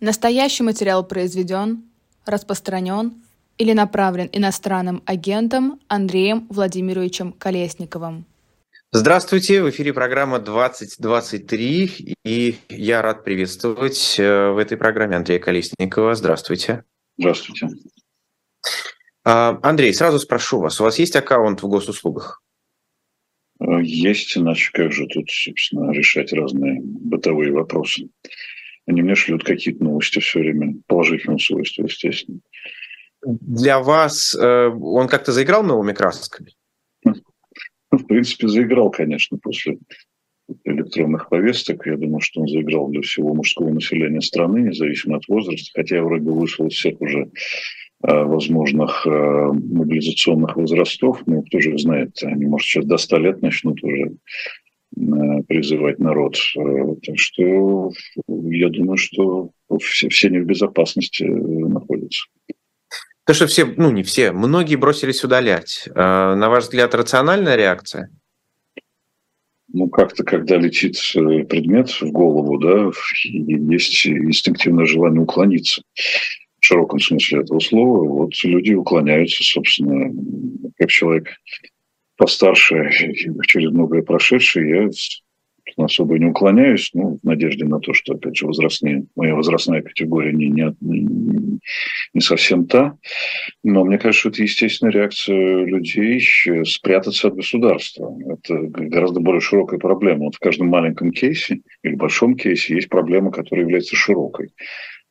Настоящий 0.00 0.62
материал 0.62 1.06
произведен, 1.06 1.84
распространен 2.24 3.22
или 3.58 3.74
направлен 3.74 4.30
иностранным 4.32 5.02
агентом 5.04 5.78
Андреем 5.88 6.46
Владимировичем 6.48 7.32
Колесниковым. 7.34 8.24
Здравствуйте, 8.92 9.62
в 9.62 9.68
эфире 9.68 9.92
программа 9.92 10.38
2023, 10.38 12.16
и 12.24 12.56
я 12.70 13.02
рад 13.02 13.24
приветствовать 13.24 14.18
э, 14.18 14.50
в 14.50 14.56
этой 14.56 14.78
программе 14.78 15.16
Андрея 15.16 15.38
Колесникова. 15.38 16.14
Здравствуйте. 16.14 16.84
Здравствуйте. 17.18 17.68
А, 19.22 19.60
Андрей, 19.62 19.92
сразу 19.92 20.18
спрошу 20.18 20.60
вас, 20.60 20.80
у 20.80 20.84
вас 20.84 20.98
есть 20.98 21.14
аккаунт 21.14 21.62
в 21.62 21.68
госуслугах? 21.68 22.42
Э, 23.60 23.82
есть, 23.82 24.34
иначе 24.36 24.70
как 24.72 24.92
же 24.92 25.06
тут, 25.06 25.30
собственно, 25.30 25.92
решать 25.92 26.32
разные 26.32 26.80
бытовые 26.82 27.52
вопросы. 27.52 28.08
Они 28.86 29.02
мне 29.02 29.14
шлют 29.14 29.44
какие-то 29.44 29.84
новости 29.84 30.18
все 30.18 30.40
время, 30.40 30.74
положительного 30.86 31.38
свойства, 31.38 31.84
естественно. 31.84 32.40
Для 33.22 33.80
вас 33.80 34.34
э, 34.34 34.68
он 34.68 35.08
как-то 35.08 35.32
заиграл 35.32 35.62
новыми 35.62 35.92
красками? 35.92 36.52
Ну, 37.04 37.98
в 37.98 38.06
принципе, 38.06 38.48
заиграл, 38.48 38.90
конечно, 38.90 39.38
после 39.38 39.78
электронных 40.64 41.28
повесток. 41.28 41.86
Я 41.86 41.96
думаю, 41.96 42.20
что 42.20 42.40
он 42.40 42.48
заиграл 42.48 42.88
для 42.88 43.02
всего 43.02 43.34
мужского 43.34 43.70
населения 43.70 44.20
страны, 44.20 44.60
независимо 44.60 45.16
от 45.16 45.28
возраста. 45.28 45.70
Хотя 45.74 45.96
я 45.96 46.02
вроде 46.02 46.24
бы 46.24 46.38
вышел 46.38 46.66
из 46.66 46.74
всех 46.74 47.00
уже 47.00 47.30
э, 48.02 48.22
возможных 48.24 49.06
э, 49.06 49.10
мобилизационных 49.10 50.56
возрастов. 50.56 51.22
Ну, 51.26 51.42
кто 51.42 51.60
же 51.60 51.76
знает, 51.78 52.16
они, 52.22 52.46
может, 52.46 52.66
сейчас 52.66 52.84
до 52.86 52.96
100 52.96 53.18
лет 53.18 53.42
начнут 53.42 53.82
уже 53.82 54.12
призывать 54.94 55.98
народ. 55.98 56.36
Так 57.06 57.18
что 57.18 57.90
я 58.28 58.68
думаю, 58.68 58.96
что 58.96 59.50
все, 59.80 60.08
все 60.08 60.28
не 60.30 60.38
в 60.38 60.46
безопасности 60.46 61.24
находятся. 61.24 62.24
То, 63.26 63.34
что 63.34 63.46
все, 63.46 63.64
ну 63.64 63.90
не 63.90 64.02
все, 64.02 64.32
многие 64.32 64.76
бросились 64.76 65.22
удалять. 65.22 65.88
На 65.94 66.48
ваш 66.48 66.64
взгляд, 66.64 66.94
рациональная 66.94 67.56
реакция? 67.56 68.10
Ну, 69.72 69.88
как-то, 69.88 70.24
когда 70.24 70.56
летит 70.56 70.96
э, 71.14 71.44
предмет 71.44 71.90
в 71.90 72.10
голову, 72.10 72.58
да, 72.58 72.90
есть 73.22 74.04
инстинктивное 74.04 74.84
желание 74.84 75.20
уклониться. 75.20 75.82
В 76.60 76.66
широком 76.66 76.98
смысле 76.98 77.42
этого 77.42 77.60
слова. 77.60 78.04
Вот 78.04 78.32
люди 78.42 78.72
уклоняются, 78.72 79.44
собственно, 79.44 80.12
как 80.76 80.90
человек 80.90 81.28
постарше, 82.20 82.90
через 83.46 83.70
многое 83.70 84.02
прошедший, 84.02 84.68
я 84.68 84.90
особо 85.78 86.18
не 86.18 86.26
уклоняюсь, 86.26 86.90
ну, 86.92 87.18
в 87.22 87.24
надежде 87.24 87.64
на 87.64 87.80
то, 87.80 87.94
что, 87.94 88.14
опять 88.14 88.36
же, 88.36 88.46
возрастные, 88.46 89.06
моя 89.16 89.34
возрастная 89.34 89.80
категория 89.80 90.32
не, 90.32 90.48
не, 90.48 90.76
не, 92.12 92.20
совсем 92.20 92.66
та. 92.66 92.98
Но 93.64 93.84
мне 93.84 93.96
кажется, 93.96 94.28
это 94.28 94.42
естественная 94.42 94.92
реакция 94.92 95.64
людей 95.64 96.20
спрятаться 96.66 97.28
от 97.28 97.36
государства. 97.36 98.14
Это 98.28 98.58
гораздо 98.64 99.20
более 99.20 99.40
широкая 99.40 99.78
проблема. 99.78 100.24
Вот 100.24 100.34
в 100.34 100.40
каждом 100.40 100.68
маленьком 100.68 101.12
кейсе 101.12 101.62
или 101.82 101.94
большом 101.94 102.36
кейсе 102.36 102.74
есть 102.74 102.90
проблема, 102.90 103.30
которая 103.30 103.64
является 103.64 103.96
широкой 103.96 104.50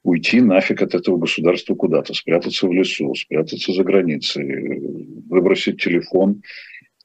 уйти 0.03 0.39
нафиг 0.39 0.81
от 0.81 0.95
этого 0.95 1.17
государства 1.17 1.75
куда-то, 1.75 2.13
спрятаться 2.13 2.67
в 2.67 2.71
лесу, 2.71 3.13
спрятаться 3.15 3.73
за 3.73 3.83
границей, 3.83 4.81
выбросить 5.29 5.81
телефон 5.81 6.41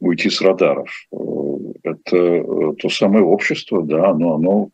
уйти 0.01 0.31
с 0.31 0.41
радаров. 0.41 0.91
Э, 1.13 1.17
это 1.83 2.17
э, 2.17 2.73
то 2.79 2.89
самое 2.89 3.25
общество, 3.25 3.83
да, 3.83 4.15
но 4.15 4.35
оно 4.35 4.71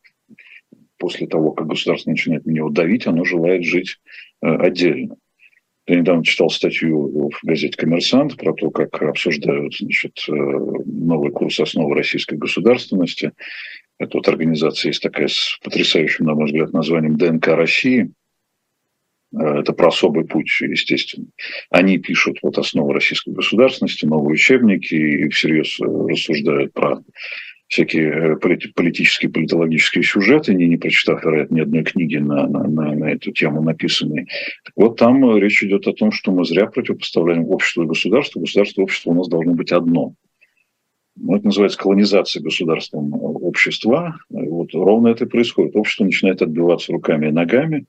после 0.99 1.27
того, 1.27 1.53
как 1.53 1.67
государство 1.67 2.11
начинает 2.11 2.45
на 2.45 2.51
него 2.51 2.69
давить, 2.69 3.07
оно 3.07 3.25
желает 3.25 3.65
жить 3.65 3.99
э, 4.43 4.47
отдельно. 4.47 5.17
Я 5.87 5.97
недавно 5.97 6.23
читал 6.23 6.51
статью 6.51 7.31
в 7.31 7.45
газете 7.45 7.77
«Коммерсант» 7.77 8.37
про 8.37 8.53
то, 8.53 8.71
как 8.71 9.03
обсуждают 9.03 9.75
значит, 9.77 10.25
новый 10.29 11.33
курс 11.33 11.59
основы 11.59 11.97
российской 11.97 12.37
государственности. 12.37 13.33
Это 13.99 14.19
вот 14.19 14.29
организация 14.29 14.91
есть 14.91 15.03
такая 15.03 15.27
с 15.27 15.59
потрясающим, 15.65 16.27
на 16.27 16.35
мой 16.35 16.47
взгляд, 16.47 16.73
названием 16.73 17.17
«ДНК 17.17 17.49
России», 17.49 18.13
это 19.33 19.73
про 19.73 19.89
особый 19.89 20.25
путь, 20.25 20.51
естественно. 20.61 21.27
Они 21.71 21.99
пишут 21.99 22.39
вот 22.43 22.59
основы 22.59 22.95
российской 22.95 23.31
государственности, 23.31 24.05
новые 24.05 24.35
учебники 24.35 24.95
и 24.95 25.29
всерьез 25.29 25.81
э, 25.81 25.85
рассуждают 25.85 26.73
про 26.73 27.01
всякие 27.69 28.35
э, 28.35 28.37
политические, 28.37 29.31
политологические 29.31 30.03
сюжеты, 30.03 30.55
не, 30.55 30.67
не 30.67 30.77
прочитав, 30.77 31.25
вероятно, 31.25 31.55
ни 31.55 31.61
одной 31.61 31.85
книги 31.85 32.17
на, 32.17 32.49
на, 32.49 32.65
на, 32.65 32.95
на 32.95 33.05
эту 33.13 33.31
тему 33.31 33.63
написанной. 33.63 34.27
Вот 34.75 34.97
там 34.97 35.37
речь 35.37 35.63
идет 35.63 35.87
о 35.87 35.93
том, 35.93 36.11
что 36.11 36.33
мы 36.33 36.45
зря 36.45 36.67
противопоставляем 36.67 37.45
общество 37.49 37.85
и 37.85 37.87
государство. 37.87 38.41
Государство 38.41 38.81
и 38.81 38.85
общество 38.85 39.11
у 39.11 39.15
нас 39.15 39.29
должно 39.29 39.55
быть 39.55 39.71
одно. 39.71 40.15
Ну, 41.17 41.37
это 41.37 41.45
называется 41.45 41.79
колонизация 41.79 42.43
государством 42.43 43.13
общества. 43.13 44.17
Вот 44.31 44.75
ровно 44.75 45.09
это 45.09 45.25
и 45.25 45.29
происходит. 45.29 45.77
Общество 45.77 46.05
начинает 46.05 46.41
отбиваться 46.41 46.93
руками 46.93 47.29
и 47.29 47.33
ногами, 47.33 47.87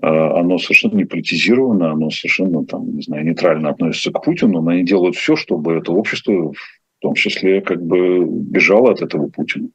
оно 0.00 0.58
совершенно 0.58 0.96
не 0.96 1.04
политизировано, 1.04 1.92
оно 1.92 2.10
совершенно 2.10 2.64
там, 2.66 2.96
не 2.96 3.02
знаю, 3.02 3.24
нейтрально 3.24 3.70
относится 3.70 4.10
к 4.10 4.22
Путину, 4.22 4.60
но 4.60 4.70
они 4.70 4.84
делают 4.84 5.16
все, 5.16 5.36
чтобы 5.36 5.74
это 5.74 5.92
общество 5.92 6.52
в 6.52 7.00
том 7.00 7.14
числе 7.14 7.60
как 7.60 7.82
бы 7.82 8.24
бежало 8.26 8.90
от 8.92 9.02
этого 9.02 9.28
Путина. 9.28 9.68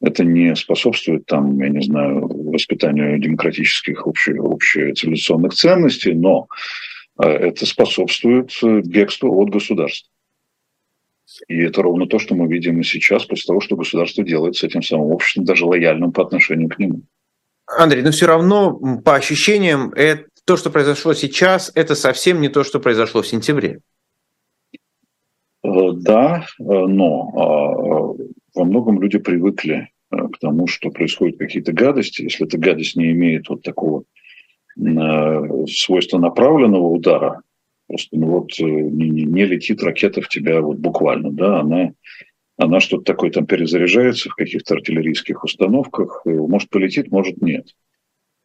Это 0.00 0.24
не 0.24 0.54
способствует 0.56 1.26
там, 1.26 1.58
я 1.60 1.68
не 1.68 1.82
знаю, 1.82 2.26
воспитанию 2.26 3.18
демократических 3.18 4.06
обще, 4.06 4.32
общецивилизационных 4.38 5.52
ценностей, 5.52 6.14
но 6.14 6.48
а, 7.16 7.28
это 7.28 7.66
способствует 7.66 8.50
бегству 8.86 9.34
от 9.40 9.50
государства. 9.50 10.10
И 11.48 11.56
это 11.58 11.82
ровно 11.82 12.06
то, 12.06 12.18
что 12.18 12.34
мы 12.34 12.48
видим 12.48 12.80
и 12.80 12.84
сейчас, 12.84 13.24
после 13.24 13.46
того, 13.48 13.60
что 13.60 13.76
государство 13.76 14.24
делает 14.24 14.56
с 14.56 14.64
этим 14.64 14.82
самым 14.82 15.12
обществом, 15.12 15.44
даже 15.44 15.66
лояльным 15.66 16.12
по 16.12 16.22
отношению 16.22 16.68
к 16.68 16.78
нему. 16.78 17.02
Андрей, 17.78 18.02
но 18.02 18.10
все 18.10 18.26
равно 18.26 18.74
по 19.04 19.14
ощущениям 19.14 19.92
это, 19.94 20.24
то, 20.44 20.56
что 20.56 20.70
произошло 20.70 21.14
сейчас, 21.14 21.70
это 21.74 21.94
совсем 21.94 22.40
не 22.40 22.48
то, 22.48 22.64
что 22.64 22.80
произошло 22.80 23.22
в 23.22 23.26
сентябре. 23.26 23.80
Э, 25.62 25.68
да, 25.94 26.44
э, 26.58 26.62
но 26.62 27.30
а, 27.36 28.58
во 28.58 28.64
многом 28.64 29.00
люди 29.00 29.18
привыкли 29.18 29.90
э, 30.10 30.16
к 30.16 30.38
тому, 30.40 30.66
что 30.66 30.90
происходят 30.90 31.38
какие-то 31.38 31.72
гадости. 31.72 32.22
Если 32.22 32.46
эта 32.46 32.58
гадость 32.58 32.96
не 32.96 33.12
имеет 33.12 33.48
вот 33.48 33.62
такого 33.62 34.04
свойства 35.68 36.18
направленного 36.18 36.86
удара, 36.86 37.42
просто 37.86 38.16
ну 38.16 38.26
вот 38.28 38.50
не, 38.58 39.10
не 39.10 39.44
летит 39.44 39.82
ракета 39.82 40.22
в 40.22 40.28
тебя 40.28 40.60
вот 40.62 40.78
буквально, 40.78 41.32
да, 41.32 41.60
она 41.60 41.92
она 42.60 42.78
что-то 42.80 43.04
такое 43.04 43.30
там 43.30 43.46
перезаряжается 43.46 44.28
в 44.28 44.34
каких-то 44.34 44.74
артиллерийских 44.74 45.44
установках, 45.44 46.22
может 46.26 46.68
полетит, 46.68 47.10
может 47.10 47.40
нет. 47.40 47.74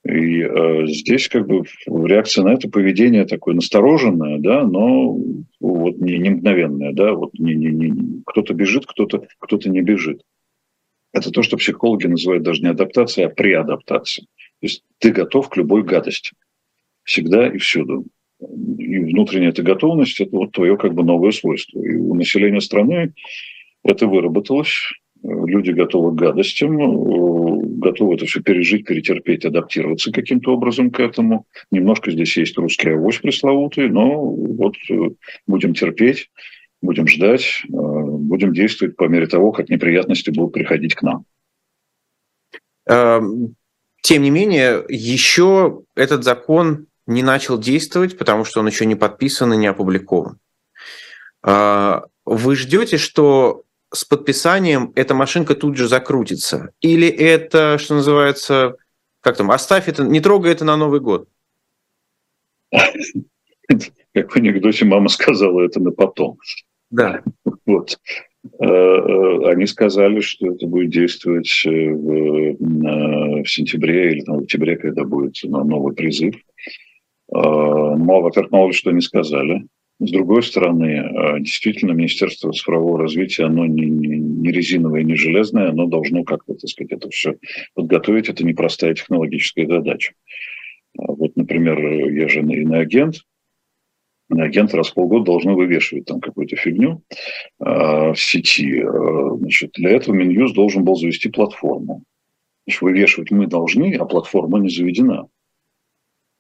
И 0.06 0.42
э, 0.42 0.86
здесь 0.88 1.28
как 1.28 1.48
бы 1.48 1.64
реакция 1.86 2.46
на 2.46 2.54
это 2.54 2.70
поведение 2.70 3.26
такое 3.26 3.56
настороженное, 3.56 4.38
да, 4.40 4.64
но 4.64 5.18
вот 5.60 5.98
не, 5.98 6.18
не 6.18 6.30
мгновенное, 6.30 6.94
да, 6.94 7.12
вот 7.12 7.34
не, 7.34 7.56
не, 7.56 7.72
не, 7.72 8.22
кто-то 8.26 8.54
бежит, 8.54 8.86
кто-то 8.86 9.28
кто 9.40 9.58
не 9.66 9.82
бежит. 9.82 10.22
Это 11.12 11.32
то, 11.32 11.42
что 11.42 11.58
психологи 11.58 12.08
называют 12.08 12.44
даже 12.44 12.62
не 12.62 12.70
адаптацией, 12.70 13.28
а 13.28 13.30
преадаптацией. 13.30 14.28
То 14.62 14.66
есть 14.66 14.84
ты 15.00 15.12
готов 15.12 15.50
к 15.50 15.58
любой 15.58 15.84
гадости. 15.84 16.32
Всегда 17.04 17.48
и 17.48 17.58
всюду. 17.58 18.06
И 18.40 19.00
внутренняя 19.00 19.50
эта 19.50 19.64
готовность– 19.64 20.20
это 20.22 20.36
вот 20.36 20.52
твое 20.52 20.78
как 20.78 20.94
бы 20.94 21.04
новое 21.04 21.32
свойство. 21.32 21.82
И 21.82 21.96
у 21.96 22.14
населения 22.14 22.62
страны 22.62 23.14
это 23.86 24.08
выработалось. 24.08 24.92
Люди 25.24 25.72
готовы 25.72 26.12
к 26.12 26.16
гадостям, 26.16 27.80
готовы 27.80 28.16
это 28.16 28.26
все 28.26 28.42
пережить, 28.42 28.86
перетерпеть, 28.86 29.46
адаптироваться 29.46 30.12
каким-то 30.12 30.54
образом 30.54 30.92
к 30.92 31.00
этому. 31.00 31.46
Немножко 31.72 32.12
здесь 32.12 32.36
есть 32.38 32.58
русский 32.58 32.90
авось 32.90 33.20
пресловутый, 33.20 33.90
но 33.90 34.24
вот 34.24 34.76
э, 34.90 34.96
будем 35.48 35.74
терпеть, 35.74 36.30
будем 36.82 37.08
ждать, 37.08 37.64
э, 37.64 37.72
будем 37.72 38.54
действовать 38.54 38.96
по 38.96 39.06
мере 39.06 39.28
того, 39.28 39.52
как 39.52 39.70
неприятности 39.70 40.30
будут 40.30 40.54
приходить 40.54 40.96
к 40.96 41.02
нам. 41.02 41.26
Эм, 42.88 43.56
тем 44.02 44.22
не 44.22 44.30
менее, 44.30 44.84
еще 44.90 45.82
этот 45.96 46.24
закон 46.24 46.88
не 47.08 47.24
начал 47.24 47.58
действовать, 47.58 48.18
потому 48.18 48.46
что 48.46 48.60
он 48.60 48.68
еще 48.68 48.86
не 48.86 48.96
подписан 48.96 49.54
и 49.54 49.58
не 49.58 49.68
опубликован. 49.68 50.38
Э, 51.44 52.02
вы 52.26 52.56
ждете, 52.56 52.98
что 52.98 53.65
с 53.94 54.04
подписанием 54.06 54.92
эта 54.96 55.14
машинка 55.14 55.56
тут 55.56 55.78
же 55.78 55.88
закрутится? 55.88 56.72
Или 56.82 57.08
это, 57.08 57.78
что 57.78 57.96
называется, 57.96 58.76
как 59.22 59.38
там, 59.38 59.52
оставь 59.52 59.88
это, 59.88 60.04
не 60.04 60.20
трогай 60.20 60.52
это 60.52 60.66
на 60.66 60.78
Новый 60.78 61.00
год? 61.00 61.28
Как 62.72 64.32
в 64.32 64.36
анекдоте 64.36 64.86
мама 64.86 65.10
сказала 65.10 65.62
это 65.62 65.80
на 65.80 65.92
потом. 65.92 66.38
Да. 66.90 67.24
Вот. 67.66 68.00
Они 68.60 69.66
сказали, 69.66 70.20
что 70.22 70.52
это 70.52 70.68
будет 70.68 70.92
действовать 70.92 71.50
в, 71.66 72.58
в 73.44 73.46
сентябре 73.48 74.12
или 74.12 74.22
там, 74.22 74.38
в 74.38 74.44
октябре, 74.44 74.78
когда 74.78 75.04
будет 75.04 75.36
новый 75.44 75.96
призыв. 75.96 76.36
Мало, 77.32 78.22
во-первых, 78.22 78.52
мало 78.52 78.72
что 78.74 78.92
они 78.92 79.02
сказали. 79.02 79.66
С 80.00 80.12
другой 80.12 80.44
стороны, 80.44 80.86
э, 80.86 81.40
действительно, 81.40 81.94
Министерство 81.94 82.52
цифрового 82.52 83.00
развития, 83.00 83.46
оно 83.46 83.66
не, 83.66 83.86
не, 83.86 84.18
не 84.18 84.52
резиновое, 84.52 85.04
не 85.04 85.16
железное, 85.16 85.70
оно 85.70 85.86
должно 85.86 86.24
как-то, 86.26 86.54
так 86.54 86.70
сказать, 86.70 86.92
это 86.92 87.10
все 87.10 87.36
подготовить. 87.76 88.28
Это 88.28 88.46
непростая 88.46 88.94
технологическая 88.94 89.68
задача. 89.68 90.14
А 90.98 91.14
вот, 91.14 91.38
например, 91.38 91.80
я 92.12 92.28
же 92.28 92.42
иноагент, 92.42 93.22
агент 94.30 94.74
раз 94.74 94.90
в 94.90 94.94
полгода 94.96 95.26
должны 95.26 95.54
вывешивать 95.54 96.06
там 96.06 96.20
какую-то 96.20 96.58
фигню 96.58 97.02
э, 97.60 98.12
в 98.12 98.16
сети. 98.18 98.82
Э, 98.82 99.38
значит, 99.38 99.72
для 99.76 99.92
этого 99.92 100.14
Минюст 100.14 100.56
должен 100.56 100.84
был 100.84 100.96
завести 100.96 101.30
платформу. 101.30 102.04
Значит, 102.66 102.82
вывешивать 102.82 103.32
мы 103.32 103.48
должны, 103.48 103.96
а 103.96 104.06
платформа 104.06 104.60
не 104.60 104.70
заведена 104.70 105.28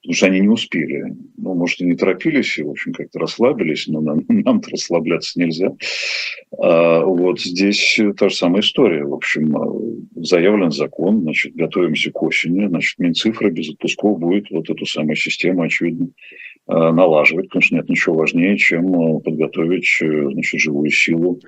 потому 0.05 0.17
что 0.17 0.25
они 0.27 0.39
не 0.41 0.49
успели. 0.49 1.15
Ну, 1.35 1.55
может, 1.55 1.81
и 1.81 1.85
не 1.85 1.95
торопились, 1.95 2.59
и, 2.59 2.63
в 2.63 2.69
общем, 2.69 2.93
как-то 2.93 3.17
расслабились, 3.17 3.87
но 3.87 4.01
нам, 4.01 4.19
нам-то 4.27 4.69
расслабляться 4.69 5.39
нельзя. 5.39 5.75
А 6.59 7.03
вот 7.03 7.41
здесь 7.41 7.99
та 8.15 8.29
же 8.29 8.35
самая 8.35 8.61
история. 8.61 9.03
В 9.03 9.15
общем, 9.15 9.57
а, 9.57 10.21
заявлен 10.21 10.69
закон, 10.69 11.21
значит, 11.21 11.55
готовимся 11.55 12.11
к 12.11 12.21
осени, 12.21 12.67
значит, 12.67 12.99
Минцифра 12.99 13.49
без 13.49 13.71
отпусков 13.71 14.19
будет 14.19 14.51
вот 14.51 14.69
эту 14.69 14.85
самую 14.85 15.15
систему, 15.15 15.63
очевидно, 15.63 16.09
а, 16.67 16.91
налаживать, 16.91 17.47
что 17.59 17.75
нет 17.75 17.89
ничего 17.89 18.15
важнее, 18.15 18.57
чем 18.57 18.93
а, 18.93 19.19
подготовить 19.21 19.89
значит, 19.99 20.61
живую 20.61 20.91
силу 20.91 21.39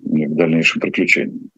к 0.00 0.34
дальнейшим 0.34 0.82
приключениям. 0.82 1.50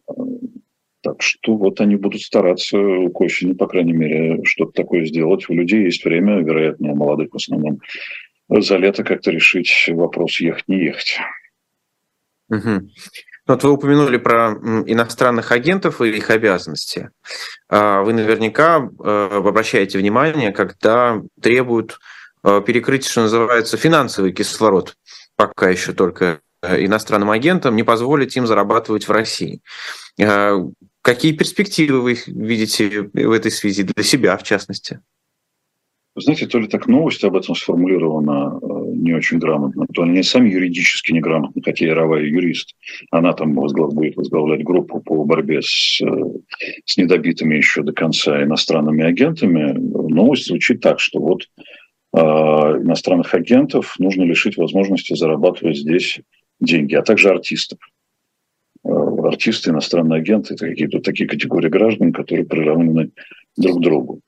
Так 1.03 1.21
что 1.21 1.57
вот 1.57 1.81
они 1.81 1.97
будут 1.97 2.21
стараться 2.21 2.77
к 2.77 3.21
осени, 3.21 3.51
по 3.53 3.67
крайней 3.67 3.91
мере, 3.91 4.41
что-то 4.45 4.71
такое 4.71 5.05
сделать. 5.05 5.49
У 5.49 5.53
людей 5.53 5.83
есть 5.83 6.05
время, 6.05 6.39
вероятно, 6.39 6.93
у 6.93 6.95
молодых 6.95 7.33
в 7.33 7.35
основном, 7.35 7.81
за 8.47 8.77
лето 8.77 9.03
как-то 9.03 9.29
решить 9.29 9.89
вопрос 9.89 10.39
ехать, 10.39 10.67
не 10.69 10.85
ехать. 10.85 11.19
Угу. 12.49 12.89
Вот 13.47 13.63
вы 13.63 13.71
упомянули 13.71 14.15
про 14.15 14.53
иностранных 14.85 15.51
агентов 15.51 16.01
и 16.01 16.07
их 16.07 16.29
обязанности. 16.29 17.09
А 17.67 18.01
вы 18.01 18.13
наверняка 18.13 18.77
э, 19.03 19.29
обращаете 19.33 19.97
внимание, 19.97 20.53
когда 20.53 21.21
требуют 21.41 21.99
э, 22.45 22.61
перекрыть, 22.65 23.05
что 23.05 23.23
называется, 23.23 23.75
финансовый 23.75 24.31
кислород, 24.31 24.95
пока 25.35 25.69
еще 25.69 25.91
только 25.91 26.39
э, 26.61 26.85
иностранным 26.85 27.31
агентам, 27.31 27.75
не 27.75 27.83
позволить 27.83 28.37
им 28.37 28.47
зарабатывать 28.47 29.09
в 29.09 29.11
России. 29.11 29.59
Какие 31.03 31.33
перспективы 31.33 32.01
вы 32.01 32.17
видите 32.27 33.09
в 33.13 33.31
этой 33.31 33.51
связи 33.51 33.83
для 33.83 34.03
себя, 34.03 34.37
в 34.37 34.43
частности? 34.43 35.01
Знаете, 36.15 36.47
то 36.47 36.59
ли 36.59 36.67
так 36.67 36.87
новость 36.87 37.25
об 37.25 37.35
этом 37.35 37.55
сформулирована 37.55 38.57
э, 38.61 38.67
не 38.95 39.13
очень 39.13 39.39
грамотно, 39.39 39.85
то 39.93 40.05
ли 40.05 40.11
они 40.11 40.23
сами 40.23 40.49
юридически 40.49 41.11
неграмотны, 41.11 41.61
хотя 41.61 41.85
Яровая 41.85 42.21
юрист. 42.21 42.75
Она 43.11 43.33
там 43.33 43.53
возглав, 43.53 43.93
будет 43.93 44.15
возглавлять 44.15 44.63
группу 44.63 45.01
по 45.01 45.25
борьбе 45.25 45.61
с, 45.61 45.99
э, 46.01 46.05
с 46.85 46.95
недобитыми 46.95 47.55
еще 47.55 47.81
до 47.81 47.91
конца 47.91 48.41
иностранными 48.41 49.03
агентами. 49.03 49.73
Новость 49.73 50.45
звучит 50.45 50.79
так, 50.79 51.01
что 51.01 51.19
вот 51.19 51.49
э, 52.15 52.19
иностранных 52.19 53.33
агентов 53.33 53.95
нужно 53.99 54.23
лишить 54.23 54.55
возможности 54.55 55.15
зарабатывать 55.15 55.79
здесь 55.79 56.21
деньги, 56.61 56.95
а 56.95 57.01
также 57.01 57.29
артистов. 57.29 57.79
Артисты, 59.33 59.71
иностранные 59.71 60.19
агенты, 60.19 60.53
это 60.53 60.67
какие-то 60.67 60.99
такие 60.99 61.27
категории 61.27 61.69
граждан, 61.69 62.13
которые 62.13 62.45
приравнены 62.45 63.09
друг 63.57 63.79
к 63.79 63.81
другу. 63.81 64.21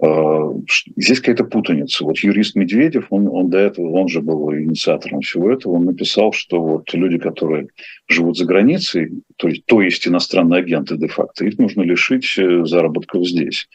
А, 0.00 0.54
здесь 0.96 1.20
какая-то 1.20 1.44
путаница. 1.44 2.04
Вот 2.04 2.18
юрист 2.18 2.56
Медведев, 2.56 3.06
он, 3.10 3.28
он 3.28 3.50
до 3.50 3.58
этого, 3.58 3.90
он 3.90 4.08
же 4.08 4.22
был 4.22 4.52
инициатором 4.54 5.20
всего 5.20 5.50
этого, 5.50 5.74
он 5.74 5.84
написал, 5.84 6.32
что 6.32 6.62
вот 6.62 6.92
люди, 6.94 7.18
которые 7.18 7.68
живут 8.08 8.38
за 8.38 8.46
границей, 8.46 9.10
то 9.36 9.48
есть, 9.48 9.66
то 9.66 9.82
есть 9.82 10.06
иностранные 10.08 10.60
агенты 10.60 10.96
де-факто, 10.96 11.44
их 11.44 11.58
нужно 11.58 11.82
лишить 11.82 12.38
э, 12.38 12.64
заработков 12.64 13.26
здесь. 13.26 13.68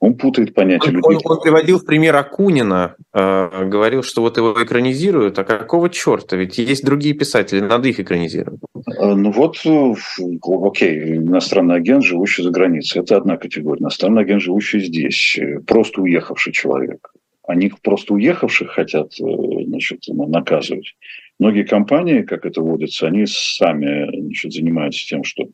Он 0.00 0.14
путает 0.16 0.54
понятие 0.54 0.90
он, 0.90 0.96
людей. 0.96 1.18
Он, 1.24 1.36
он 1.36 1.42
приводил 1.42 1.78
в 1.78 1.86
пример 1.86 2.14
Акунина, 2.16 2.96
э, 3.14 3.64
говорил, 3.66 4.02
что 4.02 4.20
вот 4.20 4.36
его 4.36 4.62
экранизируют, 4.62 5.38
а 5.38 5.44
какого 5.44 5.88
черта? 5.88 6.36
Ведь 6.36 6.58
есть 6.58 6.84
другие 6.84 7.14
писатели, 7.14 7.60
надо 7.60 7.88
их 7.88 8.00
экранизировать. 8.00 8.60
Ну 9.00 9.30
вот, 9.30 9.56
э, 9.64 9.94
окей, 10.42 11.16
иностранный 11.16 11.76
агент, 11.76 12.04
живущий 12.04 12.42
за 12.42 12.50
границей, 12.50 13.00
это 13.00 13.16
одна 13.16 13.38
категория. 13.38 13.80
Иностранный 13.80 14.22
агент, 14.22 14.42
живущий 14.42 14.80
здесь 14.80 15.38
просто 15.60 16.02
уехавший 16.02 16.52
человек. 16.52 17.12
Они 17.46 17.70
просто 17.82 18.14
уехавших 18.14 18.70
хотят 18.70 19.12
э, 19.20 19.24
значит, 19.66 20.00
наказывать. 20.08 20.96
Многие 21.38 21.64
компании, 21.64 22.22
как 22.22 22.46
это 22.46 22.60
водится, 22.62 23.06
они 23.06 23.26
сами 23.26 24.20
значит, 24.20 24.52
занимаются 24.52 25.06
тем, 25.06 25.24
что 25.24 25.48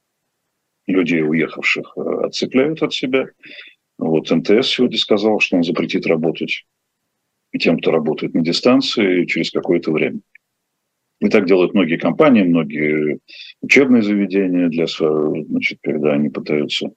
людей 0.86 1.22
уехавших 1.22 1.92
э, 1.96 2.00
отцепляют 2.26 2.82
от 2.82 2.92
себя. 2.92 3.26
Вот 3.98 4.30
МТС 4.30 4.68
сегодня 4.68 4.98
сказал, 4.98 5.40
что 5.40 5.56
он 5.56 5.64
запретит 5.64 6.06
работать 6.06 6.64
тем, 7.58 7.78
кто 7.78 7.90
работает 7.90 8.34
на 8.34 8.42
дистанции 8.42 9.24
через 9.24 9.50
какое-то 9.50 9.90
время. 9.90 10.20
И 11.20 11.28
так 11.28 11.46
делают 11.46 11.74
многие 11.74 11.96
компании, 11.96 12.42
многие 12.42 13.18
учебные 13.60 14.02
заведения, 14.02 14.68
для, 14.68 14.86
значит, 14.86 15.78
когда 15.82 16.12
они 16.12 16.30
пытаются 16.30 16.92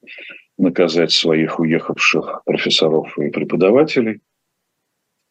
наказать 0.58 1.12
своих 1.12 1.60
уехавших 1.60 2.44
профессоров 2.46 3.18
и 3.18 3.30
преподавателей. 3.30 4.22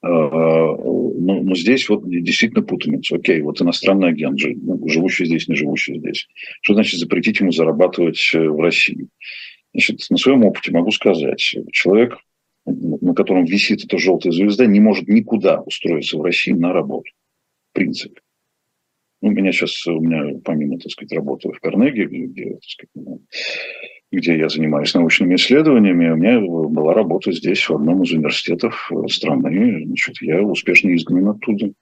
А, 0.03 0.09
но, 0.09 1.43
но 1.43 1.55
здесь 1.55 1.89
вот 1.89 2.09
действительно 2.09 2.63
путаница. 2.63 3.17
Окей, 3.17 3.41
вот 3.41 3.61
иностранный 3.61 4.09
агент, 4.09 4.41
ну, 4.57 4.89
живущий 4.89 5.27
здесь, 5.27 5.47
не 5.49 5.55
живущий 5.55 5.99
здесь. 5.99 6.29
Что 6.61 6.75
значит 6.75 6.99
запретить 6.99 7.41
ему 7.41 7.53
зарабатывать 7.53 8.31
э, 8.35 8.49
в 8.49 8.61
России? 8.61 9.09
Значит, 9.73 10.05
на 10.11 10.17
своем 10.17 10.45
опыте 10.45 10.73
могу 10.73 10.91
сказать, 10.91 11.39
человек, 11.71 12.19
на 12.67 13.15
котором 13.15 13.45
висит 13.45 13.85
эта 13.85 13.99
желтая 13.99 14.33
звезда, 14.33 14.67
не 14.67 14.81
может 14.81 15.09
никуда 15.09 15.61
устроиться 15.61 16.19
в 16.19 16.23
России 16.23 16.53
на 16.53 16.73
работу. 16.73 17.11
В 17.71 17.75
принципе. 17.75 18.21
Ну, 19.21 19.29
у 19.29 19.33
меня 19.33 19.53
сейчас, 19.53 19.87
у 19.87 20.01
меня 20.01 20.41
помимо, 20.45 20.79
так 20.79 20.91
сказать, 20.91 21.13
работы 21.13 21.51
в 21.51 21.61
Карнеге, 21.61 22.07
где, 22.07 22.51
так 22.55 22.65
сказать, 22.65 22.91
ну, 22.95 23.23
где 24.12 24.37
я 24.37 24.49
занимаюсь 24.49 24.94
научными 24.94 25.35
исследованиями, 25.37 26.11
у 26.11 26.17
меня 26.17 26.41
была 26.41 26.94
работа 26.94 27.32
здесь, 27.32 27.69
в 27.69 27.75
одном 27.75 28.03
из 28.03 28.12
университетов 28.12 28.91
страны. 29.09 29.85
Значит, 29.87 30.16
я 30.21 30.42
успешно 30.42 30.95
изгнан 30.95 31.28
оттуда. 31.28 31.73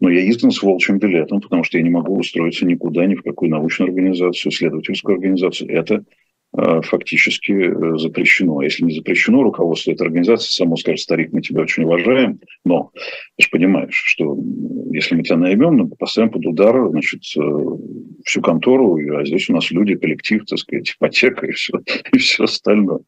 Но 0.00 0.10
я 0.10 0.28
изгнан 0.28 0.50
с 0.50 0.62
волчьим 0.62 0.98
билетом, 0.98 1.40
потому 1.40 1.62
что 1.62 1.78
я 1.78 1.84
не 1.84 1.90
могу 1.90 2.18
устроиться 2.18 2.66
никуда, 2.66 3.06
ни 3.06 3.14
в 3.14 3.22
какую 3.22 3.50
научную 3.50 3.90
организацию, 3.90 4.50
исследовательскую 4.50 5.14
организацию. 5.14 5.70
Это 5.70 5.94
Э, 5.94 6.21
фактически 6.54 7.52
э, 7.52 7.98
запрещено. 7.98 8.62
Если 8.62 8.84
не 8.84 8.94
запрещено, 8.94 9.42
руководство 9.42 9.90
этой 9.90 10.02
организации 10.02 10.50
само 10.50 10.76
скажет, 10.76 11.00
старик, 11.00 11.32
мы 11.32 11.40
тебя 11.40 11.62
очень 11.62 11.84
уважаем, 11.84 12.40
но 12.64 12.90
ты 13.36 13.44
же 13.44 13.48
понимаешь, 13.50 13.94
что 13.94 14.36
если 14.90 15.14
мы 15.14 15.22
тебя 15.22 15.38
наймем, 15.38 15.76
мы 15.76 15.88
поставим 15.88 16.30
под 16.30 16.44
удар 16.44 16.90
значит, 16.90 17.22
э, 17.38 17.40
всю 18.24 18.42
контору, 18.42 18.98
а 19.16 19.24
здесь 19.24 19.48
у 19.48 19.54
нас 19.54 19.70
люди, 19.70 19.94
коллектив, 19.94 20.44
так 20.44 20.58
сказать, 20.58 20.94
ипотека 20.94 21.46
и 21.46 21.52
все, 21.52 21.72
и 22.12 22.18
все 22.18 22.44
остальное. 22.44 23.00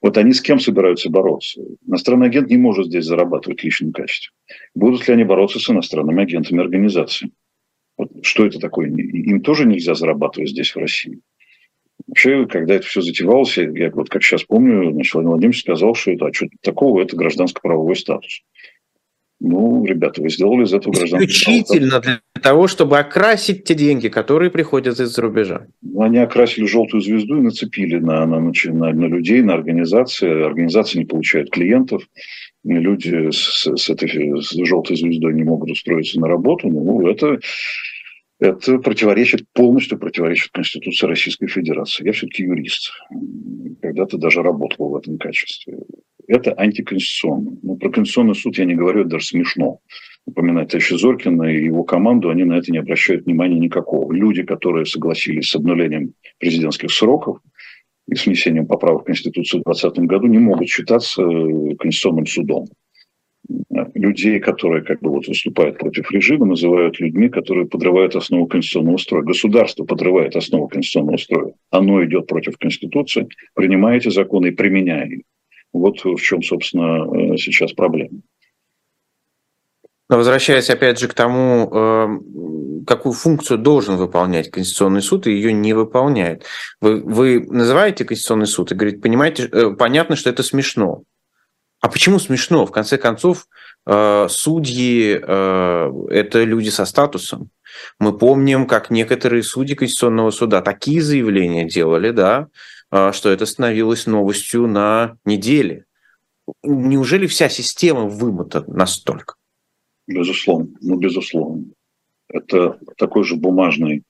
Вот 0.00 0.16
они 0.16 0.32
с 0.32 0.40
кем 0.40 0.58
собираются 0.58 1.10
бороться? 1.10 1.60
Иностранный 1.86 2.28
агент 2.28 2.48
не 2.48 2.56
может 2.56 2.86
здесь 2.86 3.04
зарабатывать 3.04 3.60
в 3.60 3.64
личном 3.64 3.92
качестве. 3.92 4.32
Будут 4.74 5.06
ли 5.06 5.14
они 5.14 5.24
бороться 5.24 5.58
с 5.58 5.68
иностранными 5.68 6.22
агентами 6.22 6.62
организации? 6.62 7.32
Вот 7.98 8.10
что 8.22 8.46
это 8.46 8.58
такое? 8.60 8.88
Им 8.88 9.42
тоже 9.42 9.66
нельзя 9.66 9.94
зарабатывать 9.94 10.50
здесь, 10.50 10.74
в 10.74 10.78
России. 10.78 11.20
Вообще, 12.06 12.46
когда 12.46 12.74
это 12.74 12.86
все 12.86 13.00
затевалось, 13.00 13.56
я 13.56 13.90
вот 13.90 14.08
как 14.08 14.22
сейчас 14.22 14.44
помню, 14.44 14.92
значит, 14.92 15.14
Владимир 15.14 15.32
Владимирович 15.32 15.62
сказал, 15.62 15.94
что 15.94 16.12
это, 16.12 16.26
а 16.26 16.32
что 16.32 16.46
такого, 16.62 17.02
это 17.02 17.16
гражданско-правовой 17.16 17.96
статус. 17.96 18.42
Ну, 19.40 19.84
ребята, 19.84 20.20
вы 20.20 20.30
сделали 20.30 20.64
из 20.64 20.74
этого 20.74 20.92
гражданского 20.92 21.30
Исключительно 21.30 22.00
для 22.00 22.20
того, 22.42 22.66
чтобы 22.66 22.98
окрасить 22.98 23.64
те 23.64 23.74
деньги, 23.74 24.08
которые 24.08 24.50
приходят 24.50 24.98
из-за 24.98 25.22
рубежа. 25.22 25.66
Ну, 25.80 26.02
они 26.02 26.18
окрасили 26.18 26.66
желтую 26.66 27.02
звезду 27.02 27.38
и 27.38 27.42
нацепили 27.42 27.98
на, 27.98 28.26
на, 28.26 28.40
на, 28.40 28.92
на 28.92 29.04
людей, 29.06 29.42
на 29.42 29.54
организации. 29.54 30.44
Организации 30.44 30.98
не 30.98 31.04
получают 31.04 31.50
клиентов. 31.50 32.02
Люди 32.64 33.30
с, 33.30 33.64
с 33.64 33.88
этой 33.88 34.42
с 34.42 34.50
желтой 34.66 34.96
звездой 34.96 35.34
не 35.34 35.44
могут 35.44 35.70
устроиться 35.70 36.18
на 36.18 36.26
работу. 36.26 36.68
Ну, 36.68 37.06
это 37.06 37.38
это 38.40 38.78
противоречит, 38.78 39.46
полностью 39.52 39.98
противоречит 39.98 40.52
Конституции 40.52 41.06
Российской 41.06 41.48
Федерации. 41.48 42.04
Я 42.04 42.12
все-таки 42.12 42.44
юрист. 42.44 42.92
Когда-то 43.82 44.16
даже 44.16 44.42
работал 44.42 44.90
в 44.90 44.96
этом 44.96 45.18
качестве. 45.18 45.78
Это 46.28 46.52
антиконституционно. 46.52 47.56
Ну, 47.62 47.76
про 47.76 47.90
Конституционный 47.90 48.34
суд 48.34 48.56
я 48.58 48.64
не 48.64 48.74
говорю, 48.74 49.00
это 49.00 49.10
даже 49.10 49.26
смешно. 49.26 49.80
упоминать 50.26 50.68
товарища 50.68 50.98
Зоркина 50.98 51.44
и 51.44 51.64
его 51.64 51.84
команду, 51.84 52.28
они 52.28 52.44
на 52.44 52.58
это 52.58 52.70
не 52.70 52.78
обращают 52.78 53.24
внимания 53.24 53.58
никакого. 53.58 54.12
Люди, 54.12 54.42
которые 54.42 54.84
согласились 54.84 55.48
с 55.48 55.56
обнулением 55.56 56.12
президентских 56.38 56.92
сроков 56.92 57.38
и 58.06 58.14
с 58.14 58.26
внесением 58.26 58.66
поправок 58.66 59.02
в 59.02 59.06
Конституцию 59.06 59.62
в 59.62 59.64
2020 59.64 60.06
году, 60.06 60.26
не 60.26 60.38
могут 60.38 60.68
считаться 60.68 61.22
э, 61.22 61.76
Конституционным 61.76 62.26
судом. 62.26 62.66
Людей, 63.94 64.40
которые 64.40 64.84
как 64.84 65.00
бы 65.00 65.10
вот 65.10 65.26
выступают 65.26 65.78
против 65.78 66.10
режима, 66.10 66.46
называют 66.46 67.00
людьми, 67.00 67.28
которые 67.28 67.66
подрывают 67.66 68.14
основу 68.14 68.46
конституционного 68.46 68.98
строя. 68.98 69.22
Государство 69.22 69.84
подрывает 69.84 70.36
основу 70.36 70.68
конституционного 70.68 71.16
строя. 71.16 71.54
Оно 71.70 72.04
идет 72.04 72.26
против 72.26 72.58
Конституции, 72.58 73.28
принимая 73.54 73.96
эти 73.96 74.10
законы 74.10 74.48
и 74.48 74.50
применяя 74.52 75.06
их. 75.06 75.22
Вот 75.72 76.04
в 76.04 76.18
чем, 76.18 76.42
собственно, 76.42 77.32
э, 77.32 77.36
сейчас 77.36 77.72
проблема. 77.72 78.20
Возвращаясь 80.08 80.70
опять 80.70 80.98
же 80.98 81.06
к 81.06 81.14
тому, 81.14 81.70
эм, 81.70 82.84
какую 82.86 83.12
функцию 83.12 83.58
должен 83.58 83.96
выполнять 83.96 84.50
Конституционный 84.50 85.02
суд, 85.02 85.26
и 85.26 85.32
ее 85.32 85.52
не 85.52 85.74
выполняет. 85.74 86.44
Вы, 86.80 87.02
вы 87.02 87.40
называете 87.40 88.06
Конституционный 88.06 88.46
суд 88.46 88.72
и 88.72 88.74
говорите, 88.74 89.00
понимаете, 89.00 89.48
э, 89.52 89.70
понятно, 89.78 90.16
что 90.16 90.30
это 90.30 90.42
смешно. 90.42 91.02
А 91.80 91.88
почему 91.88 92.18
смешно? 92.18 92.66
В 92.66 92.72
конце 92.72 92.98
концов, 92.98 93.46
э, 93.86 94.26
судьи 94.28 95.18
э,– 95.20 95.92
это 96.10 96.44
люди 96.44 96.70
со 96.70 96.84
статусом. 96.84 97.50
Мы 97.98 98.16
помним, 98.16 98.66
как 98.66 98.90
некоторые 98.90 99.42
судьи 99.42 99.74
Конституционного 99.74 100.30
суда 100.30 100.62
такие 100.62 101.00
заявления 101.00 101.68
делали, 101.68 102.10
да, 102.10 102.48
что 102.90 103.28
это 103.28 103.44
становилось 103.44 104.06
новостью 104.06 104.66
на 104.66 105.18
неделе. 105.26 105.84
Неужели 106.62 107.26
вся 107.26 107.48
система 107.48 108.04
вымыта 108.04 108.64
настолько? 108.66 109.34
Безусловно, 110.06 110.68
ну, 110.80 110.96
безусловно. 110.96 111.66
Это 112.28 112.78
такой 112.96 113.24
же 113.24 113.36
бумажный 113.36 114.02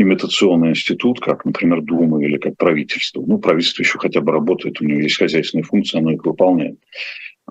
имитационный 0.00 0.70
институт, 0.70 1.20
как, 1.20 1.44
например, 1.44 1.82
Дума 1.82 2.22
или 2.22 2.38
как 2.38 2.56
правительство. 2.56 3.22
Ну, 3.26 3.38
правительство 3.38 3.82
еще 3.82 3.98
хотя 3.98 4.20
бы 4.20 4.32
работает, 4.32 4.80
у 4.80 4.84
него 4.84 5.00
есть 5.00 5.18
хозяйственные 5.18 5.64
функции, 5.64 5.98
оно 5.98 6.12
их 6.12 6.24
выполняет. 6.24 6.78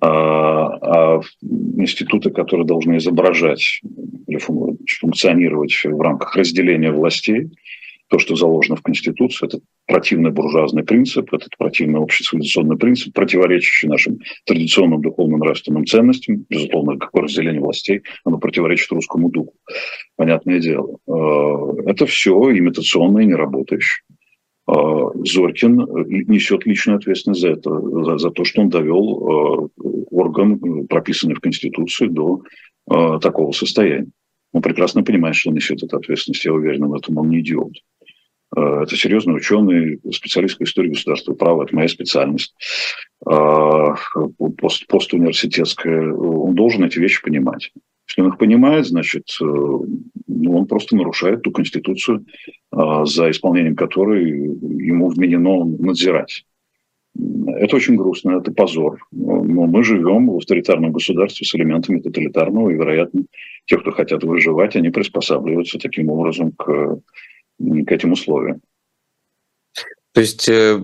А, 0.01 1.17
а 1.17 1.21
институты, 1.41 2.29
которые 2.29 2.65
должны 2.65 2.97
изображать 2.97 3.81
или 4.27 4.37
функционировать 4.37 5.73
в 5.83 5.99
рамках 5.99 6.35
разделения 6.35 6.91
властей, 6.91 7.49
то, 8.09 8.17
что 8.17 8.35
заложено 8.35 8.75
в 8.75 8.81
Конституции, 8.81 9.45
это 9.45 9.59
противный 9.85 10.31
буржуазный 10.31 10.83
принцип, 10.83 11.31
этот 11.31 11.55
противный 11.57 12.01
общецивилизационный 12.01 12.77
принцип, 12.77 13.13
противоречащий 13.13 13.87
нашим 13.87 14.19
традиционным 14.45 15.01
духовным 15.01 15.39
нравственным 15.39 15.85
ценностям, 15.85 16.45
безусловно, 16.49 16.97
какое 16.97 17.23
разделение 17.23 17.61
властей, 17.61 18.01
оно 18.25 18.39
противоречит 18.39 18.91
русскому 18.91 19.29
духу, 19.29 19.53
понятное 20.15 20.59
дело. 20.59 20.97
Э, 21.07 21.89
это 21.91 22.07
все 22.07 22.33
имитационное, 22.51 23.25
неработающее. 23.25 24.03
Э, 24.67 24.73
Зоркин 25.23 25.75
несет 26.27 26.65
личную 26.65 26.97
ответственность 26.97 27.41
за 27.41 27.49
это, 27.49 27.69
за, 27.79 28.17
за 28.17 28.31
то, 28.31 28.43
что 28.43 28.61
он 28.61 28.69
довел 28.69 29.67
э, 29.67 29.83
орган, 30.09 30.87
прописанный 30.87 31.35
в 31.35 31.41
Конституции, 31.41 32.07
до 32.07 32.41
такого 33.21 33.51
состояния. 33.51 34.07
Он 34.51 34.63
прекрасно 34.63 35.03
понимает, 35.03 35.35
что 35.35 35.49
он 35.49 35.55
несет 35.55 35.83
эту 35.83 35.97
ответственность, 35.97 36.43
я 36.43 36.53
уверен 36.53 36.87
в 36.87 36.95
этом, 36.95 37.17
он 37.17 37.29
не 37.29 37.41
идиот. 37.41 37.73
Э, 38.55 38.83
это 38.83 38.95
серьезный 38.95 39.35
ученый, 39.35 39.99
специалист 40.11 40.57
по 40.57 40.63
истории 40.63 40.89
государства 40.89 41.33
права, 41.33 41.63
это 41.63 41.75
моя 41.75 41.87
специальность. 41.87 42.55
Э, 43.29 43.95
пост, 44.57 44.87
постуниверситетская. 44.87 46.13
Он 46.13 46.55
должен 46.55 46.83
эти 46.83 46.99
вещи 46.99 47.21
понимать. 47.21 47.71
Если 48.07 48.21
он 48.21 48.29
их 48.29 48.37
понимает, 48.37 48.87
значит, 48.87 49.27
э, 49.41 49.45
ну, 49.45 50.57
он 50.57 50.65
просто 50.65 50.95
нарушает 50.95 51.43
ту 51.43 51.51
конституцию, 51.51 52.25
за 52.71 53.31
исполнением 53.31 53.75
которой 53.75 54.29
ему 54.29 55.09
вменено 55.09 55.65
надзирать. 55.65 56.45
Это 57.47 57.75
очень 57.75 57.95
грустно, 57.95 58.37
это 58.37 58.51
позор. 58.51 58.99
Но 59.11 59.65
мы 59.65 59.83
живем 59.83 60.27
в 60.27 60.37
авторитарном 60.37 60.91
государстве 60.91 61.45
с 61.45 61.55
элементами 61.55 61.99
тоталитарного, 61.99 62.69
и, 62.69 62.75
вероятно, 62.75 63.23
те, 63.65 63.77
кто 63.77 63.91
хотят 63.91 64.23
выживать, 64.23 64.75
они 64.75 64.89
приспосабливаются 64.89 65.79
таким 65.79 66.09
образом 66.09 66.51
к 66.51 66.99
к 67.59 67.91
этим 67.91 68.13
условиям. 68.13 68.61
То 70.13 70.21
есть, 70.21 70.49
э, 70.49 70.79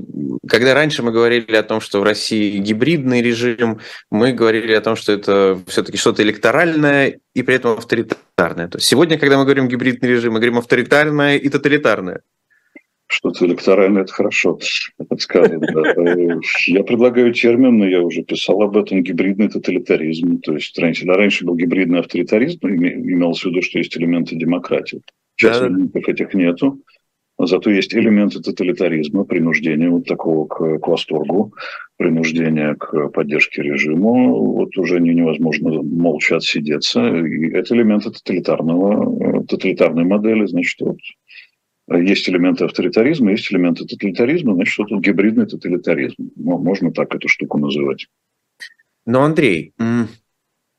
когда 0.48 0.74
раньше 0.74 1.02
мы 1.02 1.12
говорили 1.12 1.56
о 1.56 1.64
том, 1.64 1.82
что 1.82 2.00
в 2.00 2.04
России 2.04 2.58
гибридный 2.60 3.22
режим, 3.22 3.80
мы 4.12 4.34
говорили 4.34 4.74
о 4.74 4.82
том, 4.82 4.96
что 4.96 5.12
это 5.14 5.60
все-таки 5.68 5.98
что-то 5.98 6.22
электоральное 6.22 7.20
и 7.34 7.42
при 7.42 7.56
этом 7.56 7.72
авторитарное. 7.78 8.68
То 8.68 8.78
есть 8.78 8.88
сегодня, 8.88 9.18
когда 9.18 9.38
мы 9.38 9.44
говорим 9.44 9.68
гибридный 9.68 10.10
режим, 10.10 10.34
мы 10.34 10.40
говорим 10.40 10.60
авторитарное 10.60 11.38
и 11.38 11.50
тоталитарное. 11.50 12.22
Что-то 13.08 13.46
электоральное– 13.46 14.02
это 14.04 14.14
хорошо, 14.14 14.60
это 14.98 15.18
сказано. 15.18 15.68
Я 16.68 16.84
предлагаю 16.84 17.34
термин, 17.34 17.78
но 17.78 17.88
я 17.88 18.02
уже 18.02 18.24
писал 18.24 18.62
об 18.64 18.78
этом, 18.78 19.04
гибридный 19.04 19.48
тоталитаризм. 19.48 20.40
То 20.40 20.54
есть 20.54 20.78
раньше, 20.80 21.06
раньше 21.06 21.46
был 21.46 21.56
гибридный 21.56 22.00
авторитаризм, 22.00 22.66
имелось 22.66 23.42
в 23.42 23.46
виду, 23.46 23.62
что 23.62 23.78
есть 23.78 23.96
элементы 23.96 24.36
демократии. 24.36 25.02
Сейчас 25.36 25.60
да. 25.60 25.68
элементов 25.68 26.08
этих 26.08 26.34
нету. 26.34 26.82
Зато 27.38 27.70
есть 27.70 27.94
элементы 27.94 28.40
тоталитаризма, 28.40 29.26
принуждения 29.26 29.90
вот 29.90 30.06
такого 30.06 30.48
к, 30.48 30.80
к 30.80 30.88
восторгу, 30.88 31.54
принуждения 31.98 32.76
к 32.76 33.10
поддержке 33.10 33.62
режима. 33.62 34.30
Вот 34.30 34.78
уже 34.78 35.02
не, 35.02 35.14
невозможно 35.14 35.82
молча 35.82 36.38
отсидеться. 36.38 37.06
И 37.18 37.52
это 37.52 37.76
элементы 37.76 38.12
тоталитарного, 38.12 39.44
тоталитарной 39.46 40.06
модели. 40.06 40.46
Значит, 40.46 40.80
вот 40.80 40.98
есть 41.94 42.30
элементы 42.30 42.64
авторитаризма, 42.64 43.32
есть 43.32 43.52
элементы 43.52 43.86
тоталитаризма, 43.86 44.54
значит, 44.56 44.78
вот 44.90 45.02
гибридный 45.02 45.46
тоталитаризм. 45.46 46.32
Можно 46.38 46.94
так 46.94 47.14
эту 47.14 47.28
штуку 47.28 47.58
называть. 47.58 48.08
Но, 49.06 49.24
Андрей, 49.24 49.74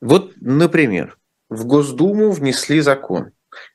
вот, 0.01 0.33
например, 0.41 1.17
в 1.49 1.65
Госдуму 1.65 2.31
внесли 2.31 2.81
закон, 2.81 3.31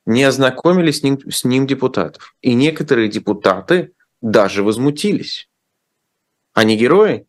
не 0.07 0.25
ознакомили 0.25 0.91
с 0.91 1.03
ним, 1.03 1.19
с 1.31 1.45
ним 1.45 1.67
депутатов. 1.67 2.35
И 2.41 2.55
некоторые 2.55 3.09
депутаты 3.09 3.93
даже 4.21 4.63
возмутились. 4.63 5.49
Они 6.53 6.77
герои? 6.77 7.27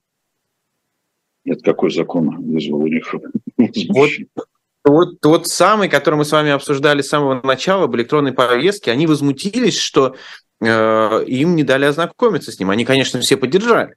Нет, 1.45 1.61
какой 1.63 1.91
закон 1.91 2.51
вызвал 2.51 2.83
у 2.83 2.87
них 2.87 3.13
вот, 3.89 4.09
вот 4.85 5.19
тот 5.19 5.47
самый, 5.47 5.89
который 5.89 6.15
мы 6.15 6.25
с 6.25 6.31
вами 6.31 6.51
обсуждали 6.51 7.01
с 7.01 7.09
самого 7.09 7.41
начала 7.45 7.85
об 7.85 7.95
электронной 7.95 8.33
повестке, 8.33 8.91
они 8.91 9.07
возмутились, 9.07 9.77
что 9.77 10.15
э, 10.61 11.25
им 11.27 11.55
не 11.55 11.63
дали 11.63 11.85
ознакомиться 11.85 12.51
с 12.51 12.59
ним. 12.59 12.69
Они, 12.69 12.85
конечно, 12.85 13.19
все 13.19 13.37
поддержали, 13.37 13.95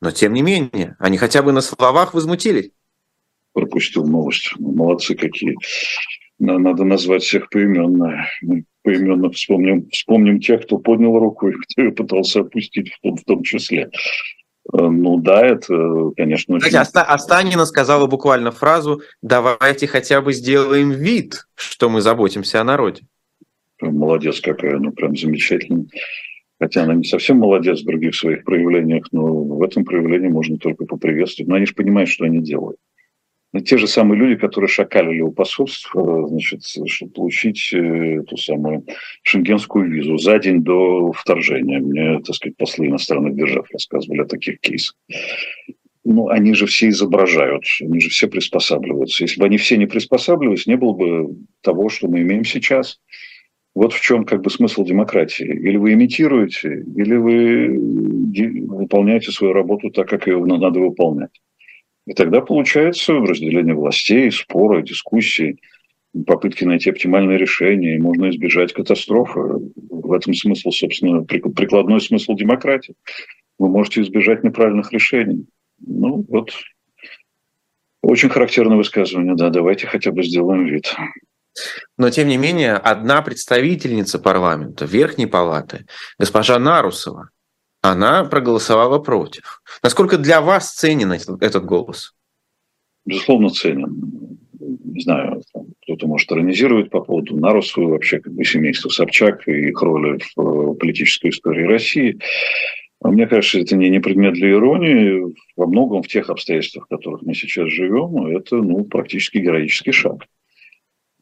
но 0.00 0.10
тем 0.10 0.32
не 0.32 0.42
менее, 0.42 0.96
они 0.98 1.18
хотя 1.18 1.42
бы 1.42 1.52
на 1.52 1.60
словах 1.60 2.14
возмутились. 2.14 2.70
Пропустил 3.52 4.06
новость. 4.06 4.52
Молодцы 4.58 5.14
какие 5.14 5.56
надо 6.38 6.84
назвать 6.84 7.22
всех 7.22 7.48
поименно. 7.48 8.26
Мы 8.42 8.64
поименно 8.82 9.30
вспомним, 9.30 9.88
вспомним 9.90 10.40
тех, 10.40 10.62
кто 10.62 10.78
поднял 10.78 11.18
руку 11.18 11.48
и 11.48 11.52
кто 11.70 11.82
ее 11.82 11.92
пытался 11.92 12.40
опустить 12.40 12.92
в 12.92 13.00
том, 13.00 13.16
в 13.16 13.24
том 13.24 13.42
числе. 13.42 13.90
Э, 14.72 14.88
ну 14.88 15.18
да, 15.18 15.44
это, 15.46 16.12
конечно, 16.16 16.56
очень... 16.56 16.68
Кстати, 16.68 17.06
Останина 17.08 17.66
сказала 17.66 18.06
буквально 18.06 18.50
фразу 18.50 19.02
«давайте 19.22 19.86
хотя 19.86 20.20
бы 20.20 20.32
сделаем 20.32 20.90
вид, 20.90 21.46
что 21.54 21.88
мы 21.88 22.00
заботимся 22.00 22.60
о 22.60 22.64
народе». 22.64 23.02
Молодец 23.80 24.40
какая, 24.40 24.78
ну 24.78 24.92
прям 24.92 25.16
замечательно. 25.16 25.84
Хотя 26.58 26.84
она 26.84 26.94
не 26.94 27.04
совсем 27.04 27.38
молодец 27.38 27.82
в 27.82 27.84
других 27.84 28.14
своих 28.14 28.44
проявлениях, 28.44 29.04
но 29.12 29.26
в 29.26 29.62
этом 29.62 29.84
проявлении 29.84 30.28
можно 30.28 30.56
только 30.56 30.86
поприветствовать. 30.86 31.48
Но 31.48 31.56
они 31.56 31.66
же 31.66 31.74
понимают, 31.74 32.08
что 32.08 32.24
они 32.24 32.40
делают 32.40 32.78
те 33.60 33.78
же 33.78 33.86
самые 33.86 34.18
люди, 34.18 34.36
которые 34.36 34.68
шакалили 34.68 35.20
у 35.20 35.32
посольств, 35.32 35.94
э, 35.94 36.24
значит, 36.28 36.62
чтобы 36.86 37.12
получить 37.12 37.70
э, 37.72 38.22
ту 38.28 38.36
самую 38.36 38.84
шенгенскую 39.22 39.90
визу 39.90 40.18
за 40.18 40.38
день 40.38 40.62
до 40.62 41.12
вторжения. 41.12 41.78
Мне, 41.78 42.20
так 42.20 42.34
сказать, 42.34 42.56
послы 42.56 42.86
иностранных 42.86 43.36
держав 43.36 43.70
рассказывали 43.70 44.22
о 44.22 44.26
таких 44.26 44.60
кейсах. 44.60 44.96
Ну, 46.04 46.28
они 46.28 46.54
же 46.54 46.66
все 46.66 46.88
изображают, 46.88 47.64
они 47.80 47.98
же 47.98 48.10
все 48.10 48.28
приспосабливаются. 48.28 49.24
Если 49.24 49.40
бы 49.40 49.46
они 49.46 49.56
все 49.56 49.76
не 49.76 49.86
приспосабливались, 49.86 50.66
не 50.66 50.76
было 50.76 50.92
бы 50.92 51.36
того, 51.62 51.88
что 51.88 52.06
мы 52.06 52.22
имеем 52.22 52.44
сейчас. 52.44 53.00
Вот 53.74 53.92
в 53.92 54.00
чем 54.00 54.24
как 54.24 54.40
бы 54.40 54.48
смысл 54.48 54.84
демократии. 54.84 55.44
Или 55.46 55.76
вы 55.76 55.92
имитируете, 55.94 56.84
или 56.96 57.16
вы 57.16 58.66
выполняете 58.68 59.32
свою 59.32 59.52
работу 59.52 59.90
так, 59.90 60.08
как 60.08 60.28
ее 60.28 60.38
надо 60.38 60.80
выполнять. 60.80 61.40
И 62.06 62.12
тогда 62.14 62.40
получается 62.40 63.14
разделение 63.14 63.74
властей, 63.74 64.30
споры, 64.30 64.82
дискуссии, 64.82 65.58
попытки 66.26 66.64
найти 66.64 66.90
оптимальное 66.90 67.36
решение, 67.36 67.96
и 67.96 68.00
можно 68.00 68.30
избежать 68.30 68.72
катастрофы. 68.72 69.40
В 69.90 70.12
этом 70.12 70.34
смысл, 70.34 70.70
собственно, 70.70 71.24
прикладной 71.24 72.00
смысл 72.00 72.34
демократии. 72.34 72.94
Вы 73.58 73.68
можете 73.68 74.02
избежать 74.02 74.44
неправильных 74.44 74.92
решений. 74.92 75.46
Ну 75.78 76.24
вот 76.28 76.52
Очень 78.02 78.28
характерное 78.28 78.76
высказывание, 78.76 79.34
да, 79.34 79.50
давайте 79.50 79.86
хотя 79.86 80.12
бы 80.12 80.22
сделаем 80.22 80.64
вид. 80.64 80.94
Но, 81.96 82.10
тем 82.10 82.28
не 82.28 82.36
менее, 82.36 82.74
одна 82.74 83.20
представительница 83.22 84.18
парламента, 84.18 84.84
Верхней 84.84 85.26
Палаты, 85.26 85.86
госпожа 86.18 86.58
Нарусова, 86.58 87.30
она 87.90 88.24
проголосовала 88.24 88.98
против. 88.98 89.62
Насколько 89.82 90.18
для 90.18 90.40
вас 90.40 90.72
ценен 90.72 91.12
этот, 91.12 91.64
голос? 91.64 92.14
Безусловно, 93.04 93.50
ценен. 93.50 94.38
Не 94.58 95.00
знаю, 95.00 95.42
кто-то, 95.82 96.06
может, 96.06 96.30
иронизирует 96.32 96.90
по 96.90 97.00
поводу 97.00 97.36
Нарусова, 97.36 97.90
вообще 97.90 98.18
как 98.20 98.32
бы 98.32 98.44
семейства 98.44 98.88
Собчак 98.88 99.46
и 99.46 99.68
их 99.68 99.80
роли 99.82 100.18
в 100.34 100.40
э, 100.40 100.74
политической 100.74 101.30
истории 101.30 101.64
России. 101.64 102.18
А 103.02 103.08
мне 103.08 103.26
кажется, 103.26 103.60
это 103.60 103.76
не, 103.76 103.90
не 103.90 104.00
предмет 104.00 104.34
для 104.34 104.50
иронии. 104.50 105.34
Во 105.54 105.66
многом 105.66 106.02
в 106.02 106.08
тех 106.08 106.30
обстоятельствах, 106.30 106.86
в 106.86 106.88
которых 106.88 107.22
мы 107.22 107.34
сейчас 107.34 107.68
живем, 107.68 108.26
это 108.26 108.56
ну, 108.56 108.84
практически 108.84 109.38
героический 109.38 109.92
шаг. 109.92 110.26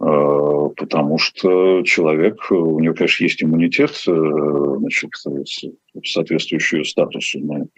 А, 0.04 0.68
потому 0.76 1.16
что 1.18 1.82
человек, 1.82 2.50
у 2.50 2.78
него, 2.78 2.94
конечно, 2.94 3.24
есть 3.24 3.42
иммунитет, 3.42 3.90
э, 4.06 4.76
значит, 4.78 5.10
соответствующий 6.04 6.84
статусу. 6.84 7.40
Но 7.40 7.68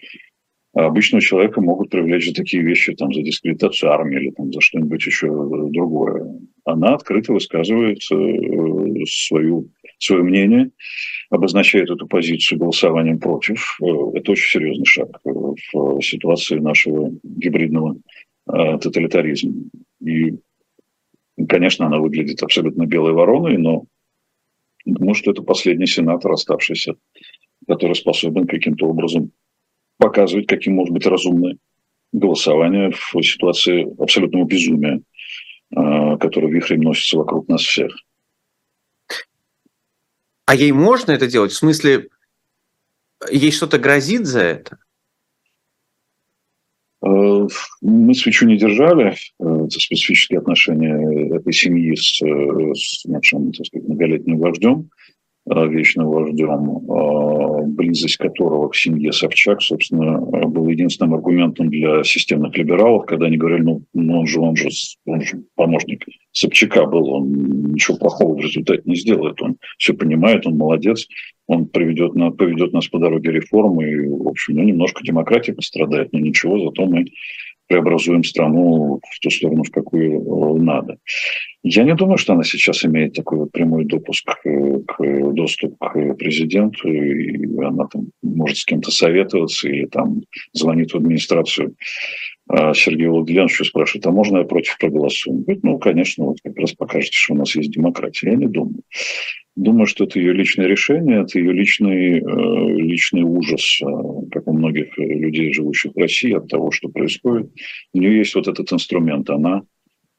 обычного 0.75 1.23
человека 1.23 1.61
могут 1.61 1.91
привлечь 1.91 2.27
за 2.27 2.35
такие 2.35 2.65
вещи, 2.65 2.95
там, 2.95 3.13
за 3.13 3.23
дискредитацию 3.23 3.93
армии 3.93 4.19
или 4.19 4.31
там, 4.31 4.53
за 4.53 4.61
что-нибудь 4.61 5.07
еще 5.07 5.29
другое. 5.29 6.41
Она 6.65 6.95
открыто 6.95 7.33
высказывает 7.33 7.99
э, 8.11 9.05
свою, 9.07 9.71
свое 9.99 10.23
мнение, 10.25 10.71
обозначает 11.31 11.91
эту 11.91 12.09
позицию 12.09 12.59
голосованием 12.59 13.21
против. 13.21 13.79
Э, 13.81 13.87
это 14.15 14.33
очень 14.33 14.51
серьезный 14.51 14.85
шаг 14.85 15.21
в 15.23 16.03
ситуации 16.03 16.59
нашего 16.59 17.13
гибридного 17.23 17.99
э, 18.53 18.79
тоталитаризма. 18.79 19.55
И, 20.05 20.35
конечно, 21.49 21.87
она 21.87 21.99
выглядит 21.99 22.43
абсолютно 22.43 22.87
белой 22.87 23.13
вороной, 23.13 23.59
но 23.59 23.85
думаю, 24.85 25.15
что 25.15 25.31
это 25.31 25.43
последний 25.43 25.87
сенатор, 25.87 26.33
оставшийся, 26.33 26.95
который 27.67 27.95
способен 27.95 28.47
каким-то 28.47 28.87
образом 28.87 29.33
показывать, 29.99 30.47
каким 30.47 30.75
может 30.75 30.93
быть 30.93 31.07
разумное 31.07 31.59
голосование 32.13 32.93
в 32.93 33.23
ситуации 33.23 33.87
абсолютного 34.01 34.45
безумия, 34.45 35.03
а, 35.75 36.17
которое 36.17 36.49
вихрем 36.53 36.81
носится 36.81 37.19
вокруг 37.19 37.49
нас 37.49 37.63
всех. 37.63 37.95
А 40.47 40.55
ей 40.55 40.73
можно 40.73 41.11
это 41.11 41.27
делать? 41.27 41.53
В 41.53 41.57
смысле, 41.57 42.09
ей 43.31 43.51
что-то 43.51 43.79
грозит 43.79 44.27
за 44.27 44.41
это? 44.41 44.79
Э, 47.07 47.47
мы 47.83 48.15
свечу 48.15 48.47
не 48.47 48.57
держали. 48.57 49.15
Э, 49.41 49.67
это 49.67 49.81
специфические 49.81 50.41
отношения 50.41 51.37
этой 51.37 51.53
семьи 51.53 51.95
с, 51.95 52.21
э, 52.23 52.75
с 52.75 53.05
нашим, 53.05 53.53
так 53.53 53.67
сказать, 53.67 53.89
многолетним 53.89 54.39
вождем. 54.39 54.91
Э, 55.49 55.69
вечным 55.69 56.09
вождем, 56.09 56.79
э, 56.79 57.67
близость 57.67 58.17
которого 58.17 58.69
к 58.69 58.75
семье 58.75 59.13
Собчак, 59.13 59.63
собственно, 59.63 60.21
был 60.21 60.67
единственным 60.67 61.15
аргументом 61.15 61.71
для 61.71 62.03
системных 62.03 62.57
либералов, 62.57 63.07
когда 63.07 63.27
они 63.27 63.37
говорили, 63.37 63.63
ну, 63.63 63.83
ну 63.95 64.21
он, 64.21 64.27
же, 64.27 64.41
он, 64.41 64.57
же, 64.57 64.69
он 65.05 65.21
же 65.21 65.45
помощник 65.55 66.05
Собчака 66.33 66.87
был, 66.87 67.09
он 67.11 67.31
ничего 67.75 67.97
плохого 67.97 68.35
в 68.35 68.41
результате 68.41 68.83
не 68.87 68.97
сделает, 68.97 69.41
он 69.41 69.57
все 69.79 69.95
понимает, 69.95 70.49
он 70.49 70.57
молодец, 70.57 71.07
он 71.47 71.67
приведет, 71.67 72.15
поведет 72.37 72.73
нас 72.73 72.89
по 72.89 72.99
дороге 72.99 73.31
реформы, 73.31 73.89
и, 73.89 74.09
в 74.09 74.27
общем, 74.27 74.57
ну, 74.57 74.65
немножко 74.65 75.05
демократия 75.05 75.53
пострадает, 75.53 76.13
но 76.13 76.19
ничего, 76.19 76.59
зато 76.59 76.87
мы 76.87 77.05
преобразуем 77.67 78.25
страну 78.25 79.01
в 79.09 79.21
ту 79.21 79.31
сторону, 79.31 79.63
в 79.63 79.71
какую 79.71 80.21
э, 80.21 80.59
надо. 80.61 80.99
Я 81.63 81.85
не 81.85 81.95
думаю, 81.95 82.19
что 82.19 82.35
она 82.35 82.45
сейчас 82.45 82.85
имеет 82.85 83.15
такой 83.15 83.39
вот 83.39 83.53
прямой 83.53 83.85
допуск 83.85 84.27
к, 84.43 85.33
доступ 85.33 85.77
к 85.79 86.15
президенту, 86.15 86.89
и 86.89 87.45
она 87.63 87.87
там 87.87 88.11
может 88.23 88.59
с 88.59 88.65
кем-то 88.65 88.91
советоваться 88.91 89.69
или 89.69 89.87
там 89.87 90.23
звонит 90.53 90.93
в 90.93 90.97
администрацию 90.97 91.75
а 92.49 92.75
Сергею 92.75 93.13
Владимировичу 93.13 93.65
спрашивает, 93.65 94.07
а 94.07 94.13
можно 94.13 94.39
я 94.39 94.45
против 94.45 94.79
проголосую? 94.79 95.37
Он 95.37 95.43
говорит, 95.43 95.65
ну, 95.65 95.79
конечно, 95.79 96.27
вот 96.27 96.37
как 96.45 96.57
раз 96.59 96.73
покажете, 96.75 97.19
что 97.19 97.35
у 97.35 97.37
нас 97.37 97.55
есть 97.57 97.73
демократия. 97.73 98.31
Я 98.31 98.37
не 98.37 98.47
думаю. 98.47 98.83
Думаю, 99.57 99.87
что 99.87 100.05
это 100.05 100.19
ее 100.19 100.35
личное 100.35 100.67
решение, 100.67 101.23
это 101.23 101.39
ее 101.39 101.51
личный, 101.51 102.21
э, 102.21 102.77
личный 102.77 103.23
ужас, 103.23 103.81
э, 103.81 103.87
как 104.31 104.47
у 104.47 104.53
многих 104.53 104.97
людей, 104.99 105.51
живущих 105.51 105.93
в 105.95 105.99
России, 105.99 106.35
от 106.35 106.49
того, 106.49 106.71
что 106.71 106.91
происходит. 106.91 107.51
У 107.95 107.99
нее 107.99 108.19
есть 108.19 108.35
вот 108.35 108.49
этот 108.49 108.71
инструмент. 108.71 109.31
Она 109.31 109.63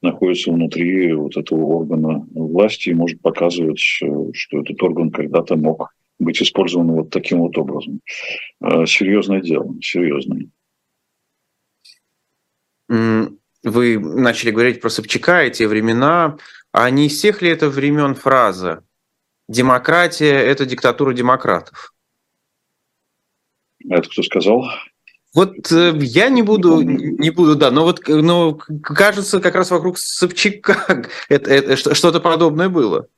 находится 0.02 0.50
внутри 0.50 1.12
вот 1.12 1.36
этого 1.36 1.64
органа 1.66 2.26
власти 2.34 2.88
и 2.88 2.94
может 2.94 3.20
показывать, 3.22 3.80
э, 4.02 4.06
что 4.32 4.60
этот 4.60 4.82
орган 4.82 5.12
когда-то 5.12 5.54
мог 5.56 5.94
быть 6.18 6.42
использован 6.42 6.90
вот 6.90 7.10
таким 7.10 7.38
вот 7.38 7.56
образом. 7.56 8.00
Серьезное 8.60 9.40
дело, 9.40 9.72
серьезное. 9.80 10.48
Вы 12.88 13.98
начали 14.00 14.50
говорить 14.50 14.80
про 14.80 14.90
Собчака 14.90 15.44
и 15.44 15.66
времена. 15.66 16.38
А 16.72 16.90
не 16.90 17.06
из 17.06 17.12
всех 17.12 17.40
ли 17.40 17.50
это 17.50 17.68
времен 17.68 18.16
фраза 18.16 18.82
демократия– 19.48 20.34
это 20.34 20.66
диктатура 20.66 21.12
демократов. 21.12 21.94
Это 23.88 24.08
кто 24.08 24.22
сказал? 24.22 24.64
Вот 25.34 25.70
э, 25.72 25.92
я 26.00 26.30
не 26.30 26.42
буду, 26.42 26.80
не 26.82 27.30
буду, 27.30 27.54
да, 27.54 27.70
но 27.70 27.84
вот 27.84 28.00
но 28.08 28.54
кажется, 28.54 29.40
как 29.40 29.54
раз 29.54 29.70
вокруг 29.70 29.98
Собчака 29.98 31.06
это, 31.28 31.50
это, 31.50 31.94
что-то 31.94 32.20
подобное 32.20 32.68
было. 32.68 33.08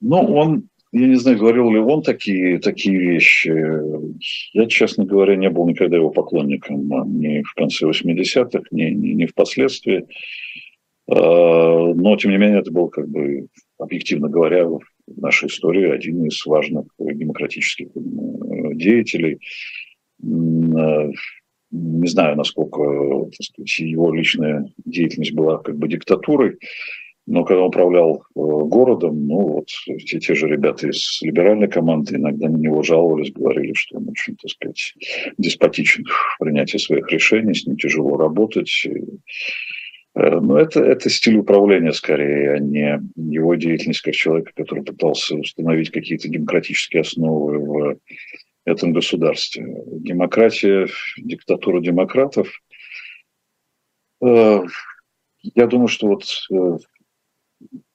Ну, 0.00 0.18
он, 0.34 0.68
я 0.92 1.08
не 1.08 1.16
знаю, 1.16 1.38
говорил 1.38 1.70
ли 1.72 1.78
он 1.78 2.02
такие, 2.02 2.58
такие 2.58 2.98
вещи. 2.98 3.52
Я, 4.52 4.66
честно 4.66 5.04
говоря, 5.04 5.34
не 5.34 5.48
был 5.48 5.66
никогда 5.66 5.96
его 5.96 6.10
поклонником 6.10 6.86
ни 7.18 7.42
в 7.42 7.54
конце 7.54 7.86
80-х, 7.86 8.64
ни, 8.70 8.84
ни, 8.90 9.08
ни 9.14 9.26
впоследствии. 9.26 10.06
А, 11.08 11.14
но, 11.14 12.16
тем 12.16 12.32
не 12.32 12.36
менее, 12.36 12.60
это 12.60 12.70
был, 12.70 12.88
как 12.88 13.08
бы, 13.08 13.48
объективно 13.78 14.28
говоря, 14.28 14.68
нашей 15.06 15.48
истории 15.48 15.90
один 15.90 16.24
из 16.24 16.44
важных 16.46 16.86
демократических 16.98 17.88
э, 17.88 18.74
деятелей. 18.74 19.38
Э, 20.22 21.10
не 21.70 22.06
знаю, 22.06 22.36
насколько 22.36 23.28
сказать, 23.40 23.78
его 23.80 24.14
личная 24.14 24.72
деятельность 24.84 25.34
была 25.34 25.58
как 25.58 25.76
бы 25.76 25.88
диктатурой, 25.88 26.58
но 27.26 27.44
когда 27.44 27.62
он 27.62 27.68
управлял 27.68 28.16
э, 28.16 28.22
городом, 28.34 29.26
ну 29.26 29.48
вот 29.48 29.68
те, 30.06 30.20
те 30.20 30.34
же 30.34 30.46
ребята 30.46 30.88
из 30.88 31.20
либеральной 31.22 31.68
команды 31.68 32.16
иногда 32.16 32.48
на 32.48 32.56
него 32.56 32.82
жаловались, 32.82 33.32
говорили, 33.32 33.72
что 33.72 33.96
он 33.96 34.10
очень, 34.10 34.36
так 34.36 34.50
сказать, 34.50 34.94
деспотичен 35.38 36.04
в 36.04 36.38
принятии 36.38 36.76
своих 36.76 37.10
решений, 37.10 37.54
с 37.54 37.66
ним 37.66 37.76
тяжело 37.76 38.18
работать. 38.18 38.86
Но 40.14 40.58
это, 40.58 40.80
это 40.80 41.10
стиль 41.10 41.38
управления 41.38 41.92
скорее, 41.92 42.52
а 42.52 42.58
не 42.58 43.00
его 43.16 43.54
деятельность 43.56 44.00
как 44.00 44.14
человека, 44.14 44.52
который 44.54 44.84
пытался 44.84 45.34
установить 45.36 45.90
какие-то 45.90 46.28
демократические 46.28 47.00
основы 47.00 47.58
в 47.58 47.98
этом 48.64 48.92
государстве. 48.92 49.66
Демократия, 49.86 50.86
диктатура 51.16 51.80
демократов. 51.80 52.48
Э, 54.22 54.60
я 55.42 55.66
думаю, 55.66 55.88
что 55.88 56.06
вот 56.06 56.24
э, 56.52 56.78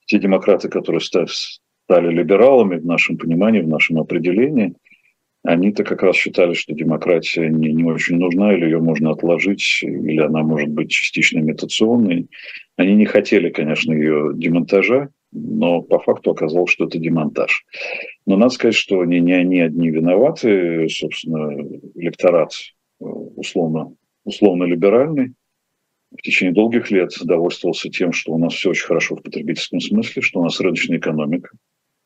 те 0.04 0.18
демократы, 0.18 0.68
которые 0.68 1.00
стали 1.00 2.12
либералами 2.12 2.76
в 2.76 2.84
нашем 2.84 3.16
понимании, 3.16 3.62
в 3.62 3.68
нашем 3.68 3.98
определении– 3.98 4.74
они-то 5.42 5.84
как 5.84 6.02
раз 6.02 6.16
считали, 6.16 6.52
что 6.54 6.74
демократия 6.74 7.48
не, 7.48 7.72
не 7.72 7.84
очень 7.84 8.16
нужна, 8.16 8.54
или 8.54 8.64
ее 8.64 8.78
можно 8.78 9.10
отложить, 9.10 9.80
или 9.82 10.20
она 10.20 10.42
может 10.42 10.68
быть 10.68 10.90
частично 10.90 11.38
имитационной. 11.38 12.28
Они 12.76 12.94
не 12.94 13.06
хотели, 13.06 13.48
конечно, 13.48 13.92
ее 13.92 14.32
демонтажа, 14.34 15.10
но 15.32 15.80
по 15.80 15.98
факту 15.98 16.32
оказалось, 16.32 16.70
что 16.70 16.86
это 16.86 16.98
демонтаж. 16.98 17.64
Но 18.26 18.36
надо 18.36 18.52
сказать, 18.52 18.74
что 18.74 19.00
они 19.00 19.20
не 19.20 19.32
они 19.32 19.60
одни 19.60 19.90
виноваты, 19.90 20.88
собственно, 20.88 21.52
электорат 21.94 22.52
э, 23.00 23.04
условно, 23.04 23.94
условно 24.24 24.64
либеральный, 24.64 25.34
в 26.10 26.22
течение 26.22 26.52
долгих 26.52 26.90
лет 26.90 27.12
довольствовался 27.22 27.88
тем, 27.88 28.12
что 28.12 28.32
у 28.32 28.38
нас 28.38 28.54
все 28.54 28.70
очень 28.70 28.86
хорошо 28.86 29.16
в 29.16 29.22
потребительском 29.22 29.80
смысле, 29.80 30.22
что 30.22 30.40
у 30.40 30.42
нас 30.42 30.60
рыночная 30.60 30.98
экономика, 30.98 31.50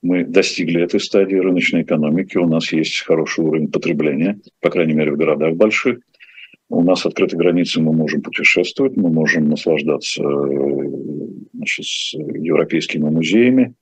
мы 0.05 0.23
достигли 0.23 0.83
этой 0.83 1.01
стадии 1.01 1.37
рыночной 1.37 1.83
экономики, 1.83 2.37
у 2.37 2.47
нас 2.47 2.71
есть 2.73 3.01
хороший 3.01 3.43
уровень 3.43 3.69
потребления, 3.69 4.39
по 4.61 4.69
крайней 4.69 4.93
мере, 4.93 5.13
в 5.13 5.17
городах 5.17 5.55
больших. 5.55 5.99
У 6.69 6.83
нас 6.83 7.07
открыты 7.07 7.37
границы, 7.37 7.81
мы 7.81 7.93
можем 7.93 8.21
путешествовать, 8.21 8.97
мы 8.97 9.11
можем 9.11 9.49
наслаждаться 9.49 10.23
значит, 11.55 11.87
европейскими 12.13 13.09
музеями, 13.09 13.75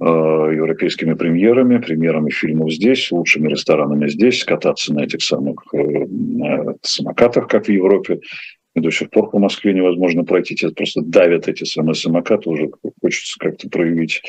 э, 0.00 0.04
европейскими 0.04 1.14
премьерами, 1.14 1.78
премьерами 1.78 2.30
фильмов 2.30 2.72
здесь, 2.72 3.12
лучшими 3.12 3.48
ресторанами 3.48 4.08
здесь, 4.08 4.44
кататься 4.44 4.92
на 4.92 5.04
этих 5.04 5.22
самых 5.22 5.62
э, 5.74 6.74
самокатах, 6.82 7.46
как 7.46 7.66
в 7.66 7.70
Европе, 7.70 8.20
до 8.80 8.90
сих 8.90 9.10
пор 9.10 9.30
по 9.30 9.38
Москве 9.38 9.74
невозможно 9.74 10.24
пройти, 10.24 10.54
тебя 10.54 10.70
просто 10.70 11.02
давят 11.02 11.48
эти 11.48 11.64
самые 11.64 11.94
самокаты, 11.94 12.48
уже 12.48 12.70
хочется 13.02 13.38
как-то 13.38 13.68
проявить 13.68 14.22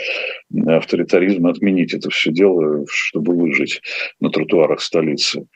авторитаризм, 0.65 1.47
отменить 1.47 1.93
это 1.93 2.09
все 2.09 2.31
дело, 2.31 2.85
чтобы 2.89 3.35
выжить 3.35 3.81
на 4.19 4.29
тротуарах 4.29 4.81
столицы. 4.81 5.47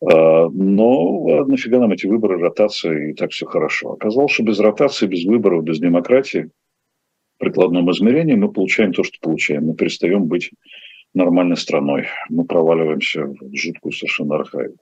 А, 0.00 0.48
но 0.48 1.44
нафига 1.46 1.78
нам 1.78 1.92
эти 1.92 2.06
выборы, 2.06 2.38
ротация, 2.38 3.10
и 3.10 3.14
так 3.14 3.32
все 3.32 3.46
хорошо. 3.46 3.92
Оказалось, 3.92 4.32
что 4.32 4.42
без 4.42 4.58
ротации, 4.58 5.06
без 5.06 5.24
выборов, 5.24 5.64
без 5.64 5.78
демократии, 5.78 6.50
в 7.36 7.38
прикладном 7.38 7.90
измерении 7.90 8.34
мы 8.34 8.52
получаем 8.52 8.92
то, 8.92 9.02
что 9.02 9.18
получаем. 9.20 9.66
Мы 9.66 9.74
перестаем 9.74 10.24
быть 10.24 10.50
нормальной 11.14 11.56
страной. 11.56 12.06
Мы 12.28 12.44
проваливаемся 12.44 13.26
в 13.26 13.54
жуткую 13.54 13.92
совершенно 13.92 14.36
архаику. 14.36 14.76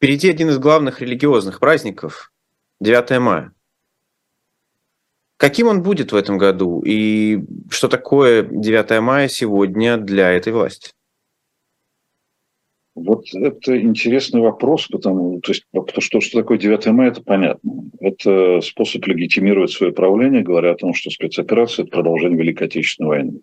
Впереди 0.00 0.30
один 0.30 0.48
из 0.48 0.58
главных 0.58 1.02
религиозных 1.02 1.60
праздников– 1.60 2.32
9 2.80 3.20
мая. 3.20 3.52
Каким 5.36 5.66
он 5.66 5.82
будет 5.82 6.12
в 6.12 6.16
этом 6.16 6.38
году? 6.38 6.80
И 6.86 7.40
что 7.68 7.86
такое 7.86 8.44
9 8.44 9.02
мая 9.02 9.28
сегодня 9.28 9.98
для 9.98 10.30
этой 10.30 10.54
власти? 10.54 10.92
Вот 12.94 13.26
это 13.34 13.78
интересный 13.78 14.40
вопрос, 14.40 14.86
потому, 14.86 15.38
то 15.42 15.52
есть, 15.52 15.66
потому 15.70 16.00
что, 16.00 16.22
что 16.22 16.38
такое 16.40 16.56
9 16.56 16.86
мая, 16.86 17.10
это 17.10 17.22
понятно. 17.22 17.90
Это 18.00 18.62
способ 18.62 19.06
легитимировать 19.06 19.70
свое 19.70 19.92
правление, 19.92 20.40
говоря 20.40 20.70
о 20.70 20.76
том, 20.76 20.94
что 20.94 21.10
спецоперация– 21.10 21.82
это 21.84 21.92
продолжение 21.92 22.38
Великой 22.38 22.68
Отечественной 22.68 23.08
войны. 23.08 23.40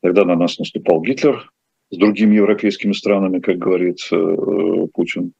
Тогда 0.00 0.24
на 0.24 0.36
нас 0.36 0.60
наступал 0.60 1.02
Гитлер 1.02 1.50
с 1.90 1.96
другими 1.96 2.36
европейскими 2.36 2.92
странами, 2.92 3.40
как 3.40 3.58
говорит 3.58 3.98
э, 4.12 4.86
Путин. 4.94 5.32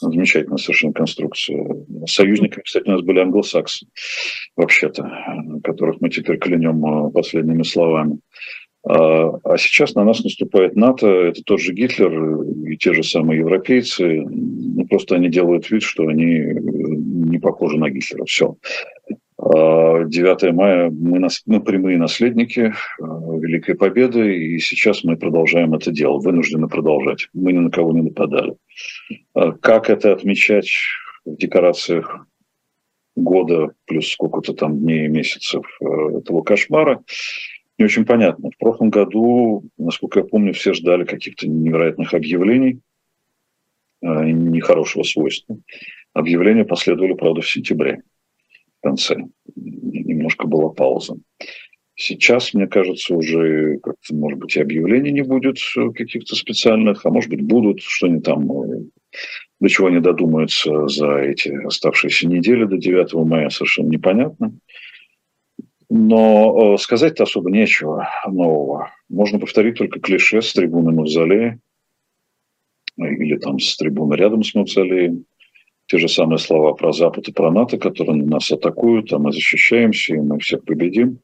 Замечательная 0.00 0.58
совершенно 0.58 0.92
конструкция. 0.92 1.64
Союзниками, 2.06 2.62
кстати, 2.62 2.88
у 2.88 2.92
нас 2.92 3.02
были 3.02 3.18
англосаксы, 3.18 3.86
вообще-то, 4.56 5.10
которых 5.64 6.00
мы 6.00 6.08
теперь 6.10 6.38
клянем 6.38 6.84
э, 6.84 7.10
последними 7.10 7.62
словами. 7.64 8.20
А, 8.84 9.30
а 9.44 9.58
сейчас 9.58 9.94
на 9.94 10.04
нас 10.04 10.22
наступает 10.22 10.76
НАТО, 10.76 11.08
это 11.08 11.42
тот 11.42 11.60
же 11.60 11.72
Гитлер 11.72 12.42
и 12.68 12.76
те 12.76 12.94
же 12.94 13.02
самые 13.02 13.40
европейцы. 13.40 14.24
Ну, 14.24 14.86
просто 14.86 15.16
они 15.16 15.28
делают 15.28 15.68
вид, 15.70 15.82
что 15.82 16.06
они 16.06 16.36
э, 16.36 16.54
не 16.60 17.38
похожи 17.38 17.76
на 17.76 17.90
Гитлера. 17.90 18.24
Все. 18.24 18.56
9 19.50 20.44
а, 20.44 20.52
мая 20.52 20.90
мы, 20.90 21.18
нас, 21.18 21.42
мы 21.46 21.60
прямые 21.60 21.96
наследники 21.96 22.60
э, 22.60 22.72
Великой 23.00 23.76
Победы, 23.76 24.36
и 24.36 24.58
сейчас 24.58 25.04
мы 25.04 25.16
продолжаем 25.16 25.72
это 25.74 25.90
дело, 25.90 26.18
вынуждены 26.18 26.68
продолжать. 26.68 27.28
Мы 27.32 27.52
ни 27.52 27.58
на 27.58 27.70
кого 27.70 27.92
не 27.92 28.02
нападали. 28.02 28.56
А 29.34 29.52
как 29.52 29.88
это 29.88 30.12
отмечать 30.12 30.70
в 31.24 31.36
декорациях 31.36 32.26
года 33.16 33.72
плюс 33.86 34.08
сколько-то 34.08 34.52
там 34.52 34.78
дней 34.80 35.06
и 35.06 35.08
месяцев 35.08 35.64
э, 35.80 36.18
этого 36.18 36.42
кошмара, 36.42 37.02
не 37.78 37.86
очень 37.86 38.04
понятно. 38.04 38.50
В 38.50 38.58
прошлом 38.58 38.90
году, 38.90 39.64
насколько 39.78 40.20
я 40.20 40.26
помню, 40.26 40.52
все 40.52 40.74
ждали 40.74 41.04
каких-то 41.04 41.48
невероятных 41.48 42.12
объявлений 42.12 42.80
э, 44.02 44.06
нехорошего 44.30 45.04
свойства. 45.04 45.56
Объявления 46.12 46.64
последовали, 46.64 47.14
правда, 47.14 47.40
в 47.40 47.48
сентябре 47.48 48.02
в 48.78 48.82
конце. 48.82 49.16
Немножко 49.54 50.46
была 50.46 50.70
пауза. 50.70 51.16
Сейчас, 52.00 52.54
мне 52.54 52.68
кажется, 52.68 53.14
уже 53.14 53.78
как-то, 53.78 54.14
может 54.14 54.38
быть, 54.38 54.56
и 54.56 54.60
объявлений 54.60 55.10
не 55.10 55.22
будет 55.22 55.56
каких-то 55.96 56.36
специальных, 56.36 57.04
а 57.04 57.10
может 57.10 57.28
быть, 57.28 57.42
будут, 57.42 57.80
что 57.80 58.06
они 58.06 58.20
там, 58.20 58.50
э, 58.52 58.84
до 59.58 59.68
чего 59.68 59.88
они 59.88 59.98
додумаются 59.98 60.86
за 60.86 61.16
эти 61.18 61.48
оставшиеся 61.48 62.28
недели 62.28 62.66
до 62.66 62.76
9 62.76 63.14
мая, 63.26 63.48
совершенно 63.48 63.88
непонятно. 63.88 64.52
Но 65.90 66.74
э, 66.74 66.78
сказать-то 66.78 67.24
особо 67.24 67.50
нечего 67.50 68.08
нового. 68.28 68.92
Можно 69.08 69.40
повторить 69.40 69.78
только 69.78 69.98
клише 69.98 70.40
с 70.40 70.52
трибуны 70.52 70.92
Мавзолея 70.92 71.58
или 72.96 73.38
там 73.38 73.58
с 73.58 73.76
трибуны 73.76 74.14
рядом 74.14 74.44
с 74.44 74.54
Мавзолеем 74.54 75.24
те 75.88 75.98
же 75.98 76.08
самые 76.08 76.38
слова 76.38 76.74
про 76.74 76.92
Запад 76.92 77.28
и 77.28 77.32
про 77.32 77.50
НАТО, 77.50 77.78
которые 77.78 78.22
нас 78.22 78.52
атакуют, 78.52 79.12
а 79.12 79.18
мы 79.18 79.32
защищаемся, 79.32 80.14
и 80.14 80.18
мы 80.18 80.38
всех 80.38 80.62
победим. 80.64 81.18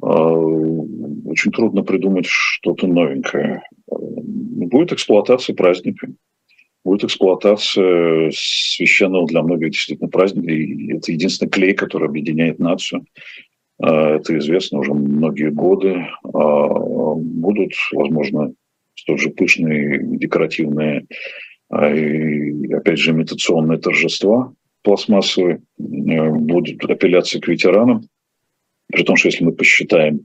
А, 0.00 0.30
очень 0.30 1.50
трудно 1.50 1.82
придумать 1.82 2.26
что-то 2.26 2.86
новенькое. 2.86 3.62
Будет 3.88 4.92
эксплуатация 4.92 5.56
праздника, 5.56 6.08
будет 6.84 7.04
эксплуатация 7.04 8.30
священного 8.32 9.26
для 9.26 9.42
многих 9.42 9.70
действительно 9.70 10.08
праздника, 10.08 10.52
и 10.52 10.96
это 10.96 11.10
единственный 11.10 11.50
клей, 11.50 11.74
который 11.74 12.08
объединяет 12.08 12.60
нацию. 12.60 13.04
А, 13.80 14.14
это 14.14 14.38
известно 14.38 14.78
уже 14.78 14.94
многие 14.94 15.50
годы. 15.50 16.06
А, 16.22 16.68
будут, 17.16 17.72
возможно, 17.92 18.52
столь 18.94 19.18
же 19.18 19.30
пышные 19.30 19.98
декоративные 20.02 21.06
и, 21.72 22.72
опять 22.72 22.98
же, 22.98 23.12
имитационные 23.12 23.78
торжества 23.78 24.52
пластмассовые, 24.82 25.56
э, 25.78 26.30
будут 26.30 26.84
апелляции 26.84 27.40
к 27.40 27.48
ветеранам, 27.48 28.02
при 28.92 29.04
том, 29.04 29.16
что 29.16 29.28
если 29.28 29.44
мы 29.44 29.52
посчитаем, 29.52 30.24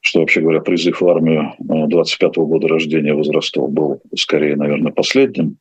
что, 0.00 0.20
вообще 0.20 0.40
говоря, 0.40 0.60
призыв 0.60 1.00
в 1.00 1.08
армию 1.08 1.54
25-го 1.60 2.42
э, 2.42 2.46
года 2.46 2.68
рождения 2.68 3.14
возрастов 3.14 3.72
был 3.72 4.02
скорее, 4.16 4.56
наверное, 4.56 4.92
последним 4.92 5.56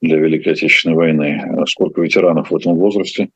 для 0.00 0.18
Великой 0.18 0.52
Отечественной 0.52 0.96
войны. 0.96 1.42
А 1.58 1.66
сколько 1.66 2.02
ветеранов 2.02 2.50
в 2.50 2.56
этом 2.56 2.76
возрасте, 2.76 3.30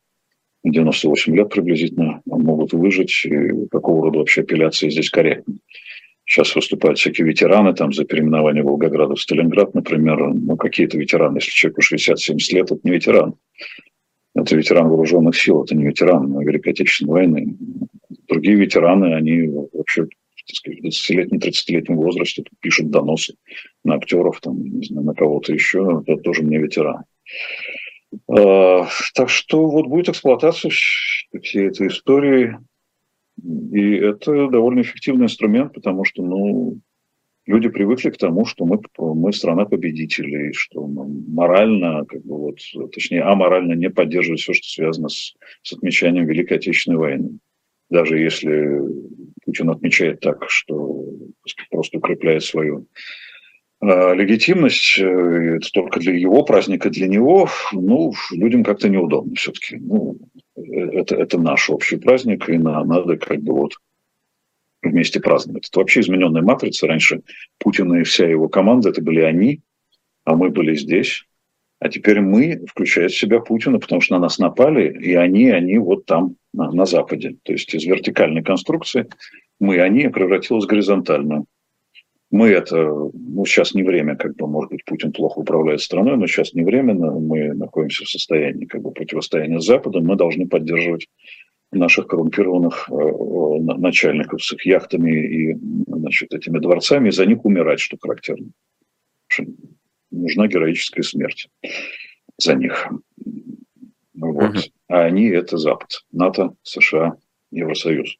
98 0.64 1.34
лет 1.34 1.50
приблизительно, 1.50 2.20
могут 2.26 2.72
выжить, 2.72 3.24
и 3.24 3.66
какого 3.70 4.04
рода 4.04 4.18
вообще 4.18 4.42
апелляции 4.42 4.90
здесь 4.90 5.10
корректны. 5.10 5.56
Сейчас 6.26 6.54
выступают 6.56 6.98
всякие 6.98 7.26
ветераны 7.26 7.74
там 7.74 7.92
за 7.92 8.04
переименование 8.04 8.62
Волгограда 8.62 9.14
в 9.14 9.20
Сталинград, 9.20 9.74
например. 9.74 10.32
Ну, 10.32 10.56
какие-то 10.56 10.96
ветераны. 10.96 11.38
Если 11.38 11.50
человеку 11.50 11.82
60-70 11.82 12.54
лет, 12.54 12.70
это 12.70 12.80
не 12.82 12.92
ветеран. 12.92 13.34
Это 14.34 14.56
ветеран 14.56 14.88
вооруженных 14.88 15.36
сил, 15.36 15.62
это 15.62 15.76
не 15.76 15.84
ветеран 15.84 16.40
Великой 16.40 16.72
Отечественной 16.72 17.12
войны. 17.12 17.56
Другие 18.26 18.56
ветераны, 18.56 19.14
они 19.14 19.48
вообще 19.72 20.08
сказать, 20.52 20.80
в 20.80 20.86
20-летнем, 20.86 21.38
30-летнем 21.38 21.96
возрасте 21.96 22.44
пишут 22.60 22.90
доносы 22.90 23.34
на 23.84 23.94
актеров, 23.94 24.40
там, 24.40 24.60
не 24.62 24.84
знаю, 24.84 25.06
на 25.06 25.14
кого-то 25.14 25.52
еще. 25.52 26.02
Это 26.06 26.20
тоже 26.20 26.42
мне 26.42 26.58
ветеран. 26.58 27.04
А, 28.28 28.86
так 29.14 29.28
что 29.28 29.66
вот 29.66 29.86
будет 29.86 30.08
эксплуатация 30.08 30.70
всей 30.70 31.68
этой 31.68 31.88
истории 31.88 32.56
и 33.44 33.96
это 33.96 34.48
довольно 34.48 34.80
эффективный 34.80 35.24
инструмент, 35.24 35.74
потому 35.74 36.04
что 36.04 36.22
ну, 36.22 36.80
люди 37.46 37.68
привыкли 37.68 38.10
к 38.10 38.16
тому, 38.16 38.46
что 38.46 38.64
мы, 38.64 38.80
мы 38.98 39.32
страна 39.32 39.66
победителей, 39.66 40.52
что 40.52 40.86
морально, 40.86 42.04
как 42.06 42.22
бы 42.24 42.38
вот, 42.38 42.58
точнее, 42.92 43.22
аморально 43.22 43.74
не 43.74 43.90
поддерживать 43.90 44.40
все, 44.40 44.54
что 44.54 44.66
связано 44.66 45.08
с, 45.08 45.34
с 45.62 45.72
отмечанием 45.72 46.26
Великой 46.26 46.58
Отечественной 46.58 46.98
войны. 46.98 47.38
Даже 47.90 48.18
если 48.18 48.80
Путин 49.44 49.70
отмечает 49.70 50.20
так, 50.20 50.44
что 50.48 51.04
просто 51.70 51.98
укрепляет 51.98 52.42
свою 52.42 52.86
э, 53.82 54.14
легитимность, 54.14 54.98
э, 54.98 55.56
это 55.56 55.70
только 55.70 56.00
для 56.00 56.14
его 56.14 56.42
праздника, 56.44 56.88
для 56.88 57.08
него, 57.08 57.48
ну, 57.72 58.14
людям 58.32 58.64
как-то 58.64 58.88
неудобно 58.88 59.34
все-таки. 59.34 59.76
Ну, 59.76 60.16
это, 60.56 61.16
это 61.16 61.38
наш 61.38 61.70
общий 61.70 61.96
праздник, 61.96 62.48
и 62.48 62.58
надо 62.58 63.16
как 63.16 63.40
бы 63.40 63.54
вот 63.54 63.74
вместе 64.82 65.20
праздновать. 65.20 65.68
Это 65.68 65.80
вообще 65.80 66.00
измененная 66.00 66.42
матрица. 66.42 66.86
Раньше 66.86 67.22
Путин 67.58 67.94
и 67.94 68.04
вся 68.04 68.26
его 68.26 68.48
команда, 68.48 68.90
это 68.90 69.02
были 69.02 69.20
они, 69.20 69.62
а 70.24 70.36
мы 70.36 70.50
были 70.50 70.74
здесь. 70.74 71.24
А 71.80 71.88
теперь 71.88 72.20
мы, 72.20 72.64
включая 72.66 73.08
в 73.08 73.14
себя 73.14 73.40
Путина, 73.40 73.78
потому 73.78 74.00
что 74.00 74.14
на 74.14 74.20
нас 74.20 74.38
напали, 74.38 74.90
и 74.90 75.14
они, 75.14 75.50
они 75.50 75.78
вот 75.78 76.06
там, 76.06 76.36
на, 76.52 76.70
на 76.70 76.86
Западе. 76.86 77.36
То 77.42 77.52
есть 77.52 77.74
из 77.74 77.84
вертикальной 77.84 78.42
конструкции 78.42 79.08
мы, 79.60 79.80
они 79.80 80.08
превратилось 80.08 80.64
в 80.64 80.68
горизонтальную 80.68 81.46
мы 82.34 82.48
это, 82.48 82.76
ну, 82.76 83.44
сейчас 83.46 83.74
не 83.74 83.84
время, 83.84 84.16
как 84.16 84.34
бы, 84.34 84.48
может 84.48 84.68
быть, 84.68 84.84
Путин 84.84 85.12
плохо 85.12 85.38
управляет 85.38 85.80
страной, 85.80 86.16
но 86.16 86.26
сейчас 86.26 86.52
не 86.52 86.64
временно, 86.64 87.12
мы 87.12 87.54
находимся 87.54 88.04
в 88.04 88.10
состоянии, 88.10 88.64
как 88.64 88.82
бы, 88.82 88.90
противостояния 88.90 89.60
с 89.60 89.66
Западом, 89.66 90.06
мы 90.06 90.16
должны 90.16 90.48
поддерживать 90.48 91.06
наших 91.70 92.08
коррумпированных 92.08 92.90
э, 92.90 92.94
начальников 93.78 94.42
с 94.42 94.52
их 94.52 94.66
яхтами 94.66 95.12
и, 95.12 95.56
значит, 95.86 96.34
этими 96.34 96.58
дворцами, 96.58 97.08
и 97.08 97.12
за 97.12 97.24
них 97.24 97.44
умирать, 97.44 97.78
что 97.78 97.96
характерно. 98.00 98.48
Нужна 100.10 100.48
героическая 100.48 101.04
смерть 101.04 101.46
за 102.38 102.56
них. 102.56 102.88
Вот. 104.14 104.72
А 104.88 105.04
они– 105.04 105.28
это 105.28 105.56
Запад, 105.56 106.04
НАТО, 106.10 106.56
США, 106.64 107.16
Евросоюз. 107.52 108.18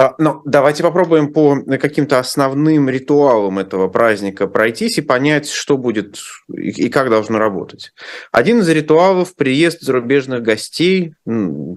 А, 0.00 0.14
ну, 0.16 0.40
давайте 0.46 0.82
попробуем 0.82 1.30
по 1.30 1.60
каким-то 1.78 2.18
основным 2.18 2.88
ритуалам 2.88 3.58
этого 3.58 3.86
праздника 3.88 4.46
пройтись 4.46 4.96
и 4.96 5.02
понять, 5.02 5.46
что 5.50 5.76
будет 5.76 6.18
и 6.48 6.88
как 6.88 7.10
должно 7.10 7.38
работать. 7.38 7.92
Один 8.32 8.60
из 8.60 8.68
ритуалов– 8.70 9.34
приезд 9.36 9.82
зарубежных 9.82 10.42
гостей, 10.42 11.12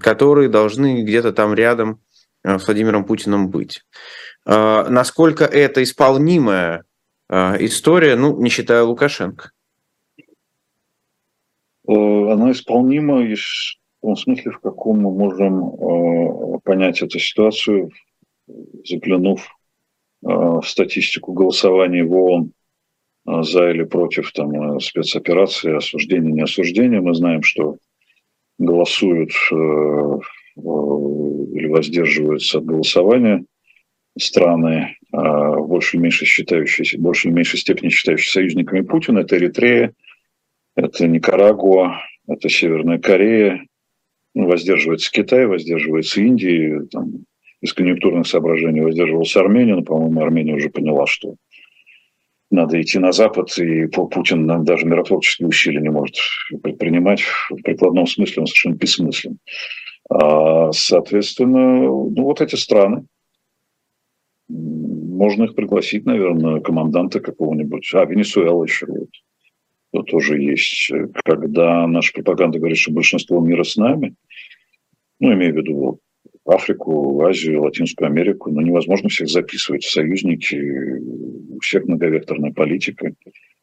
которые 0.00 0.48
должны 0.48 1.02
где-то 1.02 1.34
там 1.34 1.52
рядом 1.52 2.00
э, 2.42 2.58
с 2.58 2.66
Владимиром 2.66 3.04
Путиным 3.04 3.50
быть. 3.50 3.82
А, 4.46 4.88
насколько 4.88 5.44
это 5.44 5.82
исполнимая 5.82 6.84
а, 7.28 7.56
история, 7.60 8.16
ну, 8.16 8.40
не 8.40 8.48
считая 8.48 8.84
Лукашенко? 8.84 9.50
Э, 11.86 11.92
она 11.92 12.52
исполнима 12.52 13.20
в 13.20 14.00
том 14.00 14.16
смысле, 14.16 14.52
в 14.52 14.60
каком 14.60 15.00
мы 15.00 15.10
можем 15.10 15.74
э, 15.74 16.58
понять 16.64 17.02
эту 17.02 17.18
ситуацию 17.18 17.90
заглянув 18.84 19.40
э, 19.40 20.28
в 20.28 20.62
статистику 20.64 21.32
голосования 21.32 22.04
в 22.04 22.14
ООН 22.14 22.52
э, 23.26 23.42
за 23.42 23.70
или 23.70 23.84
против 23.84 24.32
там, 24.32 24.76
э, 24.76 24.80
спецоперации, 24.80 25.76
осуждения, 25.76 26.32
не 26.32 26.42
осуждения, 26.42 27.00
мы 27.00 27.14
знаем, 27.14 27.42
что 27.42 27.76
голосуют 28.58 29.32
или 30.56 31.66
воздерживаются 31.66 32.58
от 32.58 32.64
голосования 32.64 33.44
страны, 34.16 34.96
в 35.10 35.66
большей 35.66 35.96
или 35.96 36.04
меньшей, 36.04 36.28
считающиеся, 36.28 36.96
большей 37.00 37.30
или 37.30 37.36
меньшей 37.36 37.58
степени 37.58 37.88
считающиеся 37.88 38.34
союзниками 38.34 38.82
Путина. 38.82 39.18
Это 39.20 39.36
Эритрея, 39.36 39.92
это 40.76 41.08
Никарагуа, 41.08 41.98
это 42.28 42.48
Северная 42.48 43.00
Корея, 43.00 43.66
ну, 44.34 44.46
воздерживается 44.46 45.10
Китай, 45.10 45.46
воздерживается 45.46 46.20
Индия, 46.20 46.86
там, 46.92 47.24
из 47.64 47.72
конъюнктурных 47.72 48.26
соображений 48.26 48.82
воздерживался 48.82 49.40
Армения, 49.40 49.74
но, 49.74 49.82
по-моему, 49.82 50.20
Армения 50.20 50.54
уже 50.54 50.68
поняла, 50.68 51.06
что 51.06 51.36
надо 52.50 52.80
идти 52.80 52.98
на 52.98 53.10
Запад, 53.10 53.56
и 53.56 53.86
Путин 53.86 54.46
даже 54.64 54.84
миротворческие 54.84 55.48
усилия 55.48 55.80
не 55.80 55.88
может 55.88 56.16
предпринимать. 56.62 57.22
В 57.48 57.62
прикладном 57.62 58.06
смысле 58.06 58.42
он 58.42 58.46
совершенно 58.46 58.74
бессмыслен. 58.74 59.38
А, 60.10 60.72
соответственно, 60.72 61.84
ну, 61.84 62.22
вот 62.22 62.42
эти 62.42 62.54
страны, 62.56 63.06
можно 64.48 65.44
их 65.44 65.54
пригласить, 65.54 66.04
наверное, 66.04 66.60
команданта 66.60 67.20
какого-нибудь. 67.20 67.90
А, 67.94 68.04
Венесуэла 68.04 68.64
еще 68.64 68.86
вот. 68.86 69.08
То 69.92 70.02
тоже 70.02 70.38
есть. 70.38 70.92
Когда 71.24 71.86
наша 71.86 72.12
пропаганда 72.12 72.58
говорит, 72.58 72.76
что 72.76 72.92
большинство 72.92 73.40
мира 73.40 73.62
с 73.62 73.76
нами, 73.76 74.16
ну, 75.18 75.32
имею 75.32 75.54
в 75.54 75.56
виду 75.56 76.00
Африку, 76.44 77.22
Азию, 77.24 77.62
Латинскую 77.62 78.06
Америку, 78.08 78.50
но 78.50 78.60
невозможно 78.60 79.08
всех 79.08 79.28
записывать 79.28 79.84
в 79.84 79.90
союзники, 79.90 80.56
у 81.50 81.58
всех 81.60 81.84
многовекторная 81.84 82.52
политика. 82.52 83.12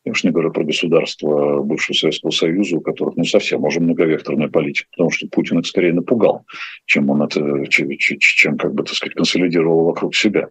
Я 0.03 0.13
уж 0.13 0.23
не 0.23 0.31
говорю 0.31 0.51
про 0.51 0.63
государства 0.63 1.61
бывшего 1.61 1.95
Советского 1.95 2.31
Союза, 2.31 2.77
у 2.77 2.81
которых 2.81 3.17
ну, 3.17 3.23
совсем 3.23 3.63
уже 3.63 3.79
многовекторная 3.79 4.47
политика, 4.47 4.87
потому 4.91 5.11
что 5.11 5.27
Путин 5.27 5.59
их 5.59 5.67
скорее 5.67 5.93
напугал, 5.93 6.45
чем 6.85 7.11
он 7.11 7.21
это, 7.21 7.65
чем, 7.67 8.57
как 8.57 8.73
бы, 8.73 8.83
так 8.83 8.95
сказать, 8.95 9.13
консолидировал 9.13 9.85
вокруг 9.85 10.15
себя. 10.15 10.49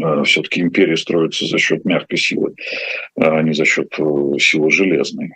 А, 0.00 0.22
Все-таки 0.22 0.60
империя 0.60 0.96
строится 0.96 1.46
за 1.46 1.58
счет 1.58 1.84
мягкой 1.84 2.18
силы, 2.18 2.54
а 3.16 3.42
не 3.42 3.54
за 3.54 3.64
счет 3.64 3.92
э, 3.98 4.38
силы 4.38 4.70
железной. 4.70 5.32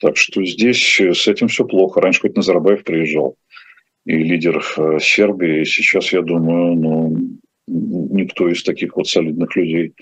Так 0.00 0.16
что 0.16 0.42
здесь 0.42 1.00
с 1.00 1.28
этим 1.28 1.48
все 1.48 1.66
плохо. 1.66 2.00
Раньше 2.00 2.22
хоть 2.22 2.36
Назарбаев 2.36 2.84
приезжал 2.84 3.36
и 4.08 4.16
лидер 4.16 4.64
э, 4.78 4.98
Сербии. 5.00 5.64
Сейчас, 5.64 6.12
я 6.12 6.22
думаю, 6.22 6.74
ну, 6.74 7.18
никто 7.66 8.48
из 8.48 8.62
таких 8.62 8.96
вот 8.96 9.06
солидных 9.06 9.54
людей 9.54 9.92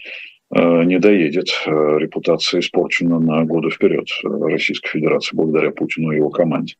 э, 0.54 0.84
не 0.84 1.00
доедет. 1.00 1.48
Э, 1.66 1.98
репутация 1.98 2.60
испорчена 2.60 3.18
на 3.18 3.44
годы 3.44 3.70
вперед 3.70 4.06
Российской 4.22 4.90
Федерации 4.90 5.34
благодаря 5.34 5.72
Путину 5.72 6.12
и 6.12 6.16
его 6.16 6.30
команде. 6.30 6.74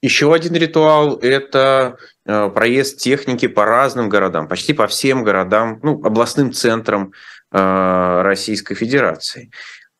Еще 0.00 0.32
один 0.32 0.54
ритуал– 0.54 1.16
это 1.22 1.96
проезд 2.24 2.98
техники 2.98 3.46
по 3.46 3.64
разным 3.64 4.08
городам, 4.08 4.48
почти 4.48 4.72
по 4.72 4.86
всем 4.86 5.22
городам, 5.22 5.80
ну, 5.82 6.02
областным 6.02 6.52
центрам 6.52 7.12
Российской 7.50 8.74
Федерации. 8.74 9.50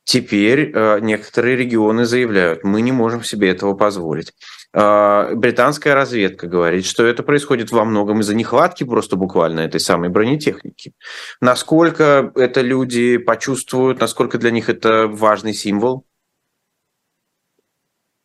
Теперь 0.05 0.75
некоторые 1.01 1.57
регионы 1.57 2.05
заявляют, 2.05 2.65
мы 2.65 2.83
не 2.83 2.93
можем 2.93 3.23
себе 3.23 3.51
этого 3.51 3.75
позволить. 3.75 4.33
А, 4.75 5.35
британская 5.35 5.95
разведка 5.95 6.47
говорит, 6.47 6.87
что 6.87 7.05
это 7.05 7.23
происходит 7.23 7.71
во 7.71 7.85
многом 7.85 8.21
из-за 8.21 8.35
нехватки 8.35 8.85
просто 8.85 9.17
буквально 9.17 9.61
этой 9.61 9.81
самой 9.81 10.09
бронетехники. 10.09 10.93
Насколько 11.41 12.33
это 12.35 12.63
люди 12.63 13.19
почувствуют, 13.19 14.01
насколько 14.01 14.39
для 14.39 14.51
них 14.51 14.71
это 14.71 15.09
важный 15.09 15.53
символ? 15.53 16.07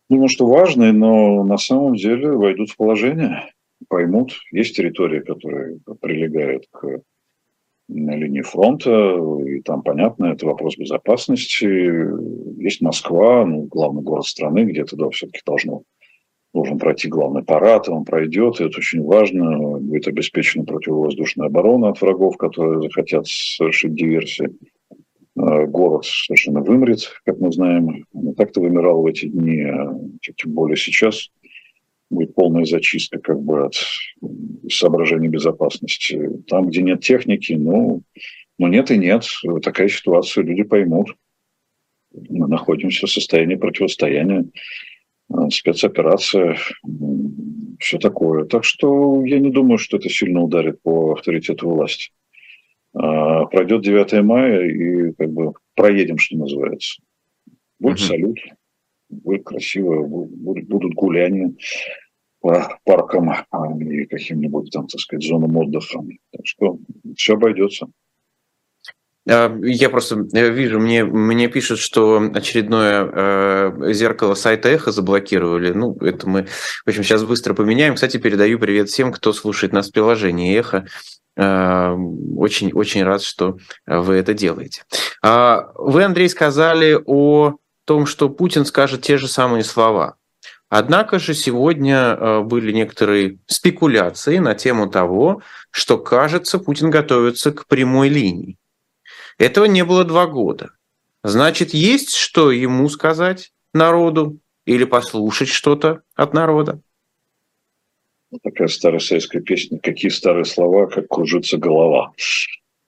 Думаю, 0.10 0.30
что 0.30 0.48
важный, 0.48 0.94
но 0.94 1.44
на 1.44 1.58
самом 1.58 1.96
деле 1.96 2.32
войдут 2.32 2.70
в 2.70 2.78
положение, 2.78 3.52
поймут. 3.90 4.32
Есть 4.54 4.78
территории, 4.78 5.20
которые 5.20 5.80
прилегают 6.00 6.64
к 6.72 7.02
линии 7.90 8.42
фронта, 8.42 9.18
и 9.46 9.62
там, 9.62 9.82
понятно, 9.82 10.26
это 10.26 10.46
вопрос 10.46 10.78
безопасности. 10.78 11.66
Есть 12.62 12.82
Москва, 12.82 13.46
ну, 13.46 13.64
главный 13.64 14.02
город 14.02 14.26
страны, 14.26 14.66
где 14.66 14.84
туда 14.84 15.10
все-таки 15.10 15.42
должно 15.46 15.84
должен 16.54 16.80
пройти 16.80 17.08
главный 17.08 17.44
парад, 17.44 17.88
он 17.88 18.04
пройдет, 18.04 18.60
и 18.60 18.64
это 18.64 18.80
очень 18.80 19.04
важно, 19.04 19.78
будет 19.78 20.08
обеспечена 20.08 20.66
противовоздушная 20.66 21.48
оборона 21.48 21.90
от 21.90 22.02
врагов, 22.02 22.38
которые 22.38 22.82
захотят 22.82 23.28
совершить 23.28 23.94
диверсии. 23.94 24.50
Э, 25.38 25.66
город 25.68 26.06
совершенно 26.06 26.62
вымрет, 26.62 27.12
как 27.26 27.40
мы 27.40 27.52
знаем. 27.52 28.06
Он 28.12 28.34
так-то 28.34 28.62
вымирал 28.62 29.04
в 29.04 29.06
эти 29.06 29.28
дни, 29.28 29.62
а 29.62 29.94
тем 30.36 30.54
более 30.54 30.78
сейчас 30.78 31.30
будет 32.10 32.36
полная 32.36 32.66
зачистка 32.66 33.20
как 33.20 33.40
бы 33.42 33.66
от 33.66 33.76
соображений 34.70 35.28
безопасности. 35.28 36.20
Там, 36.48 36.68
где 36.68 36.82
нет 36.82 37.02
техники, 37.02 37.54
ну, 37.54 38.04
ну 38.58 38.68
нет 38.68 38.92
и 38.92 38.98
нет. 38.98 39.26
Такая 39.62 39.90
ситуация, 39.90 40.44
люди 40.44 40.64
поймут. 40.64 41.16
Мы 42.14 42.48
находимся 42.48 43.06
в 43.06 43.12
состоянии 43.12 43.56
противостояния 43.56 44.46
Э, 45.30 45.50
спецоперация, 45.52 46.58
все 47.80 47.98
такое. 47.98 48.46
Так 48.46 48.64
что 48.64 49.24
я 49.26 49.40
не 49.40 49.52
думаю, 49.52 49.78
что 49.78 49.98
это 49.98 50.10
сильно 50.10 50.42
ударит 50.42 50.82
по 50.82 51.14
авторитету 51.14 51.70
власти. 51.70 52.12
А, 52.94 53.46
пройдет 53.46 53.84
9 53.84 54.24
мая 54.24 54.68
и 54.68 55.14
как 55.14 55.32
бы 55.32 55.54
проедем, 55.76 56.18
что 56.18 56.38
называется. 56.38 57.02
Будет 57.80 58.00
угу. 58.00 58.06
салют, 58.06 58.40
будет 59.10 59.44
красиво, 59.46 60.04
будут, 60.04 60.94
гуляния 60.94 61.54
по 62.40 62.80
паркам 62.84 63.32
и 63.82 64.06
каким-нибудь 64.06 64.72
там, 64.72 64.88
так 64.88 65.00
сказать, 65.00 65.26
зонам 65.26 65.58
отдыха. 65.58 66.00
Так 66.32 66.46
что 66.46 66.80
все 67.16 67.34
обойдется. 67.34 67.88
А, 69.30 69.54
я 69.62 69.90
просто 69.90 70.16
вижу, 70.32 70.80
мне, 70.80 71.04
мне 71.04 71.48
пишут, 71.48 71.80
что 71.80 72.30
очередное 72.34 73.10
э, 73.12 73.94
зеркало 73.94 74.36
сайта 74.36 74.70
Эхо 74.70 74.92
заблокировали. 74.92 75.72
Ну, 75.72 75.98
это 75.98 76.30
мы, 76.30 76.46
в 76.46 76.88
общем, 76.88 77.04
сейчас 77.04 77.24
быстро 77.24 77.54
поменяем. 77.54 77.96
Кстати, 77.96 78.18
передаю 78.18 78.60
привет 78.60 78.90
всем, 78.90 79.12
кто 79.12 79.34
слушает 79.34 79.74
нас 79.74 79.90
в 79.90 79.94
приложении 79.94 80.58
Эхо. 80.58 80.86
Э, 81.36 81.94
очень, 82.38 82.72
очень 82.72 83.04
рад, 83.04 83.22
что 83.22 83.58
вы 83.86 84.16
это 84.16 84.34
делаете. 84.34 84.84
Э, 85.24 85.58
вы, 85.76 86.04
Андрей, 86.04 86.30
сказали 86.30 86.98
о 87.06 87.56
том, 87.88 88.06
что 88.06 88.30
Путин 88.30 88.66
скажет 88.66 89.02
те 89.02 89.18
же 89.18 89.28
самые 89.28 89.64
слова. 89.64 90.18
Однако 90.70 91.20
же 91.20 91.34
сегодня 91.34 91.96
э, 91.98 92.42
были 92.42 92.74
некоторые 92.74 93.40
спекуляции 93.48 94.38
на 94.40 94.54
тему 94.54 94.90
того, 94.90 95.42
что, 95.72 95.98
кажется, 95.98 96.60
Путин 96.60 96.90
готовится 96.90 97.54
к 97.54 97.66
прямой 97.68 98.10
линии. 98.10 98.58
Этого 99.38 99.66
не 99.66 99.86
было 99.86 100.04
два 100.04 100.28
года. 100.28 100.72
Значит, 101.24 101.74
есть 101.74 102.16
что 102.16 102.52
ему 102.52 102.90
сказать 102.90 103.54
народу 103.74 104.40
или 104.66 104.84
послушать 104.84 105.48
что-то 105.48 106.02
от 106.16 106.34
народа? 106.34 106.82
Ну, 108.32 108.40
такая 108.44 108.68
старая 108.68 109.00
советская 109.00 109.42
песня 109.42 109.80
«Какие 109.80 110.12
старые 110.12 110.44
слова, 110.44 110.88
как 110.88 111.08
кружится 111.08 111.58
голова». 111.58 112.12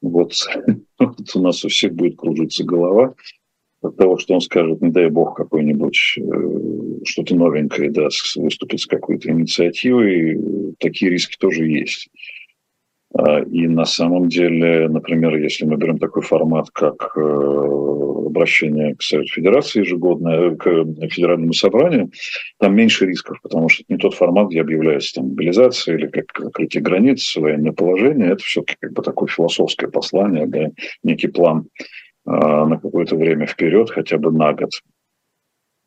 Вот, 0.02 0.34
вот 1.00 1.36
у 1.36 1.42
нас 1.42 1.64
у 1.64 1.70
всех 1.70 1.94
будет 1.94 2.18
кружиться 2.18 2.66
голова 2.66 3.16
от 3.82 3.98
того, 3.98 4.18
что 4.18 4.34
он 4.34 4.42
скажет, 4.42 4.82
не 4.82 4.90
дай 4.90 5.10
бог, 5.10 5.36
какой-нибудь 5.36 6.16
э, 6.18 7.04
что-то 7.06 7.36
новенькое, 7.36 7.92
да, 7.92 8.10
выступит 8.36 8.80
с 8.82 8.86
какой-то 8.86 9.30
инициативой. 9.30 10.38
Такие 10.80 11.12
риски 11.12 11.38
тоже 11.40 11.66
есть. 11.66 12.10
А, 13.14 13.42
и 13.42 13.68
на 13.68 13.86
самом 13.86 14.30
деле, 14.30 14.88
например, 14.88 15.36
если 15.38 15.66
мы 15.66 15.78
берем 15.78 15.98
такой 15.98 16.22
формат, 16.22 16.70
как 16.72 17.14
э, 17.16 17.20
обращение 17.20 18.96
к 18.96 19.02
Совету 19.02 19.34
Федерации 19.34 19.80
ежегодное, 19.80 20.56
к 20.56 20.66
Федеральному 21.10 21.54
собранию, 21.54 22.12
там 22.60 22.76
меньше 22.76 23.08
рисков, 23.08 23.42
потому 23.42 23.70
что 23.70 23.84
это 23.84 23.94
не 23.94 24.00
тот 24.00 24.14
формат, 24.14 24.50
где 24.50 24.62
объявляется 24.62 25.16
там, 25.16 25.30
мобилизация 25.30 25.98
или 25.98 26.08
как 26.08 26.26
закрытие 26.38 26.84
границ, 26.84 27.36
военное 27.36 27.72
положение. 27.72 28.34
Это 28.34 28.44
все-таки 28.44 28.76
как 28.80 28.94
бы 28.94 29.02
такое 29.02 29.28
философское 29.28 29.88
послание, 29.88 30.46
да, 30.46 30.70
некий 31.04 31.28
план 31.28 31.68
на 32.26 32.80
какое-то 32.80 33.16
время 33.16 33.46
вперед, 33.46 33.90
хотя 33.90 34.18
бы 34.18 34.32
на 34.32 34.54
год. 34.54 34.72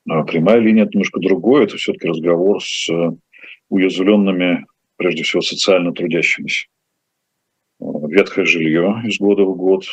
А 0.08 0.24
прямая 0.24 0.58
линия– 0.58 0.82
это 0.84 0.92
немножко 0.94 1.20
другое. 1.20 1.64
Это 1.64 1.76
все-таки 1.76 2.08
разговор 2.08 2.62
с 2.62 2.88
уязвленными, 3.68 4.66
прежде 4.96 5.22
всего, 5.22 5.42
социально 5.42 5.92
трудящимися 5.92 6.66
ветхое 8.08 8.46
жилье 8.46 9.00
из 9.04 9.18
года 9.18 9.44
в 9.44 9.56
год. 9.56 9.84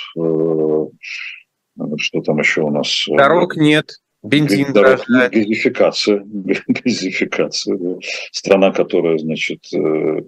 Что 1.98 2.22
там 2.22 2.40
еще 2.40 2.62
у 2.62 2.72
нас? 2.72 3.06
Дорог 3.08 3.56
нет. 3.56 3.92
Бензин 4.22 4.74
дорог, 4.74 5.08
нет, 5.08 5.32
газификация, 5.32 6.22
газификация. 6.68 7.78
Да. 7.78 7.96
Страна, 8.34 8.74
которая, 8.74 9.18
значит, 9.18 9.64
э, 9.74 10.24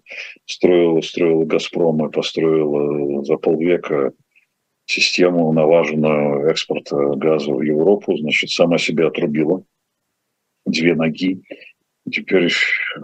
строила, 0.45 1.02
строила 1.02 1.43
«Газпром» 1.43 2.08
и 2.08 2.10
построила 2.10 3.21
за 3.26 3.36
полвека 3.36 4.13
систему 4.91 5.51
налаженного 5.54 6.49
экспорта 6.49 6.95
газа 7.15 7.51
в 7.51 7.62
Европу, 7.62 8.17
значит, 8.17 8.49
сама 8.49 8.77
себя 8.77 9.08
отрубила. 9.08 9.63
Две 10.65 10.95
ноги. 10.95 11.41
Теперь 12.12 12.51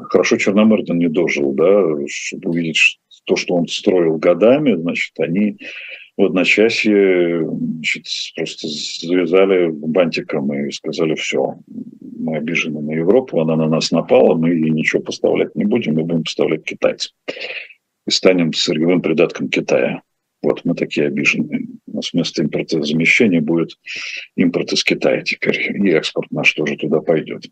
хорошо 0.09 0.37
Черномырдин 0.37 0.97
не 0.97 1.07
дожил, 1.07 1.53
да, 1.53 1.83
чтобы 2.07 2.49
увидеть, 2.49 2.99
то, 3.25 3.35
что 3.35 3.55
он 3.55 3.67
строил 3.67 4.17
годами, 4.17 4.73
значит, 4.75 5.19
они 5.19 5.57
в 6.17 6.23
одночасье 6.23 7.45
значит, 7.45 8.05
просто 8.35 8.67
завязали 8.67 9.67
бантиком 9.67 10.51
и 10.53 10.71
сказали, 10.71 11.13
все, 11.15 11.55
мы 12.17 12.37
обижены 12.37 12.81
на 12.81 12.93
Европу, 12.93 13.39
она 13.39 13.55
на 13.55 13.67
нас 13.67 13.91
напала, 13.91 14.35
мы 14.35 14.49
ей 14.49 14.71
ничего 14.71 15.01
поставлять 15.01 15.55
не 15.55 15.65
будем, 15.65 15.95
мы 15.95 16.03
будем 16.03 16.23
поставлять 16.23 16.63
китайцам. 16.63 17.13
И 18.07 18.11
станем 18.11 18.53
сырьевым 18.53 19.01
придатком 19.01 19.49
Китая. 19.49 20.01
Вот 20.41 20.63
мы 20.65 20.75
такие 20.75 21.07
обиженные. 21.07 21.67
У 21.87 21.95
нас 21.95 22.13
вместо 22.13 22.43
импортозамещения 22.43 23.41
будет 23.41 23.71
импорт 24.35 24.71
из 24.71 24.83
Китая 24.83 25.21
теперь. 25.21 25.75
И 25.75 25.89
экспорт 25.91 26.29
наш 26.31 26.53
тоже 26.53 26.77
туда 26.77 27.01
пойдет. 27.01 27.45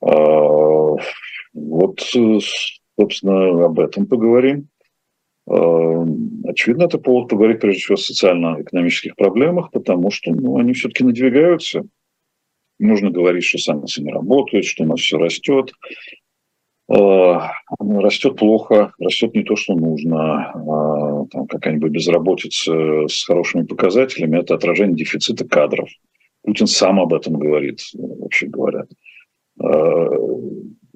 А, 0.00 0.96
вот, 1.52 2.00
собственно, 2.00 3.66
об 3.66 3.78
этом 3.80 4.06
поговорим. 4.06 4.68
Э, 5.50 6.04
очевидно, 6.44 6.84
это 6.84 6.98
повод 6.98 7.30
поговорить 7.30 7.60
прежде 7.60 7.80
всего 7.80 7.94
о 7.94 7.98
социально-экономических 7.98 9.16
проблемах, 9.16 9.70
потому 9.70 10.10
что 10.10 10.32
ну, 10.32 10.58
они 10.58 10.72
все-таки 10.72 11.04
надвигаются. 11.04 11.84
Нужно 12.78 13.10
говорить, 13.10 13.44
что 13.44 13.58
санкции 13.58 14.02
не 14.02 14.12
работают, 14.12 14.64
что 14.64 14.84
у 14.84 14.86
нас 14.86 15.00
все 15.00 15.18
растет. 15.18 15.72
Э, 16.90 17.38
растет 17.78 18.36
плохо, 18.36 18.92
растет 18.98 19.34
не 19.34 19.42
то, 19.42 19.56
что 19.56 19.74
нужно. 19.74 20.52
Э, 20.54 21.26
там 21.30 21.46
какая-нибудь 21.46 21.92
безработица 21.92 23.06
с 23.08 23.24
хорошими 23.24 23.64
показателями– 23.64 24.38
это 24.40 24.54
отражение 24.54 24.96
дефицита 24.96 25.46
кадров. 25.46 25.88
Путин 26.42 26.66
сам 26.66 27.00
об 27.00 27.12
этом 27.12 27.34
говорит, 27.34 27.80
вообще 27.94 28.46
говоря 28.46 28.84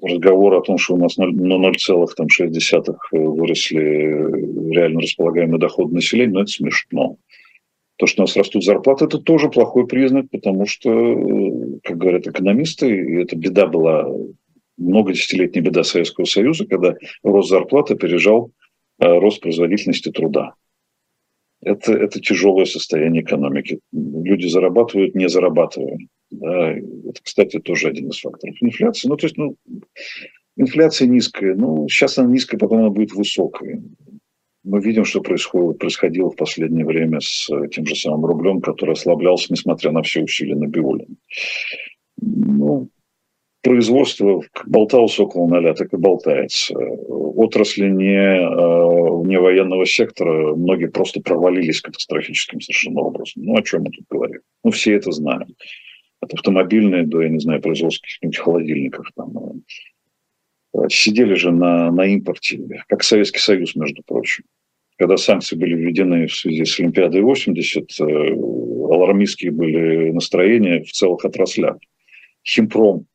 разговор 0.03 0.55
о 0.55 0.61
том, 0.61 0.77
что 0.77 0.95
у 0.95 0.97
нас 0.97 1.17
на 1.17 1.25
0,6 1.25 2.95
выросли 3.11 4.73
реально 4.73 5.01
располагаемый 5.01 5.59
доход 5.59 5.91
населения, 5.91 6.33
ну, 6.33 6.41
это 6.41 6.51
смешно. 6.51 7.17
То, 7.97 8.07
что 8.07 8.23
у 8.23 8.25
нас 8.25 8.35
растут 8.35 8.63
зарплаты, 8.63 9.05
это 9.05 9.19
тоже 9.19 9.49
плохой 9.49 9.87
признак, 9.87 10.25
потому 10.31 10.65
что, 10.65 10.89
как 11.83 11.97
говорят 11.97 12.27
экономисты, 12.27 12.89
и 12.89 13.21
эта 13.21 13.35
беда 13.35 13.67
была, 13.67 14.09
много 14.77 15.13
десятилетняя 15.13 15.63
беда 15.63 15.83
Советского 15.83 16.25
Союза, 16.25 16.65
когда 16.65 16.95
рост 17.23 17.49
зарплаты 17.49 17.93
опережал 17.93 18.51
э, 18.99 19.05
рост 19.05 19.41
производительности 19.41 20.11
труда. 20.11 20.55
Это, 21.61 21.93
это 21.93 22.19
тяжелое 22.19 22.65
состояние 22.65 23.23
экономики. 23.23 23.79
Люди 23.91 24.47
зарабатывают, 24.47 25.15
не 25.15 25.29
зарабатывая. 25.29 25.97
Да, 26.29 26.71
это, 26.71 27.21
кстати, 27.21 27.59
тоже 27.59 27.87
один 27.87 28.09
из 28.09 28.19
факторов 28.19 28.55
инфляции. 28.59 29.07
Ну, 29.07 29.15
то 29.15 29.25
есть, 29.25 29.37
ну, 29.37 29.55
инфляция 30.57 31.07
низкая. 31.07 31.55
Ну, 31.55 31.87
сейчас 31.87 32.17
она 32.17 32.31
низкая, 32.31 32.59
потом 32.59 32.79
она 32.79 32.89
будет 32.89 33.13
высокой. 33.13 33.81
Мы 34.63 34.81
видим, 34.81 35.05
что 35.05 35.21
происходит, 35.21 35.79
происходило 35.79 36.29
в 36.29 36.35
последнее 36.35 36.85
время 36.85 37.19
с 37.21 37.49
тем 37.71 37.85
же 37.85 37.95
самым 37.95 38.25
рублем, 38.25 38.61
который 38.61 38.93
ослаблялся, 38.93 39.51
несмотря 39.51 39.91
на 39.91 40.01
все 40.03 40.23
усилия 40.23 40.55
Набиулина. 40.55 41.15
Ну, 42.19 42.89
производство 43.63 44.41
болталось 44.65 45.17
около 45.19 45.47
ноля, 45.47 45.73
так 45.73 45.91
и 45.93 45.97
болтается. 45.97 46.75
Отрасли 46.75 47.89
не, 47.89 48.13
э, 48.13 49.27
не 49.27 49.39
военного 49.39 49.85
сектора, 49.85 50.53
многие 50.55 50.87
просто 50.87 51.21
провалились 51.21 51.81
катастрофическим 51.81 52.61
совершенно 52.61 53.01
образом. 53.01 53.43
Ну, 53.43 53.57
о 53.57 53.63
чем 53.63 53.83
мы 53.83 53.91
тут 53.91 54.05
говорим? 54.09 54.41
Ну, 54.63 54.71
все 54.71 54.93
это 54.93 55.11
знают 55.11 55.49
от 56.19 56.33
автомобильной 56.33 57.05
до, 57.05 57.21
я 57.21 57.29
не 57.29 57.39
знаю, 57.39 57.61
производства 57.61 58.05
каких-нибудь 58.05 58.37
холодильников. 58.37 59.07
Там. 59.15 59.63
Э, 60.73 60.89
сидели 60.89 61.35
же 61.35 61.51
на, 61.51 61.91
на 61.91 62.05
импорте, 62.05 62.59
как 62.87 63.03
Советский 63.03 63.39
Союз, 63.39 63.75
между 63.75 64.03
прочим. 64.03 64.43
Когда 64.97 65.17
санкции 65.17 65.55
были 65.55 65.75
введены 65.75 66.27
в 66.27 66.35
связи 66.35 66.65
с 66.65 66.79
Олимпиадой 66.79 67.21
80, 67.21 67.99
э, 67.99 68.03
алармистские 68.03 69.51
были 69.51 70.11
настроения 70.11 70.83
в 70.83 70.91
целых 70.91 71.23
отраслях. 71.25 71.77
Химпром 72.45 73.05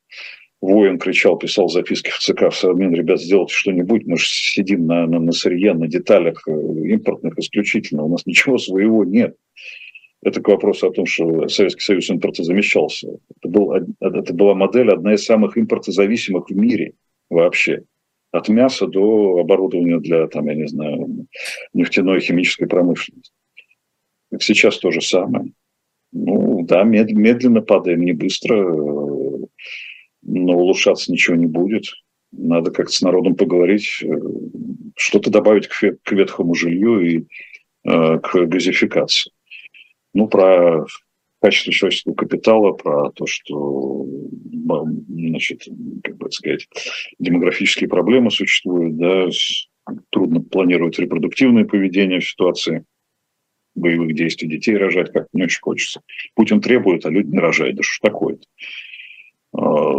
воин 0.61 0.99
кричал, 0.99 1.39
писал 1.39 1.69
записки 1.69 2.11
в 2.11 2.19
ЦК 2.19 2.51
в 2.51 2.57
Совмин, 2.57 2.93
ребят, 2.95 3.21
сделайте 3.21 3.55
что-нибудь, 3.55 4.07
мы 4.07 4.17
же 4.17 4.27
сидим 4.27 4.87
на, 4.87 5.07
на, 5.07 5.21
на 5.21 5.33
сырье, 5.33 5.75
на 5.75 5.87
деталях 5.87 6.43
э, 6.47 6.51
импортных 6.51 7.39
исключительно, 7.39 8.05
у 8.05 8.09
нас 8.09 8.27
ничего 8.27 8.59
своего 8.59 9.05
нет. 9.05 9.37
Это 10.21 10.41
к 10.41 10.49
вопросу 10.49 10.89
о 10.89 10.93
том, 10.93 11.07
что 11.07 11.47
Советский 11.49 11.83
Союз 11.83 12.11
импортозамещался. 12.11 13.09
Это, 13.37 13.49
был, 13.49 13.73
это 13.73 14.35
была 14.35 14.55
модель, 14.55 14.91
одна 14.91 15.15
из 15.15 15.25
самых 15.25 15.57
импортозависимых 15.57 16.51
в 16.51 16.57
мире 16.57 16.95
вообще. 17.31 17.85
От 18.33 18.49
мяса 18.49 18.89
до 18.89 19.39
оборудования 19.39 20.01
для, 20.01 20.27
там, 20.27 20.49
я 20.49 20.55
не 20.55 20.67
знаю, 20.67 21.29
нефтяной 21.73 22.21
химической 22.21 22.67
промышленности. 22.67 23.33
Сейчас 24.41 24.79
то 24.79 24.91
же 24.91 25.01
самое. 25.01 25.53
Ну, 26.13 26.65
да, 26.65 26.85
медленно 26.85 27.63
падаем, 27.63 28.03
не 28.03 28.13
быстро, 28.13 28.57
но 30.29 30.55
улучшаться 30.55 31.11
ничего 31.13 31.37
не 31.37 31.47
будет. 31.47 31.85
Надо 32.33 32.71
как-то 32.71 32.93
с 32.93 33.03
народом 33.03 33.35
поговорить, 33.35 34.05
что-то 34.97 35.31
добавить 35.31 35.69
к 35.69 36.13
ветхому 36.13 36.55
жилью 36.55 37.01
и 37.01 37.25
э, 37.85 38.19
к 38.19 38.45
газификации 38.47 39.33
ну, 40.15 40.29
про 40.29 40.85
качество 41.41 41.73
человеческого 41.73 42.15
капитала, 42.15 42.73
про 42.73 43.11
то, 43.13 43.27
что 43.27 44.05
значит, 45.09 45.63
как 46.03 46.17
бы 46.17 46.31
сказать, 46.31 46.69
демографические 47.19 47.89
проблемы 47.89 48.31
существуют, 48.31 48.97
да, 48.97 49.29
трудно 50.11 50.41
планировать 50.41 50.99
репродуктивное 50.99 51.65
поведение 51.65 52.21
в 52.21 52.29
ситуации 52.29 52.85
боевых 53.75 54.15
действий, 54.15 54.49
детей 54.49 54.77
рожать 54.77 55.13
как 55.13 55.29
не 55.33 55.45
очень 55.45 55.61
хочется. 55.61 56.03
Путин 56.35 56.61
требует, 56.61 57.07
а 57.07 57.11
люди 57.11 57.29
не 57.29 57.39
рожают. 57.39 57.77
Да 57.77 57.83
что 57.85 58.09
такое-то? 58.09 58.43
А, 59.57 59.95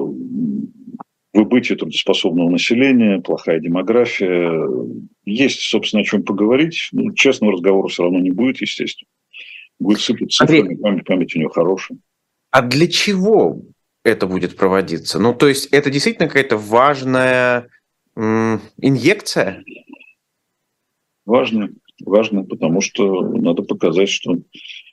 выбытие 1.33 1.77
трудоспособного 1.77 2.49
населения, 2.49 3.21
плохая 3.21 3.59
демография. 3.59 4.67
Есть, 5.25 5.61
собственно, 5.61 6.01
о 6.01 6.05
чем 6.05 6.23
поговорить. 6.23 6.89
Ну, 6.91 7.13
честного 7.13 7.53
разговора 7.53 7.87
все 7.87 8.03
равно 8.03 8.19
не 8.19 8.31
будет, 8.31 8.61
естественно. 8.61 9.07
Будет 9.79 10.01
сыпать 10.01 10.31
цифрами, 10.31 10.75
память, 10.75 11.05
память 11.05 11.35
у 11.35 11.39
него 11.39 11.49
хорошая. 11.49 11.97
А 12.51 12.61
для 12.61 12.87
чего 12.87 13.61
это 14.03 14.27
будет 14.27 14.57
проводиться? 14.57 15.19
Ну, 15.19 15.33
то 15.33 15.47
есть 15.47 15.67
это 15.67 15.89
действительно 15.89 16.27
какая-то 16.27 16.57
важная 16.57 17.69
инъекция? 18.15 19.63
Важно, 21.25 21.69
важно, 22.03 22.43
потому 22.43 22.81
что 22.81 23.21
надо 23.21 23.61
показать, 23.61 24.09
что 24.09 24.35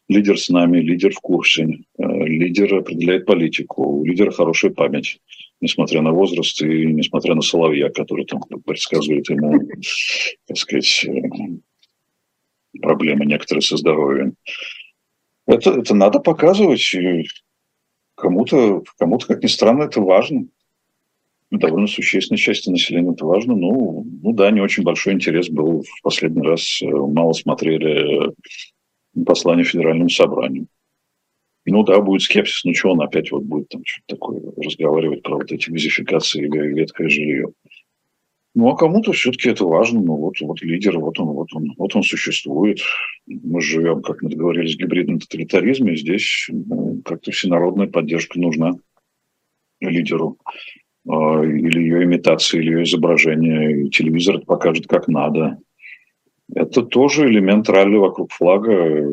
лидер 0.08 0.38
с 0.38 0.48
нами, 0.48 0.78
лидер 0.78 1.12
в 1.12 1.20
курсе, 1.20 1.64
э, 1.98 2.02
лидер 2.02 2.74
определяет 2.76 3.26
политику, 3.26 4.00
у 4.00 4.04
лидера 4.04 4.30
хорошая 4.30 4.70
память, 4.70 5.20
несмотря 5.60 6.02
на 6.02 6.12
возраст 6.12 6.60
и 6.62 6.86
несмотря 6.86 7.34
на 7.34 7.42
Соловья, 7.42 7.90
который 7.90 8.24
там 8.24 8.40
предсказывает 8.64 9.28
ему, 9.30 9.60
так 10.46 10.56
сказать, 10.56 11.04
э, 11.08 12.78
проблемы 12.80 13.26
некоторые 13.26 13.62
со 13.62 13.76
здоровьем. 13.76 14.34
Это, 15.46 15.70
это 15.70 15.94
надо 15.94 16.20
показывать. 16.20 16.94
Кому-то, 18.16 18.82
кому-то, 18.98 19.26
как 19.26 19.42
ни 19.42 19.46
странно, 19.46 19.84
это 19.84 20.00
важно. 20.00 20.46
довольно 21.50 21.86
существенной 21.86 22.38
части 22.38 22.70
населения 22.70 23.12
это 23.12 23.24
важно. 23.24 23.54
Ну, 23.54 24.06
ну 24.22 24.32
да, 24.32 24.50
не 24.50 24.60
очень 24.60 24.82
большой 24.82 25.12
интерес 25.12 25.48
был 25.48 25.82
в 25.82 26.02
последний 26.02 26.42
раз. 26.42 26.80
Мало 26.82 27.32
смотрели 27.32 28.32
послание 29.24 29.64
Федеральному 29.64 30.10
собранию. 30.10 30.66
Ну 31.64 31.82
да, 31.82 32.00
будет 32.00 32.22
скепсис, 32.22 32.64
ну 32.64 32.74
что 32.74 32.92
он 32.92 33.02
опять 33.02 33.32
вот 33.32 33.42
будет 33.42 33.68
там 33.68 33.82
что-то 33.84 34.14
такое 34.14 34.40
разговаривать 34.56 35.22
про 35.22 35.36
вот 35.36 35.50
эти 35.50 35.68
газификации 35.68 36.44
или 36.44 36.74
ветхое 36.74 37.08
жилье. 37.08 37.48
Ну, 38.56 38.70
а 38.70 38.76
кому-то 38.76 39.12
все-таки 39.12 39.50
это 39.50 39.66
важно. 39.66 40.00
Ну, 40.00 40.16
вот, 40.16 40.40
вот 40.40 40.62
лидер, 40.62 40.98
вот 40.98 41.20
он, 41.20 41.28
вот 41.28 41.48
он, 41.52 41.74
вот 41.76 41.94
он 41.94 42.02
существует. 42.02 42.78
Мы 43.26 43.60
живем, 43.60 44.00
как 44.00 44.22
мы 44.22 44.30
договорились, 44.30 44.76
в 44.76 44.78
гибридном 44.78 45.18
тоталитаризме. 45.18 45.94
Здесь 45.94 46.46
ну, 46.48 47.02
как-то 47.04 47.32
всенародная 47.32 47.86
поддержка 47.86 48.40
нужна 48.40 48.72
лидеру. 49.80 50.38
А, 51.06 51.42
или 51.42 51.80
ее 51.80 52.04
имитация, 52.04 52.62
или 52.62 52.70
ее 52.70 52.84
изображение. 52.84 53.82
И 53.86 53.90
телевизор 53.90 54.40
покажет 54.40 54.86
как 54.86 55.06
надо. 55.06 55.58
Это 56.54 56.82
тоже 56.82 57.28
элемент 57.28 57.68
ралли 57.68 57.96
вокруг 57.96 58.32
флага. 58.32 59.08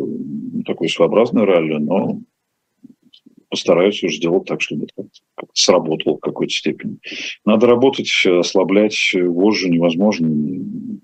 Такой 0.65 0.87
своеобразный 0.87 1.43
ралли, 1.43 1.77
но 1.77 2.21
постараются 3.49 4.07
сделать 4.07 4.45
так, 4.45 4.61
чтобы 4.61 4.85
это 4.85 5.07
как-то 5.35 5.51
сработало 5.53 6.17
в 6.17 6.21
какой-то 6.21 6.51
степени. 6.51 6.97
Надо 7.45 7.67
работать, 7.67 8.11
ослаблять 8.25 9.13
вожжи 9.13 9.69
невозможно. 9.69 10.27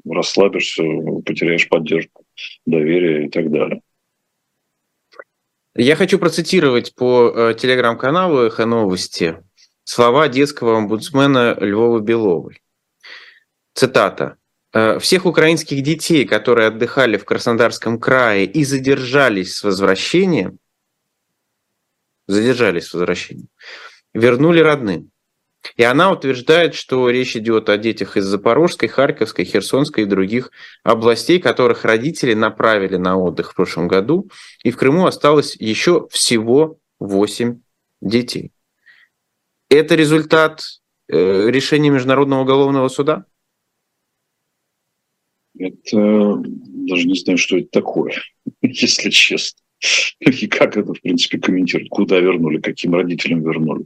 Расслабишься, 0.10 0.84
потеряешь 1.26 1.70
поддержку, 1.70 2.24
доверие 2.66 3.28
и 3.28 3.30
так 3.30 3.52
далее. 3.52 3.82
Я 5.76 5.96
хочу 5.96 6.18
процитировать 6.18 6.96
по 6.96 7.32
э, 7.34 7.54
телеграм-каналу 7.54 8.40
«Эхо 8.40 8.66
новости» 8.66 9.38
слова 9.84 10.28
детского 10.28 10.78
омбудсмена 10.78 11.56
Львова 11.60 12.00
Беловой. 12.00 12.64
Цитата. 13.76 14.39
«Э, 14.74 15.00
«Всех 15.00 15.26
украинских 15.26 15.82
детей, 15.82 16.26
которые 16.26 16.68
отдыхали 16.68 17.18
в 17.18 17.26
Краснодарском 17.26 18.00
крае 18.00 18.46
и 18.46 18.64
задержались 18.64 19.56
с 19.56 19.64
возвращением, 19.64 20.60
задержались 22.28 22.86
с 22.86 22.94
возвращением, 22.94 23.50
вернули 24.14 24.60
родным. 24.60 25.12
И 25.76 25.84
она 25.84 26.12
утверждает, 26.12 26.74
что 26.74 27.10
речь 27.10 27.36
идет 27.36 27.70
о 27.70 27.78
детях 27.78 28.16
из 28.18 28.26
Запорожской, 28.26 28.88
Харьковской, 28.88 29.46
Херсонской 29.46 30.04
и 30.04 30.08
других 30.08 30.52
областей, 30.84 31.40
которых 31.40 31.84
родители 31.84 32.34
направили 32.34 32.96
на 32.96 33.18
отдых 33.18 33.52
в 33.52 33.56
прошлом 33.56 33.88
году. 33.88 34.30
И 34.64 34.72
в 34.72 34.78
Крыму 34.78 35.06
осталось 35.06 35.56
еще 35.58 36.08
всего 36.10 36.78
8 37.00 37.60
детей. 38.02 38.52
Это 39.70 39.96
результат 39.96 40.64
э, 41.08 41.50
решения 41.50 41.90
Международного 41.90 42.42
уголовного 42.42 42.88
суда? 42.88 43.26
Это 45.60 46.42
даже 46.44 47.08
не 47.08 47.16
знаю, 47.16 47.38
что 47.38 47.58
это 47.58 47.68
такое, 47.70 48.14
если 48.62 49.10
честно. 49.10 49.60
И 50.20 50.48
как 50.48 50.76
это, 50.76 50.94
в 50.94 51.02
принципе, 51.02 51.40
комментировать? 51.40 51.90
Куда 51.90 52.20
вернули, 52.20 52.60
каким 52.60 52.96
родителям 52.96 53.42
вернули? 53.42 53.86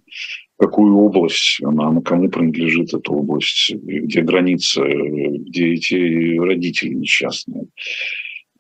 Какую 0.57 0.95
область, 0.97 1.59
она, 1.63 1.88
она 1.88 2.01
кому 2.01 2.30
принадлежит, 2.30 2.93
эта 2.93 3.11
область? 3.11 3.74
Где 3.76 4.21
граница, 4.21 4.84
где 4.84 5.74
эти 5.74 6.38
родители 6.39 6.93
несчастные? 6.93 7.67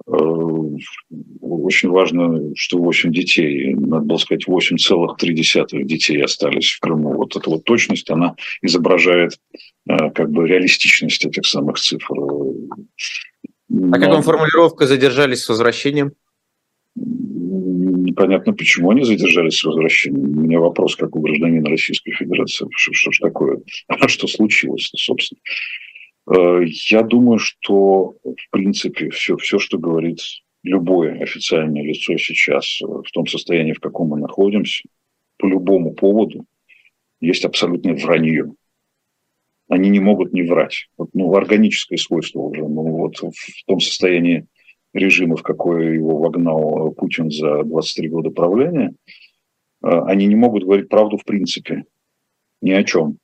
Э, 0.05 0.11
очень 1.41 1.89
важно, 1.89 2.53
что 2.55 2.77
8 2.77 3.11
детей, 3.11 3.73
надо 3.73 4.05
было 4.05 4.17
сказать, 4.17 4.47
8,3 4.47 5.83
детей 5.83 6.21
остались 6.21 6.71
в 6.71 6.79
Крыму. 6.79 7.13
Вот 7.15 7.35
эта 7.35 7.49
вот 7.49 7.63
точность, 7.63 8.09
она 8.09 8.35
изображает 8.61 9.39
э, 9.53 9.57
как 9.87 10.31
бы 10.31 10.47
реалистичность 10.47 11.25
этих 11.25 11.45
самых 11.45 11.77
цифр. 11.77 12.13
А 13.91 13.99
как 13.99 14.09
вам 14.09 14.23
формулировка 14.23 14.87
«задержались 14.87 15.43
с 15.43 15.49
возвращением»? 15.49 16.13
непонятно, 18.13 18.53
почему 18.53 18.91
они 18.91 19.03
задержались 19.03 19.57
с 19.57 19.63
возвращением. 19.63 20.37
У 20.37 20.41
меня 20.41 20.59
вопрос, 20.59 20.95
как 20.95 21.15
у 21.15 21.19
гражданина 21.19 21.69
Российской 21.69 22.11
Федерации. 22.11 22.67
Что, 22.75 22.93
что 22.93 23.11
ж 23.11 23.19
такое? 23.19 23.59
А 23.87 24.07
что 24.07 24.27
случилось, 24.27 24.91
собственно? 24.95 25.39
Э, 26.31 26.61
я 26.89 27.01
думаю, 27.01 27.39
что, 27.39 28.15
в 28.23 28.49
принципе, 28.51 29.09
все, 29.09 29.35
все, 29.37 29.59
что 29.59 29.77
говорит 29.77 30.19
любое 30.63 31.21
официальное 31.21 31.83
лицо 31.83 32.17
сейчас 32.17 32.79
э, 32.81 32.85
в 32.85 33.11
том 33.11 33.27
состоянии, 33.27 33.73
в 33.73 33.79
каком 33.79 34.09
мы 34.09 34.19
находимся, 34.19 34.83
по 35.37 35.47
любому 35.47 35.93
поводу, 35.93 36.45
есть 37.19 37.45
абсолютное 37.45 37.95
вранье. 37.95 38.53
Они 39.69 39.89
не 39.89 39.99
могут 39.99 40.33
не 40.33 40.43
врать. 40.43 40.87
Вот, 40.97 41.09
ну, 41.13 41.33
органическое 41.35 41.97
свойство 41.97 42.39
уже. 42.41 42.61
Ну, 42.61 42.81
вот 42.97 43.17
в 43.17 43.65
том 43.65 43.79
состоянии 43.79 44.45
режима, 44.93 45.35
в 45.35 45.43
какое 45.43 45.93
его 45.93 46.17
вогнал 46.17 46.91
Путин 46.91 47.31
за 47.31 47.63
23 47.63 48.09
года 48.09 48.29
правления, 48.29 48.93
э, 49.83 49.87
они 49.87 50.25
не 50.27 50.35
могут 50.35 50.63
говорить 50.63 50.89
правду 50.89 51.17
в 51.17 51.25
принципе. 51.25 51.85
Ни 52.61 52.71
о 52.71 52.83
чем. 52.83 53.17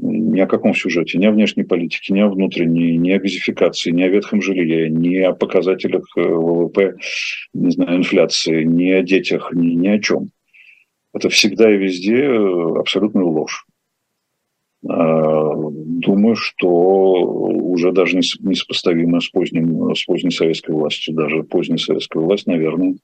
Ни 0.00 0.40
о 0.40 0.46
каком 0.46 0.74
сюжете, 0.74 1.18
ни 1.18 1.26
о 1.26 1.32
внешней 1.32 1.64
политике, 1.64 2.14
ни 2.14 2.20
о 2.20 2.28
внутренней, 2.28 2.96
ни 2.96 3.10
о 3.10 3.18
газификации, 3.18 3.90
ни 3.90 4.02
о 4.02 4.08
ветхом 4.08 4.40
жилье, 4.40 4.88
ни 4.88 5.16
о 5.16 5.32
показателях 5.32 6.04
э, 6.16 6.22
ВВП, 6.22 6.96
не 7.52 7.70
знаю, 7.72 7.98
инфляции, 7.98 8.62
ни 8.62 8.90
о 8.90 9.02
детях, 9.02 9.50
ни, 9.52 9.74
ни 9.74 9.88
о 9.88 9.98
чем. 9.98 10.30
Это 11.12 11.28
всегда 11.30 11.72
и 11.72 11.78
везде 11.78 12.16
э, 12.16 12.78
абсолютная 12.78 13.24
ложь. 13.24 13.66
А, 14.86 15.54
думаю, 15.54 16.36
что 16.36 16.68
уже 16.68 17.92
даже 17.92 18.16
несопоставимо 18.16 19.20
с, 19.20 19.28
поздним, 19.28 19.94
с 19.94 20.04
поздней 20.04 20.30
советской 20.30 20.72
властью. 20.72 21.14
Даже 21.14 21.42
поздняя 21.42 21.78
советская 21.78 22.22
власть, 22.22 22.46
наверное, 22.46 22.96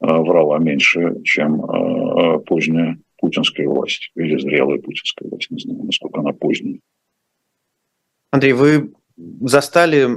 а, 0.00 0.20
врала 0.20 0.58
меньше, 0.58 1.22
чем 1.24 1.64
а, 1.64 2.38
поздняя 2.38 2.98
путинская 3.18 3.68
власть 3.68 4.10
или 4.16 4.36
зрелая 4.36 4.78
путинская 4.78 5.28
власть. 5.28 5.50
Не 5.50 5.60
знаю, 5.60 5.84
насколько 5.84 6.20
она 6.20 6.32
поздняя. 6.32 6.80
Андрей, 8.32 8.54
вы 8.54 8.92
застали 9.42 10.08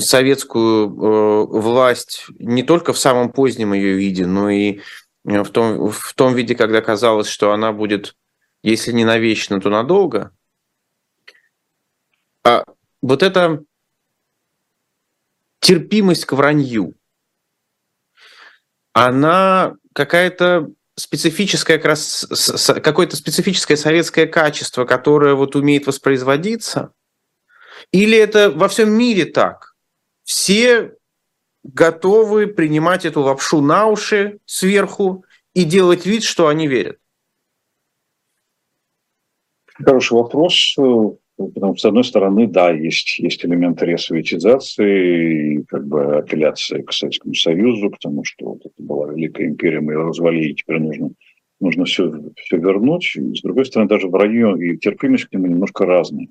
советскую 0.00 0.88
э, 0.88 1.46
власть 1.46 2.26
не 2.38 2.64
только 2.64 2.92
в 2.92 2.98
самом 2.98 3.30
позднем 3.30 3.72
ее 3.72 3.94
виде, 3.94 4.26
но 4.26 4.50
и 4.50 4.80
в 5.24 5.48
том, 5.50 5.90
в 5.90 6.12
том 6.14 6.34
виде, 6.34 6.54
когда 6.56 6.80
казалось, 6.82 7.28
что 7.28 7.52
она 7.52 7.72
будет 7.72 8.16
если 8.62 8.92
не 8.92 9.04
навечно, 9.04 9.60
то 9.60 9.70
надолго. 9.70 10.32
А 12.42 12.64
вот 13.02 13.22
эта 13.22 13.62
терпимость 15.60 16.24
к 16.24 16.32
вранью, 16.32 16.94
она 18.92 19.74
какая-то 19.94 20.70
специфическое, 20.96 21.78
как 21.78 21.86
раз, 21.86 22.26
какое-то 22.82 23.16
специфическое 23.16 23.76
советское 23.76 24.26
качество, 24.26 24.84
которое 24.84 25.34
вот 25.34 25.56
умеет 25.56 25.86
воспроизводиться? 25.86 26.92
Или 27.92 28.18
это 28.18 28.50
во 28.50 28.68
всем 28.68 28.90
мире 28.90 29.24
так? 29.24 29.74
Все 30.24 30.94
готовы 31.62 32.46
принимать 32.46 33.04
эту 33.04 33.22
лапшу 33.22 33.60
на 33.60 33.86
уши 33.86 34.38
сверху 34.44 35.24
и 35.54 35.64
делать 35.64 36.06
вид, 36.06 36.22
что 36.22 36.48
они 36.48 36.66
верят? 36.66 36.98
Хороший 39.84 40.14
вопрос. 40.14 40.76
Потому 41.36 41.74
что, 41.74 41.80
с 41.80 41.84
одной 41.86 42.04
стороны, 42.04 42.46
да, 42.46 42.70
есть, 42.70 43.18
есть 43.18 43.42
элемент 43.46 43.82
ресоветизации 43.82 45.62
как 45.68 45.86
бы 45.86 46.18
апелляции 46.18 46.82
к 46.82 46.92
Советскому 46.92 47.34
Союзу, 47.34 47.88
потому 47.88 48.24
что 48.24 48.50
вот 48.50 48.60
это 48.66 48.74
была 48.76 49.10
Великая 49.10 49.46
империя, 49.46 49.80
мы 49.80 49.94
ее 49.94 50.02
развалили, 50.02 50.52
теперь 50.52 50.80
нужно, 50.80 51.12
нужно 51.58 51.86
все, 51.86 52.12
все 52.36 52.58
вернуть. 52.58 53.16
И, 53.16 53.34
с 53.34 53.40
другой 53.40 53.64
стороны, 53.64 53.88
даже 53.88 54.08
в 54.08 54.14
районе 54.14 54.74
и 54.74 54.76
терпимость 54.76 55.24
к 55.24 55.32
нему 55.32 55.46
немножко 55.46 55.86
разные. 55.86 56.28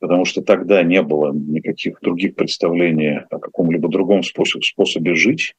Потому 0.00 0.24
что 0.24 0.42
тогда 0.42 0.82
не 0.82 1.02
было 1.02 1.32
никаких 1.32 2.00
других 2.00 2.34
представлений 2.34 3.18
о 3.30 3.38
каком-либо 3.38 3.88
другом 3.88 4.24
способе, 4.24 4.64
способе 4.64 5.14
жить. 5.14 5.54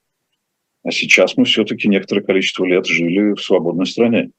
А 0.84 0.92
сейчас 0.92 1.38
мы 1.38 1.46
все-таки 1.46 1.88
некоторое 1.88 2.24
количество 2.24 2.66
лет 2.66 2.86
жили 2.86 3.34
в 3.34 3.40
свободной 3.40 3.86
стране 3.86 4.32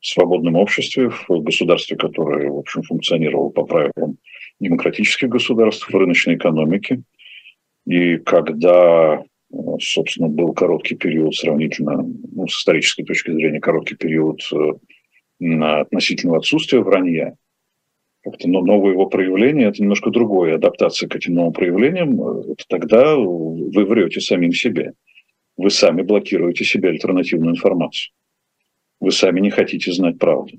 свободном 0.00 0.56
обществе, 0.56 1.10
в 1.10 1.42
государстве, 1.42 1.96
которое, 1.96 2.50
в 2.50 2.58
общем, 2.58 2.82
функционировало 2.82 3.50
по 3.50 3.64
правилам 3.64 4.18
демократических 4.60 5.28
государств, 5.28 5.88
в 5.88 5.94
рыночной 5.94 6.36
экономике. 6.36 7.02
И 7.86 8.16
когда, 8.18 9.22
собственно, 9.80 10.28
был 10.28 10.52
короткий 10.54 10.96
период 10.96 11.34
сравнительно, 11.34 12.02
ну, 12.32 12.46
с 12.46 12.58
исторической 12.58 13.04
точки 13.04 13.30
зрения, 13.30 13.60
короткий 13.60 13.96
период 13.96 14.40
э, 14.52 15.52
относительного 15.62 16.38
отсутствия 16.38 16.80
вранья, 16.80 17.36
как-то 18.24 18.48
новое 18.48 18.92
его 18.92 19.06
проявление– 19.06 19.68
это 19.68 19.80
немножко 19.80 20.10
другое. 20.10 20.56
Адаптация 20.56 21.08
к 21.08 21.14
этим 21.14 21.34
новым 21.34 21.52
проявлениям– 21.52 22.20
это 22.50 22.64
тогда 22.68 23.14
вы 23.14 23.84
врете 23.84 24.20
самим 24.20 24.52
себе. 24.52 24.94
Вы 25.56 25.70
сами 25.70 26.02
блокируете 26.02 26.64
себе 26.64 26.88
альтернативную 26.88 27.52
информацию 27.52 28.12
вы 29.00 29.10
сами 29.12 29.40
не 29.40 29.50
хотите 29.50 29.92
знать 29.92 30.18
правду. 30.18 30.58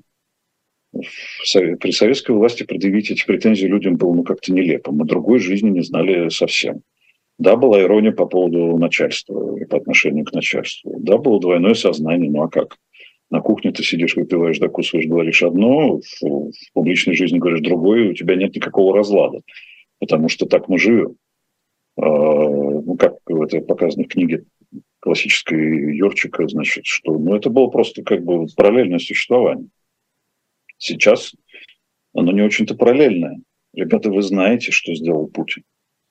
При 0.92 1.92
советской 1.92 2.32
власти 2.32 2.62
предъявить 2.62 3.10
эти 3.10 3.26
претензии 3.26 3.66
людям 3.66 3.96
было 3.96 4.14
ну, 4.14 4.24
как-то 4.24 4.52
нелепо. 4.52 4.90
Мы 4.90 5.04
другой 5.04 5.38
жизни 5.38 5.70
не 5.70 5.82
знали 5.82 6.28
совсем. 6.30 6.82
Да, 7.38 7.56
была 7.56 7.80
ирония 7.82 8.10
по 8.10 8.26
поводу 8.26 8.76
начальства 8.78 9.56
и 9.58 9.64
по 9.64 9.76
отношению 9.76 10.24
к 10.24 10.32
начальству. 10.32 10.96
Да, 10.98 11.18
было 11.18 11.40
двойное 11.40 11.74
сознание, 11.74 12.30
ну 12.30 12.42
а 12.42 12.48
как? 12.48 12.76
На 13.30 13.40
кухне 13.40 13.70
ты 13.70 13.84
сидишь, 13.84 14.16
выпиваешь, 14.16 14.58
докусываешь, 14.58 15.06
говоришь 15.06 15.42
одно, 15.42 16.00
в, 16.00 16.50
публичной 16.72 17.14
жизни 17.14 17.38
говоришь 17.38 17.60
другое, 17.60 18.10
у 18.10 18.14
тебя 18.14 18.34
нет 18.34 18.56
никакого 18.56 18.96
разлада, 18.96 19.42
потому 20.00 20.28
что 20.28 20.46
так 20.46 20.68
мы 20.68 20.78
живем. 20.78 21.16
А, 21.96 22.02
ну, 22.02 22.96
как 22.96 23.18
это 23.28 23.60
показано 23.60 24.04
в 24.04 24.08
книге 24.08 24.44
классической 25.00 25.96
Юрчика, 25.96 26.46
значит, 26.48 26.86
что 26.86 27.12
ну, 27.12 27.34
это 27.34 27.50
было 27.50 27.68
просто 27.68 28.02
как 28.02 28.24
бы 28.24 28.46
параллельное 28.56 28.98
существование. 28.98 29.68
Сейчас 30.78 31.34
оно 32.14 32.32
не 32.32 32.42
очень-то 32.42 32.74
параллельное. 32.74 33.40
Ребята, 33.74 34.10
вы 34.10 34.22
знаете, 34.22 34.72
что 34.72 34.94
сделал 34.94 35.28
Путин. 35.28 35.62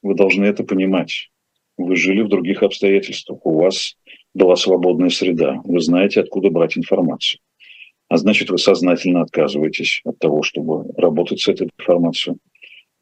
Вы 0.02 0.16
должны 0.16 0.46
это 0.46 0.64
понимать. 0.64 1.30
Вы 1.78 1.96
жили 1.96 2.22
в 2.22 2.30
других 2.30 2.64
обстоятельствах. 2.64 3.46
У 3.46 3.60
вас 3.60 3.98
была 4.34 4.56
свободная 4.56 5.10
среда. 5.10 5.62
Вы 5.64 5.80
знаете, 5.82 6.22
откуда 6.22 6.50
брать 6.50 6.78
информацию. 6.78 7.40
А 8.10 8.18
значит, 8.18 8.50
вы 8.50 8.58
сознательно 8.58 9.22
отказываетесь 9.22 10.02
от 10.06 10.18
того, 10.20 10.44
чтобы 10.44 10.92
работать 10.96 11.42
с 11.42 11.48
этой 11.48 11.70
информацией, 11.78 12.38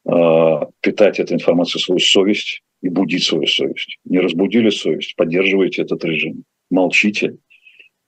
а, 0.07 0.67
питать 0.81 1.19
этой 1.19 1.33
информацией 1.33 1.83
свою 1.83 1.99
совесть 1.99 2.63
и 2.81 2.89
будить 2.89 3.23
свою 3.23 3.47
совесть. 3.47 3.97
Не 4.05 4.19
разбудили 4.19 4.69
совесть, 4.69 5.15
поддерживаете 5.15 5.83
этот 5.83 6.03
режим, 6.03 6.43
молчите, 6.69 7.37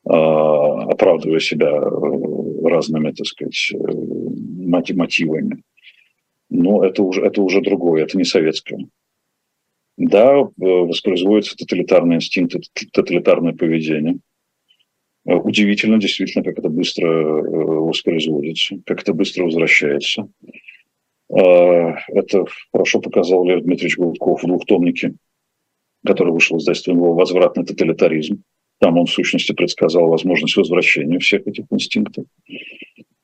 а, 0.05 0.83
оправдывая 0.83 1.39
себя 1.39 1.69
э, 1.69 2.67
разными, 2.67 3.11
так 3.11 3.25
сказать, 3.25 3.71
э, 3.73 3.77
мотивами. 4.93 5.63
Но 6.49 6.83
это 6.83 7.03
уже, 7.03 7.21
это 7.21 7.41
уже 7.41 7.61
другое, 7.61 8.03
это 8.03 8.17
не 8.17 8.23
советское. 8.23 8.87
Да, 9.97 10.47
воспроизводится 10.57 11.57
тоталитарный 11.57 12.17
инстинкт, 12.17 12.55
тоталитарное 12.93 13.53
поведение. 13.53 14.19
Удивительно, 15.25 15.97
действительно, 15.97 16.43
как 16.45 16.59
это 16.59 16.69
быстро 16.69 17.07
э, 17.07 17.41
воспроизводится, 17.41 18.77
как 18.85 19.01
это 19.01 19.13
быстро 19.13 19.43
возвращается. 19.43 20.29
А, 21.29 21.95
это 22.07 22.45
хорошо 22.71 22.99
показал 23.01 23.45
Лев 23.45 23.63
Дмитриевич 23.63 23.97
Гудков 23.97 24.43
в 24.43 24.47
двухтомнике, 24.47 25.15
который 26.05 26.31
вышел 26.31 26.57
из 26.57 26.63
издательства 26.63 26.91
его 26.91 27.13
«Возвратный 27.13 27.65
тоталитаризм». 27.65 28.43
Там 28.79 28.97
он, 28.97 29.07
в 29.07 29.11
сущности, 29.11 29.53
предсказал 29.53 30.07
возможность 30.07 30.55
возвращения 30.55 31.19
всех 31.19 31.47
этих 31.47 31.65
инстинктов. 31.71 32.25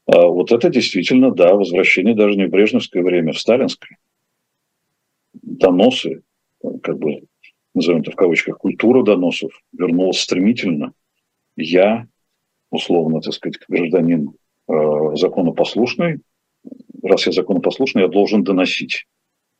А 0.07 0.25
вот 0.25 0.51
это 0.51 0.69
действительно, 0.69 1.31
да, 1.31 1.53
возвращение 1.53 2.15
даже 2.15 2.35
не 2.35 2.47
в 2.47 2.49
брежневское 2.49 3.03
время, 3.03 3.33
в 3.33 3.39
сталинское. 3.39 3.97
Доносы, 5.33 6.23
как 6.81 6.97
бы, 6.97 7.23
назовем 7.73 8.01
это 8.01 8.11
в 8.11 8.15
кавычках, 8.15 8.57
культура 8.57 9.03
доносов 9.03 9.51
вернулась 9.71 10.19
стремительно. 10.19 10.93
Я, 11.55 12.07
условно, 12.71 13.21
так 13.21 13.33
сказать, 13.33 13.59
гражданин 13.67 14.33
э, 14.67 14.73
законопослушный, 15.15 16.19
раз 17.03 17.25
я 17.25 17.31
законопослушный, 17.31 18.03
я 18.03 18.07
должен 18.07 18.43
доносить. 18.43 19.05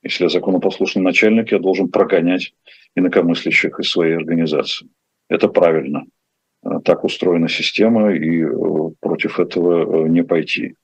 Если 0.02 0.26
я 0.26 0.30
законопослушный 0.30 1.02
начальник, 1.02 1.52
я 1.52 1.60
должен 1.60 1.90
прогонять 1.90 2.54
инакомыслящих 2.96 3.80
из 3.80 3.90
своей 3.90 4.16
организации. 4.16 4.88
Это 5.30 5.48
правильно. 5.48 6.06
А, 6.64 6.80
так 6.80 7.04
устроена 7.04 7.50
система, 7.50 8.14
и 8.14 8.44
э, 8.44 8.50
против 9.00 9.40
этого 9.40 10.06
э, 10.06 10.10
не 10.10 10.24
пойти. 10.24 10.76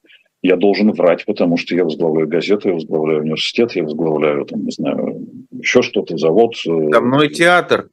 Я 0.42 0.56
должен 0.56 0.92
врать, 0.92 1.26
потому 1.26 1.58
что 1.58 1.76
я 1.76 1.84
возглавляю 1.84 2.28
газету, 2.28 2.70
я 2.70 2.74
возглавляю 2.74 3.22
университет, 3.22 3.74
я 3.74 3.84
возглавляю, 3.84 4.46
там, 4.46 4.64
не 4.66 4.72
знаю, 4.72 5.28
еще 5.52 5.82
что-то, 5.82 6.18
завод. 6.18 6.56
Э, 6.66 6.92
Со 6.92 7.02
мной 7.02 7.30
театр. 7.30 7.90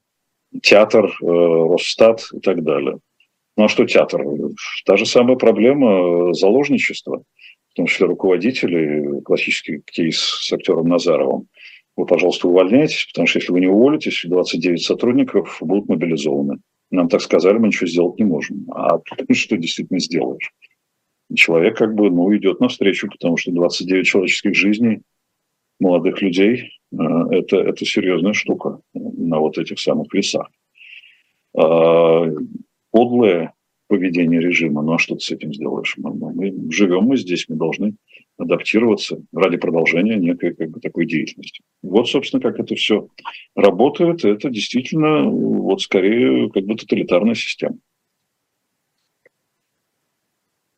Театр, 0.62 1.12
Росстат 1.20 2.28
и 2.32 2.40
так 2.40 2.62
далее. 2.62 2.98
Ну 3.56 3.64
а 3.64 3.68
что 3.68 3.84
театр? 3.84 4.22
Та 4.84 4.96
же 4.96 5.06
самая 5.06 5.36
проблема 5.36 6.32
заложничества 6.32 7.22
том 7.76 7.86
числе 7.86 8.06
руководители, 8.06 9.20
классический 9.20 9.82
кейс 9.84 10.18
с 10.18 10.52
актером 10.52 10.88
Назаровым, 10.88 11.48
вы, 11.96 12.06
пожалуйста, 12.06 12.48
увольняйтесь, 12.48 13.06
потому 13.06 13.26
что 13.26 13.38
если 13.38 13.52
вы 13.52 13.60
не 13.60 13.68
уволитесь, 13.68 14.24
29 14.24 14.82
сотрудников 14.82 15.58
будут 15.60 15.88
мобилизованы. 15.88 16.58
Нам 16.90 17.08
так 17.08 17.22
сказали, 17.22 17.58
мы 17.58 17.68
ничего 17.68 17.86
сделать 17.86 18.18
не 18.18 18.24
можем. 18.24 18.66
А 18.70 18.98
ты 18.98 19.34
что 19.34 19.56
действительно 19.56 19.98
сделаешь? 19.98 20.52
Человек 21.34 21.76
как 21.76 21.94
бы 21.94 22.10
ну, 22.10 22.34
идет 22.36 22.60
навстречу, 22.60 23.08
потому 23.10 23.36
что 23.36 23.50
29 23.50 24.06
человеческих 24.06 24.54
жизней 24.54 25.00
молодых 25.80 26.22
людей 26.22 26.70
э, 26.92 26.96
это, 27.30 27.56
это 27.56 27.84
серьезная 27.84 28.34
штука 28.34 28.80
на 28.94 29.40
вот 29.40 29.58
этих 29.58 29.80
самых 29.80 30.12
весах. 30.14 30.48
А, 31.56 32.26
подлое 32.92 33.55
поведение 33.88 34.40
режима. 34.40 34.82
Ну 34.82 34.94
а 34.94 34.98
что 34.98 35.14
ты 35.14 35.20
с 35.20 35.30
этим 35.30 35.52
сделаешь? 35.52 35.94
Мы, 35.96 36.12
мы 36.12 36.72
живем 36.72 37.04
мы 37.04 37.16
здесь, 37.16 37.46
мы 37.48 37.56
должны 37.56 37.96
адаптироваться 38.38 39.22
ради 39.32 39.56
продолжения 39.56 40.16
некой 40.16 40.54
как 40.54 40.70
бы, 40.70 40.80
такой 40.80 41.06
деятельности. 41.06 41.62
Вот, 41.82 42.08
собственно, 42.08 42.42
как 42.42 42.58
это 42.58 42.74
все 42.74 43.08
работает. 43.54 44.24
Это 44.24 44.50
действительно 44.50 45.24
вот 45.28 45.80
скорее 45.80 46.50
как 46.50 46.64
бы 46.64 46.76
тоталитарная 46.76 47.34
система. 47.34 47.78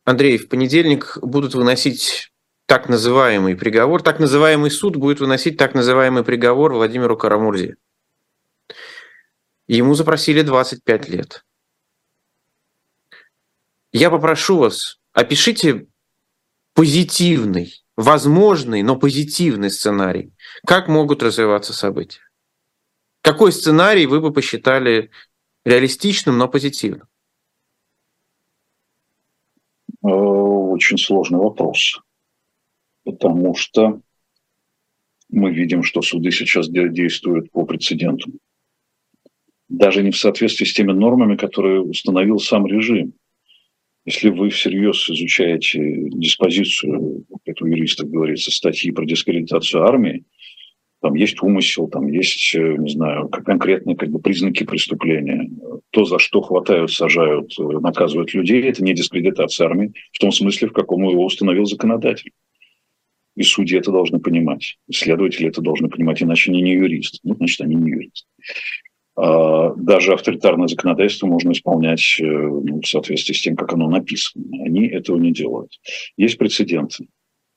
Андрей, 0.05 0.37
в 0.37 0.47
понедельник 0.47 1.17
будут 1.21 1.53
выносить 1.53 2.31
так 2.65 2.87
называемый 2.87 3.55
приговор. 3.55 4.01
Так 4.01 4.19
называемый 4.19 4.71
суд 4.71 4.95
будет 4.95 5.19
выносить 5.19 5.57
так 5.57 5.73
называемый 5.73 6.23
приговор 6.23 6.73
Владимиру 6.73 7.17
Карамурзе. 7.17 7.75
Ему 9.67 9.93
запросили 9.93 10.41
25 10.41 11.09
лет. 11.09 11.45
Я 13.91 14.09
попрошу 14.11 14.57
вас, 14.57 14.99
опишите 15.13 15.87
позитивный, 16.73 17.73
возможный, 17.95 18.83
но 18.83 18.95
позитивный 18.95 19.71
сценарий. 19.71 20.31
Как 20.65 20.87
могут 20.87 21.23
развиваться 21.23 21.73
события? 21.73 22.21
Какой 23.21 23.51
сценарий 23.51 24.05
вы 24.05 24.21
бы 24.21 24.31
посчитали 24.31 25.09
реалистичным, 25.65 26.37
но 26.37 26.47
позитивным? 26.47 27.07
Э, 30.03 30.07
очень 30.07 30.97
сложный 30.97 31.39
вопрос. 31.39 31.99
Потому 33.03 33.55
что 33.55 34.01
мы 35.29 35.51
видим, 35.51 35.83
что 35.83 36.01
суды 36.01 36.31
сейчас 36.31 36.69
действуют 36.69 37.51
по 37.51 37.65
прецеденту. 37.65 38.31
Даже 39.67 40.03
не 40.03 40.11
в 40.11 40.17
соответствии 40.17 40.65
с 40.65 40.73
теми 40.73 40.91
нормами, 40.91 41.35
которые 41.35 41.81
установил 41.81 42.39
сам 42.39 42.65
режим. 42.65 43.13
Если 44.09 44.31
вы 44.31 44.49
всерьез 44.49 45.07
изучаете 45.07 45.79
диспозицию, 46.09 47.25
как 47.45 47.61
у 47.61 47.67
юристов 47.67 48.09
говорится, 48.09 48.49
статьи 48.49 48.89
про 48.89 49.05
дискредитацию 49.05 49.83
армии, 49.83 50.23
там 50.99 51.13
есть 51.13 51.39
умысел, 51.43 51.87
там 51.87 52.07
есть, 52.07 52.55
э, 52.55 52.75
не 52.79 52.89
знаю, 52.89 53.29
конкретные 53.29 53.95
как 53.95 54.09
бы, 54.09 54.19
признаки 54.19 54.63
преступления. 54.63 55.47
То, 55.91 56.05
за 56.05 56.17
что 56.17 56.41
хватают, 56.41 56.91
сажают, 56.91 57.53
э, 57.59 57.61
наказывают 57.61 58.33
людей, 58.33 58.63
это 58.63 58.83
не 58.83 58.95
дискредитация 58.95 59.67
армии 59.67 59.93
в 60.11 60.17
том 60.17 60.31
смысле, 60.31 60.69
в 60.69 60.73
каком 60.73 61.07
его 61.07 61.23
установил 61.23 61.65
законодатель. 61.65 62.31
И 63.35 63.43
судьи 63.43 63.77
это 63.77 63.91
должны 63.91 64.19
понимать. 64.19 64.79
Следователи 64.91 65.49
это 65.49 65.61
должны 65.61 65.87
понимать, 65.87 66.23
иначе 66.23 66.49
они 66.49 66.63
не 66.63 66.73
юристы. 66.73 67.19
Ну, 67.21 67.35
значит, 67.35 67.61
они 67.61 67.75
не 67.75 67.91
юристы. 67.91 68.27
А, 69.21 69.73
даже 69.75 70.13
авторитарное 70.13 70.69
законодательство 70.69 71.27
можно 71.27 71.51
исполнять 71.51 72.17
э, 72.21 72.23
ну, 72.23 72.79
в 72.79 72.87
соответствии 72.87 73.33
с 73.33 73.41
тем, 73.41 73.57
как 73.57 73.73
оно 73.73 73.89
написано. 73.89 74.45
Они 74.63 74.87
этого 74.87 75.17
не 75.17 75.33
делают. 75.33 75.73
Есть 76.15 76.37
прецеденты. 76.37 77.07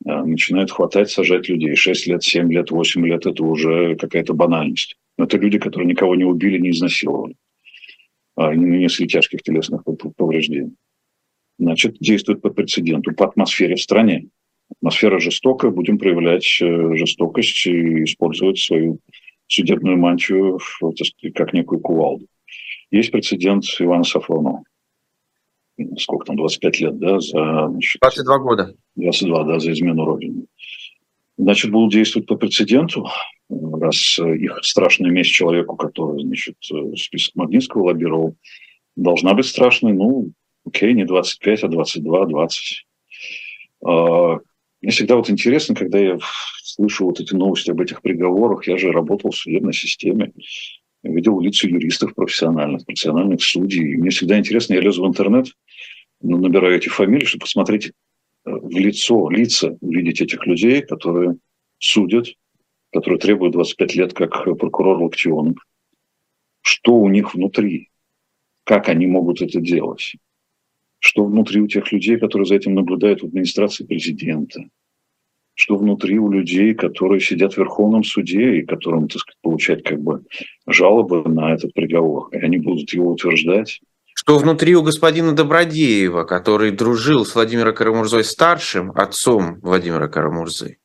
А, 0.04 0.24
начинают 0.24 0.72
хватать, 0.72 1.10
сажать 1.10 1.48
людей. 1.48 1.76
6 1.76 2.08
лет, 2.08 2.24
7 2.24 2.52
лет, 2.52 2.72
8 2.72 3.06
лет– 3.06 3.26
это 3.26 3.44
уже 3.44 3.94
какая-то 3.94 4.34
банальность. 4.34 4.96
Но 5.16 5.24
это 5.24 5.36
люди, 5.36 5.60
которые 5.60 5.86
никого 5.86 6.16
не 6.16 6.24
убили, 6.24 6.58
не 6.58 6.70
изнасиловали. 6.70 7.36
А, 8.34 8.52
не 8.52 8.66
нанесли 8.66 9.06
тяжких 9.06 9.42
телесных 9.42 9.84
повреждений. 10.16 10.72
Значит, 11.60 11.96
действует 12.00 12.42
по 12.42 12.50
прецеденту, 12.50 13.14
по 13.14 13.26
атмосфере 13.26 13.76
в 13.76 13.82
стране. 13.82 14.26
Атмосфера 14.78 15.20
жестокая, 15.20 15.70
будем 15.70 15.98
проявлять 15.98 16.58
э, 16.60 16.96
жестокость 16.96 17.66
и 17.68 18.02
использовать 18.02 18.58
свою 18.58 18.98
судебную 19.52 19.98
мантию 19.98 20.58
сказать, 20.58 21.34
как 21.34 21.52
некую 21.52 21.80
кувалду. 21.80 22.26
Есть 22.90 23.10
прецедент 23.10 23.64
Ивана 23.78 24.04
Сафронова. 24.04 24.62
Сколько 25.98 26.26
там, 26.26 26.36
25 26.36 26.80
лет, 26.80 26.98
да? 26.98 27.20
За, 27.20 27.68
значит, 27.68 28.00
22 28.00 28.38
года. 28.38 28.74
22, 28.96 29.44
да, 29.44 29.58
за 29.58 29.72
измену 29.72 30.04
Родины. 30.04 30.44
Значит, 31.38 31.70
будут 31.70 31.92
действовать 31.92 32.28
по 32.28 32.36
прецеденту, 32.36 33.08
раз 33.48 34.18
их 34.18 34.58
страшная 34.62 35.10
месть 35.10 35.32
человеку, 35.32 35.76
который, 35.76 36.22
значит, 36.22 36.56
список 36.96 37.34
Магнитского 37.34 37.84
лоббировал, 37.84 38.36
должна 38.96 39.32
быть 39.34 39.46
страшной, 39.46 39.92
ну, 39.94 40.32
окей, 40.66 40.92
не 40.92 41.04
25, 41.04 41.64
а 41.64 41.68
22, 41.68 42.26
20. 42.26 42.86
Мне 44.82 44.90
всегда 44.90 45.14
вот 45.14 45.30
интересно, 45.30 45.76
когда 45.76 45.98
я 45.98 46.18
слышу 46.62 47.04
вот 47.04 47.20
эти 47.20 47.34
новости 47.34 47.70
об 47.70 47.80
этих 47.80 48.02
приговорах. 48.02 48.66
Я 48.66 48.76
же 48.76 48.90
работал 48.90 49.30
в 49.30 49.36
судебной 49.36 49.72
системе, 49.72 50.32
видел 51.04 51.40
лица 51.40 51.68
юристов 51.68 52.14
профессиональных, 52.16 52.84
профессиональных 52.84 53.42
судей. 53.42 53.92
И 53.92 53.96
мне 53.96 54.10
всегда 54.10 54.38
интересно, 54.38 54.74
я 54.74 54.80
лезу 54.80 55.04
в 55.04 55.06
интернет, 55.06 55.46
набираю 56.20 56.76
эти 56.76 56.88
фамилии, 56.88 57.24
чтобы 57.24 57.42
посмотреть 57.42 57.88
э, 57.88 57.90
в 58.44 58.76
лицо, 58.76 59.30
лица, 59.30 59.76
увидеть 59.80 60.20
этих 60.20 60.44
людей, 60.46 60.82
которые 60.82 61.36
судят, 61.78 62.26
которые 62.92 63.20
требуют 63.20 63.52
25 63.52 63.94
лет 63.94 64.12
как 64.14 64.44
прокурор 64.58 65.00
Локтионов. 65.00 65.58
Что 66.60 66.94
у 66.94 67.08
них 67.08 67.34
внутри? 67.34 67.90
Как 68.64 68.88
они 68.88 69.06
могут 69.06 69.42
это 69.42 69.60
делать? 69.60 70.14
Что 71.04 71.24
внутри 71.24 71.60
у 71.60 71.66
тех 71.66 71.90
людей, 71.90 72.16
которые 72.16 72.46
за 72.46 72.54
этим 72.54 72.74
наблюдают 72.74 73.22
в 73.22 73.26
администрации 73.26 73.84
президента? 73.84 74.60
Что 75.54 75.76
внутри 75.76 76.16
у 76.20 76.30
людей, 76.30 76.74
которые 76.74 77.20
сидят 77.20 77.54
в 77.54 77.58
Верховном 77.58 78.04
суде 78.04 78.58
и 78.58 78.64
которым, 78.64 79.08
так 79.08 79.18
сказать, 79.18 79.38
получать 79.42 79.82
как 79.82 80.00
бы 80.00 80.22
жалобы 80.68 81.28
на 81.28 81.54
этот 81.54 81.74
приговор, 81.74 82.28
и 82.30 82.36
они 82.36 82.58
будут 82.58 82.92
его 82.92 83.10
утверждать? 83.10 83.80
Что 84.14 84.38
внутри 84.38 84.76
у 84.76 84.82
господина 84.84 85.32
Добродеева, 85.32 86.22
который 86.22 86.70
дружил 86.70 87.26
с 87.26 87.34
Владимиром 87.34 87.74
Карамурзой-старшим, 87.74 88.92
отцом 88.92 89.58
Владимира 89.60 90.06
Карамурзы, 90.06 90.78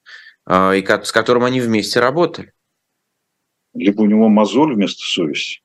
а, 0.47 0.73
и 0.73 0.83
с 0.83 1.11
которым 1.11 1.43
они 1.43 1.61
вместе 1.61 1.99
работали? 1.99 2.53
Либо 3.75 4.01
у 4.01 4.05
него 4.07 4.29
мозоль 4.29 4.73
вместо 4.73 5.03
совести, 5.03 5.61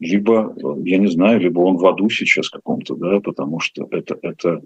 либо, 0.00 0.54
я 0.84 0.98
не 0.98 1.08
знаю, 1.08 1.40
либо 1.40 1.60
он 1.60 1.76
в 1.76 1.86
аду 1.86 2.08
сейчас 2.08 2.48
каком-то, 2.48 2.96
да, 2.96 3.20
потому 3.20 3.60
что 3.60 3.86
это, 3.90 4.18
это 4.22 4.62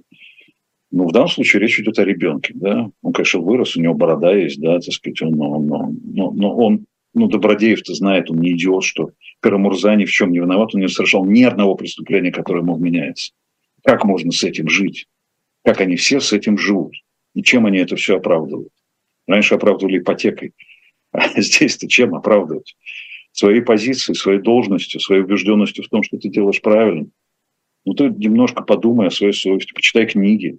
ну, 0.90 1.08
в 1.08 1.12
данном 1.12 1.28
случае 1.28 1.60
речь 1.60 1.78
идет 1.80 1.98
о 1.98 2.04
ребенке, 2.04 2.52
да. 2.54 2.88
Он, 3.02 3.12
конечно, 3.12 3.40
вырос, 3.40 3.76
у 3.76 3.80
него 3.80 3.94
борода 3.94 4.32
есть, 4.32 4.60
да, 4.60 4.78
так 4.78 4.94
сказать, 4.94 5.20
он, 5.22 5.40
он, 5.40 5.72
он, 5.72 6.00
но, 6.04 6.30
но 6.30 6.56
он, 6.56 6.86
ну, 7.14 7.26
Добродеев-то 7.26 7.94
знает, 7.94 8.30
он 8.30 8.38
не 8.38 8.52
идиот, 8.52 8.84
что 8.84 9.10
Карамурза 9.40 9.94
ни 9.96 10.04
в 10.04 10.10
чем 10.10 10.30
не 10.30 10.38
виноват, 10.38 10.74
он 10.74 10.80
не 10.80 10.88
совершал 10.88 11.24
ни 11.24 11.42
одного 11.42 11.74
преступления, 11.74 12.30
которое 12.30 12.60
ему 12.60 12.76
вменяется. 12.76 13.32
Как 13.82 14.04
можно 14.04 14.30
с 14.30 14.44
этим 14.44 14.68
жить? 14.68 15.06
Как 15.64 15.80
они 15.80 15.96
все 15.96 16.20
с 16.20 16.32
этим 16.32 16.58
живут? 16.58 16.94
И 17.34 17.42
чем 17.42 17.66
они 17.66 17.78
это 17.78 17.96
все 17.96 18.16
оправдывают? 18.16 18.72
Раньше 19.26 19.56
оправдывали 19.56 19.98
ипотекой, 19.98 20.52
а 21.10 21.28
здесь-то 21.40 21.88
чем 21.88 22.14
оправдывать? 22.14 22.76
Своей 23.34 23.62
позицией, 23.62 24.14
своей 24.14 24.40
должностью, 24.40 25.00
своей 25.00 25.22
убежденностью 25.22 25.84
в 25.84 25.88
том, 25.88 26.04
что 26.04 26.16
ты 26.18 26.28
делаешь 26.28 26.62
правильно. 26.62 27.08
Ну, 27.84 27.92
ты 27.94 28.08
немножко 28.08 28.62
подумай 28.62 29.08
о 29.08 29.10
своей 29.10 29.32
совести, 29.32 29.74
почитай 29.74 30.06
книги, 30.06 30.58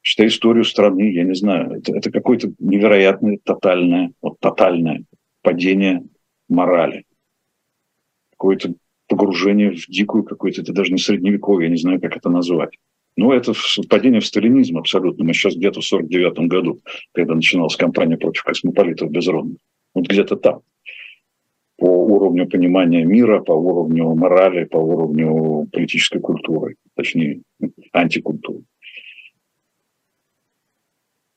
читай 0.00 0.28
историю 0.28 0.64
страны, 0.64 1.12
я 1.12 1.24
не 1.24 1.34
знаю. 1.34 1.72
Это, 1.72 1.92
это 1.96 2.12
какое-то 2.12 2.52
невероятное, 2.60 3.38
тотальное, 3.42 4.12
вот 4.22 4.38
тотальное 4.38 5.04
падение 5.42 6.04
морали. 6.48 7.04
Какое-то 8.30 8.74
погружение 9.08 9.72
в 9.72 9.86
дикую 9.88 10.22
какую-то, 10.22 10.62
это 10.62 10.72
даже 10.72 10.92
не 10.92 10.98
средневековье, 10.98 11.66
я 11.66 11.72
не 11.72 11.80
знаю, 11.80 12.00
как 12.00 12.16
это 12.16 12.30
назвать. 12.30 12.78
Ну, 13.16 13.32
это 13.32 13.54
падение 13.90 14.20
в 14.20 14.26
сталинизм 14.26 14.78
абсолютно. 14.78 15.24
Мы 15.24 15.34
сейчас 15.34 15.56
где-то 15.56 15.80
в 15.80 15.84
49 15.84 16.48
году, 16.48 16.80
когда 17.12 17.34
начиналась 17.34 17.74
кампания 17.74 18.16
против 18.16 18.44
космополитов 18.44 19.10
безродных. 19.10 19.58
Вот 19.94 20.06
где-то 20.06 20.36
там 20.36 20.62
по 21.82 21.86
уровню 21.86 22.48
понимания 22.48 23.04
мира, 23.04 23.40
по 23.40 23.50
уровню 23.50 24.14
морали, 24.14 24.66
по 24.66 24.76
уровню 24.76 25.68
политической 25.72 26.20
культуры, 26.20 26.76
точнее, 26.94 27.42
антикультуры. 27.92 28.62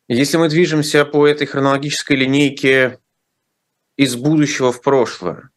Если 0.07 0.37
мы 0.37 0.47
движемся 0.47 1.03
по 1.03 1.25
этой 1.25 1.47
хронологической 1.47 2.15
линейке 2.15 2.99
из 3.97 4.15
будущего 4.15 4.71
в 4.71 4.83
прошлое, 4.83 5.49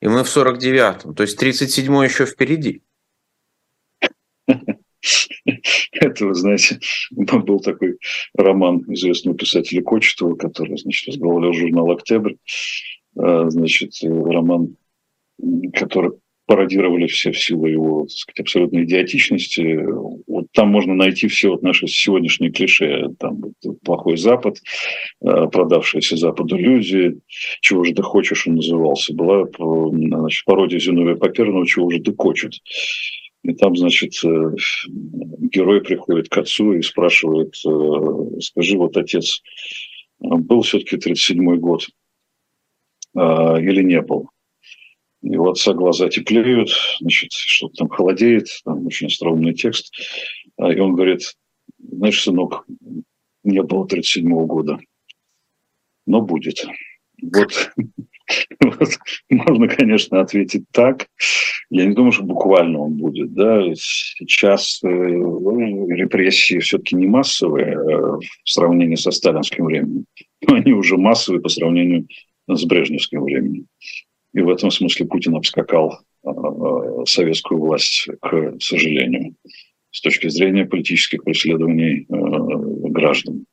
и 0.00 0.06
мы 0.06 0.22
в 0.22 0.28
49-м, 0.28 1.16
то 1.16 1.24
есть 1.24 1.42
37-й 1.42 2.04
еще 2.04 2.24
впереди. 2.24 2.82
Это, 4.46 6.24
вы 6.24 6.34
знаете, 6.34 6.78
был 7.10 7.58
такой 7.58 7.98
роман 8.34 8.84
известного 8.94 9.36
писателя 9.36 9.82
Кочетова, 9.82 10.36
который, 10.36 10.78
значит, 10.78 11.08
возглавлял 11.08 11.52
журнал 11.52 11.90
«Октябрь». 11.90 12.34
А, 13.18 13.50
значит, 13.50 13.92
роман, 14.02 14.76
который 15.72 16.12
пародировали 16.46 17.08
все 17.08 17.32
в 17.32 17.38
силу 17.38 17.66
его, 17.66 18.02
так 18.02 18.10
сказать, 18.10 18.40
абсолютной 18.40 18.84
идиотичности. 18.84 19.80
Вот 20.28 20.46
там 20.52 20.68
можно 20.68 20.94
найти 20.94 21.26
все 21.26 21.50
вот 21.50 21.62
наши 21.62 21.88
сегодняшние 21.88 22.52
клише. 22.52 23.08
Там 23.18 23.42
вот, 23.62 23.80
плохой 23.82 24.16
Запад, 24.16 24.58
а, 25.20 25.46
продавшиеся 25.48 26.16
Западу 26.16 26.56
люди, 26.56 27.18
чего 27.60 27.84
же 27.84 27.94
ты 27.94 28.02
хочешь, 28.02 28.46
он 28.46 28.56
назывался. 28.56 29.12
Была 29.12 29.44
значит, 29.48 30.44
пародия 30.44 30.78
Зиновия 30.78 31.16
Паперного, 31.16 31.66
чего 31.66 31.90
же 31.90 32.00
ты 32.00 32.14
хочет. 32.14 32.52
И 33.42 33.54
там, 33.54 33.76
значит, 33.76 34.12
э, 34.24 34.54
герой 35.52 35.80
приходит 35.80 36.28
к 36.28 36.38
отцу 36.38 36.72
и 36.72 36.82
спрашивает, 36.82 37.54
э, 37.64 38.40
скажи, 38.40 38.76
вот 38.76 38.96
отец, 38.96 39.40
был 40.18 40.62
все-таки 40.62 40.96
37-й 40.96 41.58
год, 41.58 41.86
а, 43.16 43.56
или 43.58 43.82
не 43.82 44.00
был. 44.00 44.30
И 45.22 45.36
у 45.36 45.48
отца 45.50 45.72
глаза 45.72 46.08
теплеют, 46.08 46.70
значит, 47.00 47.32
что-то 47.32 47.74
там 47.74 47.88
холодеет, 47.88 48.48
там 48.64 48.86
очень 48.86 49.08
остроумный 49.08 49.54
текст. 49.54 49.92
А, 50.58 50.72
и 50.72 50.78
он 50.78 50.94
говорит, 50.94 51.34
знаешь, 51.78 52.22
сынок, 52.22 52.66
не 53.42 53.62
было 53.62 53.86
37-го 53.86 54.46
года, 54.46 54.78
но 56.06 56.20
будет. 56.20 56.66
Вот, 57.22 57.72
вот 58.60 58.88
можно, 59.30 59.68
конечно, 59.68 60.20
ответить 60.20 60.64
так. 60.72 61.08
Я 61.70 61.86
не 61.86 61.94
думаю, 61.94 62.12
что 62.12 62.22
буквально 62.22 62.80
он 62.80 62.94
будет. 62.94 63.32
Да? 63.34 63.62
Сейчас 63.74 64.80
э, 64.84 64.88
репрессии 64.88 66.58
все-таки 66.58 66.94
не 66.94 67.06
массовые 67.06 67.72
э, 67.72 67.76
в 67.78 68.20
сравнении 68.44 68.96
со 68.96 69.10
сталинским 69.10 69.64
временем. 69.64 70.04
Но 70.46 70.56
они 70.56 70.72
уже 70.72 70.96
массовые 70.96 71.40
по 71.40 71.48
сравнению 71.48 72.06
с 72.48 72.64
брежневским 72.64 73.22
временем. 73.22 73.66
И 74.34 74.40
в 74.40 74.48
этом 74.48 74.70
смысле 74.70 75.06
Путин 75.06 75.34
обскакал 75.34 75.98
а, 76.22 77.04
советскую 77.06 77.60
власть, 77.60 78.08
к 78.20 78.56
сожалению, 78.60 79.34
с 79.90 80.00
точки 80.00 80.28
зрения 80.28 80.66
политических 80.66 81.24
преследований 81.24 82.06
а, 82.08 82.16
граждан. 82.88 83.46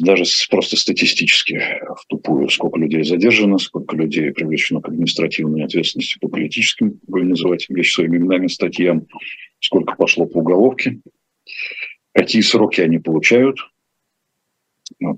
Даже 0.00 0.24
просто 0.50 0.76
статистически 0.76 1.80
в 1.80 2.06
тупую, 2.08 2.50
сколько 2.50 2.78
людей 2.78 3.02
задержано, 3.04 3.56
сколько 3.56 3.96
людей 3.96 4.30
привлечено 4.30 4.82
к 4.82 4.88
административной 4.88 5.64
ответственности 5.64 6.18
по 6.20 6.28
политическим, 6.28 7.00
будем 7.06 7.30
называть 7.30 7.66
вещи 7.70 7.94
своими 7.94 8.18
именами, 8.18 8.48
статьям, 8.48 9.06
сколько 9.60 9.96
пошло 9.96 10.26
по 10.26 10.40
уголовке, 10.40 11.00
какие 12.12 12.42
сроки 12.42 12.82
они 12.82 12.98
получают– 12.98 13.56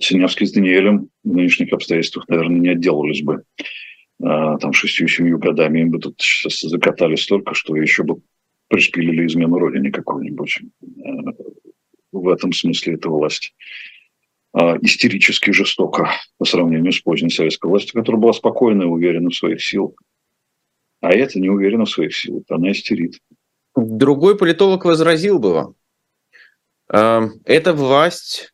Синявский 0.00 0.46
с 0.46 0.52
Даниэлем 0.52 1.08
в 1.22 1.28
нынешних 1.36 1.72
обстоятельствах, 1.72 2.28
наверное, 2.28 2.58
не 2.58 2.68
отделались 2.70 3.22
бы 3.22 3.44
а, 4.22 4.58
там 4.58 4.72
шестью-семью 4.72 5.38
годами. 5.38 5.80
Им 5.80 5.90
бы 5.90 5.98
тут 6.00 6.20
закатали 6.20 7.14
столько, 7.14 7.54
что 7.54 7.76
еще 7.76 8.02
бы 8.02 8.20
пришпилили 8.68 9.26
измену 9.26 9.58
родине 9.58 9.90
какую-нибудь. 9.92 10.60
А, 10.82 11.32
в 12.10 12.28
этом 12.28 12.52
смысле 12.52 12.94
это 12.94 13.08
власть 13.08 13.54
а, 14.52 14.76
истерически 14.82 15.52
жестоко 15.52 16.10
по 16.38 16.44
сравнению 16.44 16.92
с 16.92 17.00
поздней 17.00 17.30
советской 17.30 17.68
властью, 17.68 18.00
которая 18.00 18.20
была 18.20 18.32
спокойна 18.32 18.82
и 18.82 18.86
уверена 18.86 19.30
в 19.30 19.36
своих 19.36 19.62
силах. 19.62 19.92
А 21.00 21.12
это 21.12 21.38
не 21.38 21.48
уверена 21.48 21.84
в 21.84 21.90
своих 21.90 22.16
силах, 22.16 22.42
она 22.48 22.72
истерит. 22.72 23.20
Другой 23.76 24.36
политолог 24.36 24.84
возразил 24.84 25.38
бы 25.38 25.74
вам. 26.88 27.30
Эта 27.44 27.72
власть 27.72 28.52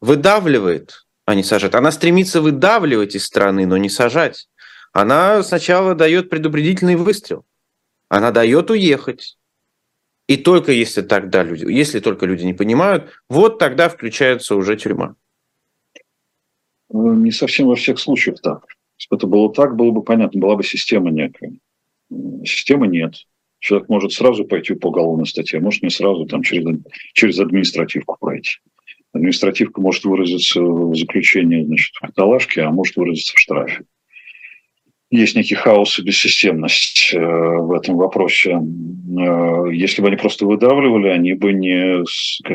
выдавливает, 0.00 1.06
а 1.24 1.34
не 1.34 1.42
сажает. 1.42 1.74
Она 1.74 1.90
стремится 1.90 2.40
выдавливать 2.40 3.14
из 3.14 3.24
страны, 3.24 3.66
но 3.66 3.76
не 3.76 3.88
сажать. 3.88 4.48
Она 4.92 5.42
сначала 5.42 5.94
дает 5.94 6.30
предупредительный 6.30 6.96
выстрел. 6.96 7.44
Она 8.08 8.30
дает 8.30 8.70
уехать. 8.70 9.36
И 10.26 10.36
только 10.36 10.72
если 10.72 11.02
тогда 11.02 11.42
люди, 11.42 11.70
если 11.70 12.00
только 12.00 12.26
люди 12.26 12.44
не 12.44 12.54
понимают, 12.54 13.12
вот 13.28 13.58
тогда 13.58 13.88
включается 13.88 14.56
уже 14.56 14.76
тюрьма. 14.76 15.14
Не 16.90 17.30
совсем 17.30 17.66
во 17.66 17.76
всех 17.76 17.98
случаях 17.98 18.40
так. 18.40 18.64
Если 18.98 19.08
бы 19.10 19.16
это 19.16 19.26
было 19.26 19.52
так, 19.52 19.76
было 19.76 19.90
бы 19.90 20.02
понятно, 20.02 20.40
была 20.40 20.56
бы 20.56 20.64
система 20.64 21.10
некая. 21.10 21.52
Системы 22.44 22.86
нет. 22.86 23.14
Человек 23.58 23.88
может 23.88 24.12
сразу 24.12 24.44
пойти 24.44 24.74
по 24.74 24.88
уголовной 24.88 25.26
статье, 25.26 25.60
может 25.60 25.82
не 25.82 25.90
сразу, 25.90 26.26
там, 26.26 26.42
через, 26.42 26.78
через 27.12 27.38
административку 27.38 28.16
пройти. 28.20 28.58
Административка 29.16 29.80
может 29.80 30.04
выразиться 30.04 30.60
в 30.60 30.94
заключении 30.94 31.64
значит, 31.64 31.94
в 31.94 32.00
каталажке, 32.00 32.62
а 32.62 32.70
может 32.70 32.96
выразиться 32.96 33.34
в 33.34 33.38
штрафе. 33.38 33.84
есть 35.10 35.36
некий 35.36 35.54
хаос 35.54 35.98
и 35.98 36.02
бессистемность 36.02 37.12
э, 37.14 37.18
в 37.18 37.72
этом 37.72 37.96
вопросе. 37.96 38.52
Э, 38.52 39.66
если 39.72 40.02
бы 40.02 40.08
они 40.08 40.16
просто 40.16 40.46
выдавливали, 40.46 41.08
они 41.08 41.34
бы 41.34 41.52
не 41.52 42.04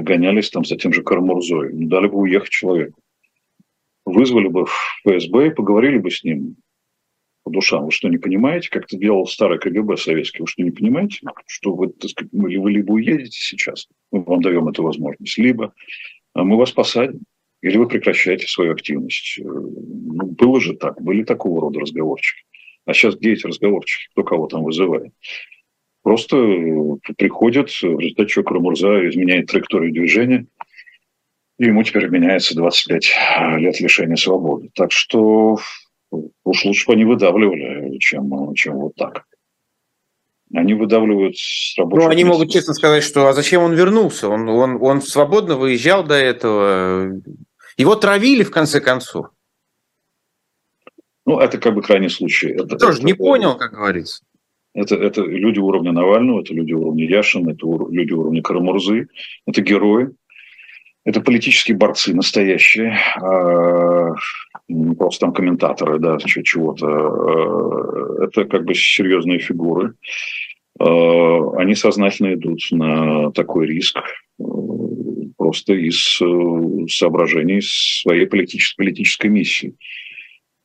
гонялись 0.02 0.50
там 0.50 0.64
за 0.66 0.78
тем 0.78 0.94
же 0.94 1.04
Карамурзой. 1.04 1.74
Не 1.74 1.88
дали 1.88 2.08
бы 2.08 2.20
уехать 2.20 2.50
человеку. 2.50 3.00
Вызвали 4.06 4.48
бы 4.48 4.66
в 4.66 5.02
ФСБ 5.06 5.48
и 5.48 5.52
поговорили 5.52 5.98
бы 5.98 6.12
с 6.12 6.24
ним 6.24 6.56
по 7.44 7.52
душам. 7.52 7.86
Вы 7.86 7.92
что, 7.92 8.08
не 8.10 8.18
понимаете, 8.18 8.70
как 8.70 8.86
это 8.86 8.98
делал 8.98 9.26
старый 9.26 9.60
КГБ 9.60 9.98
советский? 9.98 10.42
Вы 10.42 10.48
что, 10.48 10.64
не 10.64 10.72
понимаете, 10.72 11.20
что 11.48 11.74
вы, 11.74 11.90
так 11.90 12.10
сказать, 12.10 12.32
вы 12.34 12.72
либо 12.72 12.94
уедете 12.94 13.38
сейчас, 13.40 13.88
мы 14.12 14.24
вам 14.24 14.42
даем 14.42 14.68
эту 14.68 14.84
возможность, 14.84 15.38
либо 15.38 15.74
мы 16.34 16.58
вас 16.58 16.72
посадим, 16.72 17.22
или 17.62 17.78
вы 17.78 17.88
прекращаете 17.88 18.48
свою 18.48 18.74
активность. 18.74 19.40
Э, 19.40 19.44
ну, 19.44 20.26
было 20.26 20.60
же 20.60 20.76
так, 20.76 21.02
были 21.02 21.24
такого 21.24 21.62
рода 21.62 21.80
разговорчики. 21.80 22.44
А 22.86 22.94
сейчас 22.94 23.16
где 23.16 23.34
эти 23.34 23.46
разговорчики? 23.46 24.10
Кто 24.12 24.24
кого 24.24 24.48
там 24.48 24.64
вызывает? 24.64 25.14
Просто 26.02 26.38
э, 26.38 27.14
приходят, 27.18 27.70
в 27.70 28.00
результате 28.00 28.30
чего 28.30 28.44
Карамурза 28.46 29.08
изменяет 29.10 29.48
траекторию 29.48 29.94
движения, 29.94 30.48
и 31.60 31.66
ему 31.66 31.84
теперь 31.84 32.08
меняется 32.10 32.56
25 32.56 33.12
лет 33.60 33.80
лишения 33.80 34.16
свободы. 34.16 34.72
Так 34.74 34.92
что 34.92 35.60
уж 36.44 36.66
лучше 36.66 36.88
бы 36.88 36.94
они 36.94 37.06
выдавливали, 37.06 38.00
чем, 38.00 38.54
чем 38.56 38.78
вот 38.78 38.96
так. 38.96 39.28
Они 40.54 40.74
выдавливают 40.74 41.38
с 41.38 41.78
рабочих 41.78 42.04
Ну, 42.04 42.12
они 42.12 42.24
мест. 42.24 42.34
могут 42.34 42.52
честно 42.52 42.74
сказать, 42.74 43.04
что 43.04 43.28
а 43.28 43.34
зачем 43.34 43.62
он 43.64 43.74
вернулся? 43.74 44.28
Он, 44.28 44.50
он, 44.50 44.78
он 44.82 45.02
свободно 45.02 45.56
выезжал 45.56 46.04
до 46.04 46.16
этого. 46.16 47.22
Его 47.78 47.96
травили, 47.96 48.44
в 48.44 48.52
конце 48.52 48.82
концов. 48.82 49.28
Ну, 51.26 51.40
это 51.40 51.58
как 51.58 51.74
бы 51.74 51.82
крайний 51.82 52.10
случай. 52.10 52.50
Это, 52.50 52.78
Тоже 52.78 52.98
это, 52.98 53.06
не 53.06 53.14
понял, 53.14 53.56
как 53.56 53.72
говорится. 53.72 54.24
Это, 54.74 54.96
это 54.96 55.22
люди 55.22 55.60
уровня 55.60 55.92
Навального, 55.92 56.42
это 56.42 56.54
люди 56.54 56.74
уровня 56.74 57.06
Яшина, 57.06 57.52
это 57.52 57.66
люди 57.90 58.14
уровня 58.14 58.42
Карамурзы, 58.42 59.08
это 59.46 59.62
герои, 59.62 60.12
это 61.04 61.20
политические 61.20 61.76
борцы 61.76 62.14
настоящие, 62.14 62.98
а, 63.22 64.14
не 64.70 64.96
просто 64.96 65.26
там 65.26 65.34
комментаторы, 65.34 66.00
да, 66.00 66.18
чего-то. 66.20 66.88
А, 66.88 68.24
это 68.24 68.46
как 68.46 68.64
бы 68.64 68.74
серьезные 68.74 69.40
фигуры. 69.40 69.96
А, 70.84 71.62
они 71.62 71.76
сознательно 71.76 72.34
идут 72.34 72.60
на 72.72 73.32
такой 73.32 73.68
риск 73.68 73.98
просто 75.38 75.74
из 75.74 76.20
э, 76.22 76.88
соображений 76.88 77.62
своей 77.62 78.26
политической, 78.26 78.78
политической 78.78 79.28
миссии 79.28 79.76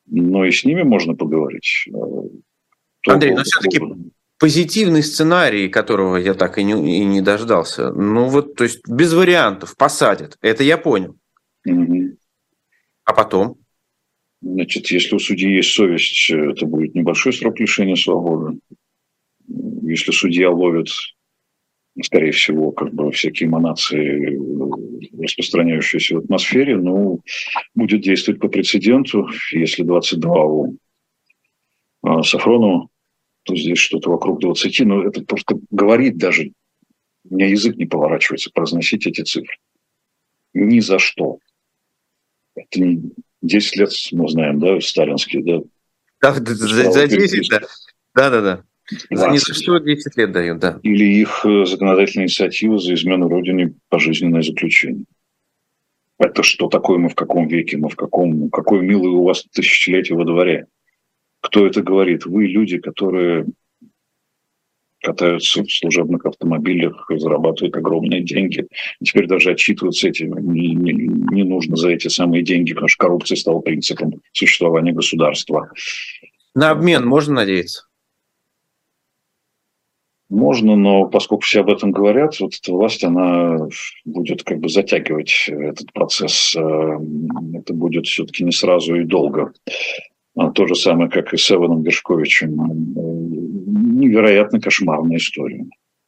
но 0.06 0.44
и 0.44 0.52
с 0.52 0.64
ними 0.64 0.82
можно 0.82 1.14
поговорить. 1.14 1.88
Э, 1.92 3.10
Андрей, 3.12 3.34
но 3.34 3.42
все-таки 3.42 3.80
позитивный 4.38 5.02
сценарий, 5.02 5.68
которого 5.68 6.16
я 6.16 6.34
так 6.34 6.58
и 6.58 6.64
не, 6.64 7.00
и 7.00 7.04
не 7.04 7.20
дождался, 7.20 7.92
ну 7.92 8.26
вот, 8.26 8.56
то 8.56 8.64
есть 8.64 8.86
без 8.88 9.12
вариантов 9.12 9.76
посадят, 9.76 10.36
это 10.40 10.62
я 10.62 10.78
понял. 10.78 11.16
Угу. 11.66 12.16
А 13.04 13.12
потом? 13.12 13.58
Значит, 14.42 14.88
если 14.88 15.14
у 15.14 15.18
судьи 15.18 15.56
есть 15.56 15.72
совесть, 15.72 16.30
это 16.30 16.66
будет 16.66 16.94
небольшой 16.94 17.32
срок 17.32 17.58
лишения 17.58 17.96
свободы. 17.96 18.58
Если 19.48 20.12
судья 20.12 20.50
ловит 20.50 20.88
скорее 22.02 22.32
всего, 22.32 22.72
как 22.72 22.92
бы 22.92 23.10
всякие 23.10 23.48
эманации, 23.48 24.38
распространяющиеся 25.22 26.16
в 26.16 26.18
атмосфере, 26.18 26.76
ну, 26.76 27.22
будет 27.74 28.02
действовать 28.02 28.40
по 28.40 28.48
прецеденту. 28.48 29.28
Если 29.52 29.82
22 29.82 30.44
у 30.44 30.76
а, 32.02 32.22
Сафронова, 32.22 32.88
то 33.44 33.56
здесь 33.56 33.78
что-то 33.78 34.10
вокруг 34.10 34.40
20. 34.40 34.80
Но 34.80 35.04
это 35.04 35.24
просто 35.24 35.58
говорит 35.70 36.18
даже, 36.18 36.52
у 37.28 37.34
меня 37.34 37.48
язык 37.48 37.76
не 37.76 37.86
поворачивается 37.86 38.50
произносить 38.52 39.06
эти 39.06 39.22
цифры. 39.22 39.56
Ни 40.52 40.80
за 40.80 40.98
что. 40.98 41.38
Это 42.54 42.80
не 42.80 43.12
10 43.42 43.76
лет 43.76 43.90
мы 44.12 44.28
знаем, 44.28 44.58
да, 44.58 44.80
сталинские, 44.80 45.42
да. 45.42 45.60
Да, 46.20 46.32
за, 46.32 46.90
за 46.90 47.08
10, 47.08 47.48
да. 47.50 47.60
Да, 48.14 48.30
да, 48.30 48.40
да. 48.40 48.64
За 49.10 49.30
не 49.30 49.38
что 49.38 49.78
10 49.78 50.16
лет 50.16 50.32
дают, 50.32 50.58
да. 50.58 50.78
Или 50.82 51.04
их 51.04 51.44
э, 51.44 51.64
законодательная 51.66 52.26
инициатива 52.26 52.78
за 52.78 52.94
измену 52.94 53.28
Родине 53.28 53.74
пожизненное 53.88 54.42
заключение. 54.42 55.04
Это 56.18 56.42
что 56.42 56.68
такое 56.68 56.98
мы 56.98 57.08
в 57.08 57.14
каком 57.14 57.48
веке, 57.48 57.76
мы 57.76 57.88
в 57.88 57.96
каком, 57.96 58.48
какое 58.48 58.80
милое 58.80 59.10
у 59.10 59.24
вас 59.24 59.44
тысячелетие 59.52 60.16
во 60.16 60.24
дворе. 60.24 60.66
Кто 61.40 61.66
это 61.66 61.82
говорит? 61.82 62.26
Вы 62.26 62.46
люди, 62.46 62.78
которые 62.78 63.46
катаются 65.02 65.62
в 65.62 65.70
служебных 65.70 66.24
автомобилях, 66.24 67.08
зарабатывают 67.16 67.76
огромные 67.76 68.22
деньги. 68.22 68.66
И 69.00 69.04
теперь 69.04 69.26
даже 69.26 69.50
отчитываться 69.50 70.08
этим 70.08 70.52
не, 70.52 70.74
не, 70.74 70.92
не 70.92 71.44
нужно 71.44 71.76
за 71.76 71.90
эти 71.90 72.08
самые 72.08 72.42
деньги, 72.42 72.72
потому 72.72 72.88
что 72.88 73.04
коррупция 73.04 73.36
стала 73.36 73.60
принципом 73.60 74.20
существования 74.32 74.92
государства. 74.92 75.70
На 76.54 76.70
обмен 76.70 77.06
можно 77.06 77.34
надеяться? 77.34 77.86
Можно, 80.28 80.74
но 80.74 81.06
поскольку 81.06 81.44
все 81.44 81.60
об 81.60 81.70
этом 81.70 81.92
говорят, 81.92 82.40
вот 82.40 82.54
эта 82.60 82.72
власть, 82.72 83.04
она 83.04 83.68
будет 84.04 84.42
как 84.42 84.58
бы 84.58 84.68
затягивать 84.68 85.48
этот 85.48 85.92
процесс. 85.92 86.54
Э, 86.56 86.98
это 87.54 87.72
будет 87.72 88.06
все-таки 88.06 88.42
не 88.42 88.50
сразу 88.50 88.96
и 88.96 89.04
долго. 89.04 89.52
А 90.36 90.50
то 90.50 90.66
же 90.66 90.74
самое, 90.74 91.08
как 91.08 91.32
и 91.32 91.36
с 91.36 91.50
Эваном 91.50 91.82
Гершковичем. 91.82 92.56
Невероятно 93.98 94.60
кошмарная 94.60 95.18
история. 95.18 95.64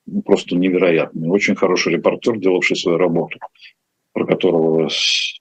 Ну, 0.07 0.23
просто 0.23 0.57
невероятная. 0.57 1.29
Очень 1.29 1.55
хороший 1.55 1.93
репортер, 1.93 2.39
делавший 2.39 2.77
свою 2.77 2.99
работу, 2.99 3.39
про 4.13 4.27
которого 4.27 4.89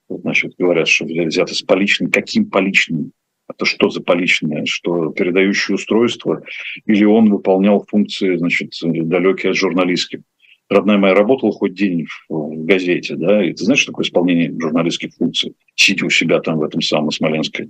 значит, 0.07 0.53
говорят, 0.57 0.87
что 0.87 1.05
взято 1.05 1.55
с 1.55 1.63
поличным. 1.63 2.11
Каким 2.11 2.49
поличным? 2.49 3.11
Это 3.49 3.65
что 3.65 3.89
за 3.89 4.01
поличное, 4.01 4.65
что 4.65 5.11
передающее 5.11 5.75
устройство, 5.75 6.43
или 6.85 7.03
он 7.05 7.29
выполнял 7.29 7.85
функции, 7.85 8.35
значит, 8.37 8.73
далекие 8.81 9.51
от 9.51 9.57
журналистских. 9.57 10.21
Родная 10.69 10.97
моя 10.97 11.15
работала 11.15 11.53
хоть 11.53 11.75
день 11.75 12.07
в 12.27 12.65
газете, 12.65 13.15
да, 13.15 13.43
и 13.43 13.53
ты 13.53 13.63
знаешь, 13.63 13.79
что 13.79 13.91
такое 13.91 14.03
исполнение 14.03 14.53
журналистских 14.59 15.13
функций, 15.13 15.53
сидя 15.75 16.05
у 16.05 16.09
себя 16.09 16.41
там 16.41 16.57
в 16.57 16.63
этом 16.63 16.81
самом 16.81 17.11
Смоленской 17.11 17.69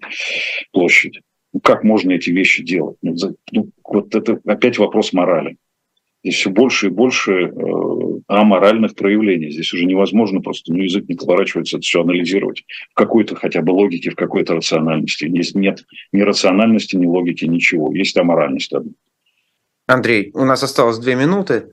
площади. 0.72 1.22
Ну, 1.54 1.60
как 1.60 1.84
можно 1.84 2.12
эти 2.12 2.32
вещи 2.32 2.64
делать? 2.64 2.98
Ну, 3.04 3.16
ну, 3.52 3.70
вот 3.84 4.16
это 4.16 4.40
опять 4.46 4.80
вопрос 4.80 5.14
морали. 5.14 5.58
Здесь 6.28 6.42
все 6.42 6.50
больше 6.50 6.88
и 6.88 6.90
больше 6.90 7.32
э, 7.32 7.52
аморальных 8.28 8.96
проявлений. 8.96 9.50
Здесь 9.50 9.72
уже 9.72 9.86
невозможно 9.86 10.42
просто, 10.42 10.74
ну, 10.74 10.80
язык 10.80 11.08
не 11.08 11.16
поворачивается 11.16 11.78
это 11.78 11.84
все 11.84 12.02
анализировать 12.02 12.66
в 12.92 12.96
какой-то 12.96 13.38
хотя 13.38 13.62
бы 13.62 13.72
логике, 13.72 14.10
в 14.10 14.16
какой-то 14.16 14.56
рациональности. 14.56 15.30
Здесь 15.30 15.56
нет 15.56 15.86
ни 16.12 16.20
рациональности, 16.20 16.98
ни 16.98 17.06
логики, 17.06 17.46
ничего. 17.46 17.96
Есть 17.96 18.18
аморальность. 18.18 18.74
Андрей, 19.86 20.32
у 20.34 20.44
нас 20.44 20.62
осталось 20.64 20.98
две 20.98 21.16
минуты. 21.16 21.72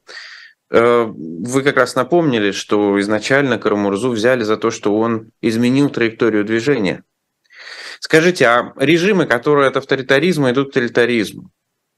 Э, 0.70 1.04
вы 1.04 1.62
как 1.62 1.76
раз 1.76 1.96
напомнили, 1.96 2.52
что 2.52 3.00
изначально 3.00 3.58
Карамурзу 3.58 4.10
взяли 4.10 4.44
за 4.44 4.56
то, 4.56 4.70
что 4.70 4.96
он 4.96 5.30
изменил 5.42 5.90
траекторию 5.90 6.44
движения. 6.44 7.02
Скажите, 7.98 8.46
а 8.46 8.72
режимы, 8.76 9.26
которые 9.26 9.66
от 9.66 9.78
авторитаризма 9.78 10.52
идут 10.52 10.70
к 10.70 10.74
тоталитаризму, 10.74 11.50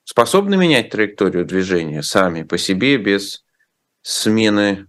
способны 0.07 0.57
менять 0.57 0.91
траекторию 0.91 1.45
движения 1.45 2.03
сами 2.03 2.45
по 2.45 2.57
себе 2.57 2.97
без 2.97 3.45
смены 4.03 4.87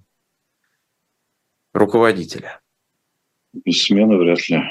руководителя? 1.74 2.62
Без 3.52 3.84
смены 3.84 4.16
вряд 4.18 4.48
ли. 4.48 4.62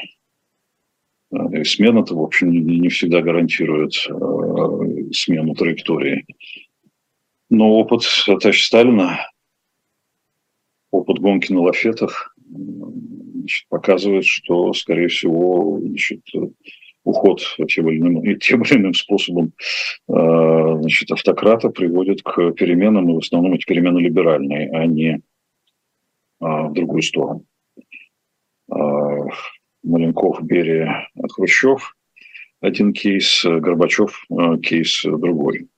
И 1.52 1.64
смена-то, 1.64 2.14
в 2.14 2.22
общем, 2.22 2.52
не, 2.52 2.88
всегда 2.88 3.20
гарантирует 3.20 3.92
э, 4.08 5.12
смену 5.12 5.54
траектории. 5.54 6.24
Но 7.50 7.72
опыт 7.72 8.02
товарища 8.24 8.66
Сталина, 8.66 9.28
опыт 10.92 11.18
гонки 11.18 11.52
на 11.52 11.62
лафетах 11.62 12.36
значит, 12.48 13.68
показывает, 13.68 14.24
что, 14.24 14.72
скорее 14.72 15.08
всего, 15.08 15.80
значит, 15.80 16.22
уход 17.06 17.40
тем 17.68 17.88
или 17.88 17.98
иным, 17.98 18.38
тем 18.40 18.62
или 18.62 18.74
иным 18.74 18.94
способом 18.94 19.52
э, 20.08 20.12
значит, 20.80 21.10
автократа 21.12 21.70
приводит 21.70 22.22
к 22.22 22.52
переменам, 22.52 23.08
и 23.08 23.14
в 23.14 23.18
основном 23.18 23.54
эти 23.54 23.64
перемены 23.64 24.00
либеральные, 24.00 24.70
а 24.72 24.86
не 24.86 25.22
а, 26.40 26.68
в 26.68 26.72
другую 26.74 27.02
сторону. 27.02 27.44
А, 28.70 28.76
Маленков, 29.82 30.42
Берия, 30.42 31.08
Хрущев– 31.32 31.96
один 32.60 32.92
кейс, 32.92 33.44
Горбачев– 33.44 34.26
кейс 34.62 35.02
другой. 35.04 35.68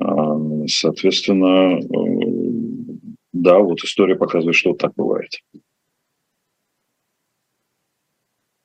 А, 0.00 0.66
соответственно, 0.66 1.78
э, 1.78 3.10
да, 3.32 3.58
вот 3.58 3.80
история 3.80 4.16
показывает, 4.16 4.56
что 4.56 4.72
так 4.72 4.94
бывает. 4.94 5.42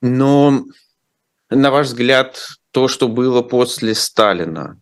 Но 0.01 0.65
на 1.55 1.71
ваш 1.71 1.87
взгляд, 1.87 2.39
то, 2.71 2.87
что 2.87 3.07
было 3.07 3.41
после 3.41 3.95
Сталина, 3.95 4.79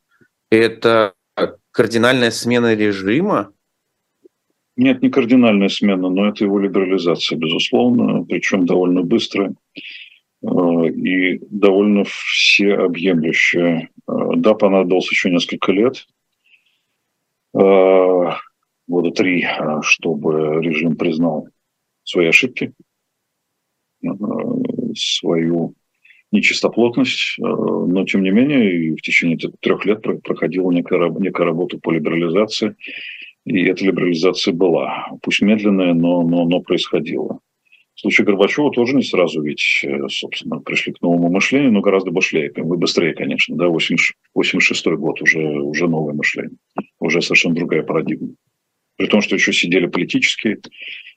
это 0.49 1.13
кардинальная 1.71 2.31
смена 2.31 2.73
режима? 2.73 3.53
Нет, 4.75 5.01
не 5.03 5.09
кардинальная 5.09 5.69
смена, 5.69 6.09
но 6.09 6.27
это 6.29 6.43
его 6.43 6.59
либерализация, 6.59 7.37
безусловно, 7.37 8.25
причем 8.25 8.65
довольно 8.65 9.03
быстрая 9.03 9.53
э, 10.41 10.47
и 10.47 11.39
довольно 11.49 12.03
всеобъемлющая. 12.05 13.89
Э, 14.07 14.13
да, 14.35 14.55
понадобилось 14.55 15.11
еще 15.11 15.29
несколько 15.29 15.71
лет, 15.71 16.07
э, 17.53 18.31
года 18.87 19.11
три, 19.11 19.47
чтобы 19.81 20.59
режим 20.63 20.95
признал 20.95 21.47
свои 22.03 22.27
ошибки, 22.27 22.73
свою 24.95 25.75
нечистоплотность, 26.33 27.35
но 27.37 28.05
тем 28.05 28.23
не 28.23 28.31
менее 28.31 28.95
в 28.95 29.01
течение 29.01 29.37
трех 29.37 29.85
лет 29.85 30.01
проходила 30.01 30.71
некая, 30.71 31.09
некая 31.09 31.45
работа 31.45 31.77
по 31.77 31.91
либерализации 31.91 32.75
и 33.45 33.65
эта 33.65 33.85
либерализация 33.85 34.53
была. 34.53 35.07
Пусть 35.21 35.41
медленная, 35.41 35.93
но, 35.93 36.21
но, 36.23 36.45
но 36.45 36.61
происходила. 36.61 37.39
В 37.95 37.99
случае 37.99 38.25
Горбачева 38.25 38.71
тоже 38.71 38.95
не 38.95 39.03
сразу 39.03 39.41
ведь, 39.41 39.81
э, 39.83 40.07
собственно, 40.09 40.59
пришли 40.59 40.93
к 40.93 41.01
новому 41.01 41.29
мышлению, 41.29 41.71
но 41.71 41.81
гораздо 41.81 42.11
быстрее, 42.11 42.51
быстрее 42.55 43.13
конечно. 43.13 43.55
Да, 43.55 43.67
86 43.67 44.85
год 44.85 45.21
уже, 45.21 45.39
уже 45.39 45.87
новое 45.87 46.13
мышление, 46.13 46.57
уже 46.99 47.21
совершенно 47.21 47.55
другая 47.55 47.83
парадигма. 47.83 48.29
При 48.97 49.07
том, 49.07 49.21
что 49.21 49.35
еще 49.35 49.53
сидели 49.53 49.85
политические, 49.87 50.59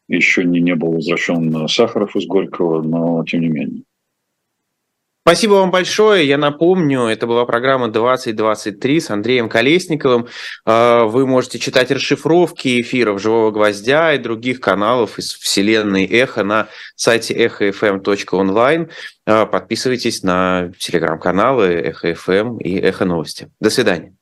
еще 0.08 0.44
не, 0.44 0.60
не 0.60 0.74
был 0.74 0.92
возвращен 0.92 1.66
Сахаров 1.68 2.14
из 2.14 2.26
Горького, 2.26 2.82
но 2.82 3.24
тем 3.24 3.40
не 3.40 3.48
менее. 3.48 3.82
Спасибо 5.26 5.54
вам 5.54 5.72
большое. 5.72 6.24
Я 6.24 6.38
напомню, 6.38 7.06
это 7.06 7.26
была 7.26 7.44
программа 7.46 7.88
2023 7.88 9.00
с 9.00 9.10
Андреем 9.10 9.48
Колесниковым. 9.48 10.28
А, 10.64 11.02
вы 11.06 11.26
можете 11.26 11.58
читать 11.58 11.90
расшифровки 11.90 12.80
эфиров 12.80 13.20
«Живого 13.20 13.50
гвоздя» 13.50 14.14
и 14.14 14.18
других 14.18 14.60
каналов 14.60 15.18
из 15.18 15.32
вселенной 15.32 16.06
«Эхо» 16.06 16.44
на 16.44 16.68
сайте 16.94 17.34
эхофм.онлайн. 17.34 18.88
А, 19.26 19.46
подписывайтесь 19.46 20.22
на 20.22 20.70
телеграм-каналы 20.78 21.72
«Эхо 21.72 22.14
ФМ» 22.14 22.58
и 22.58 22.78
«Эхо 22.78 23.04
новости». 23.04 23.50
До 23.58 23.68
свидания. 23.68 24.15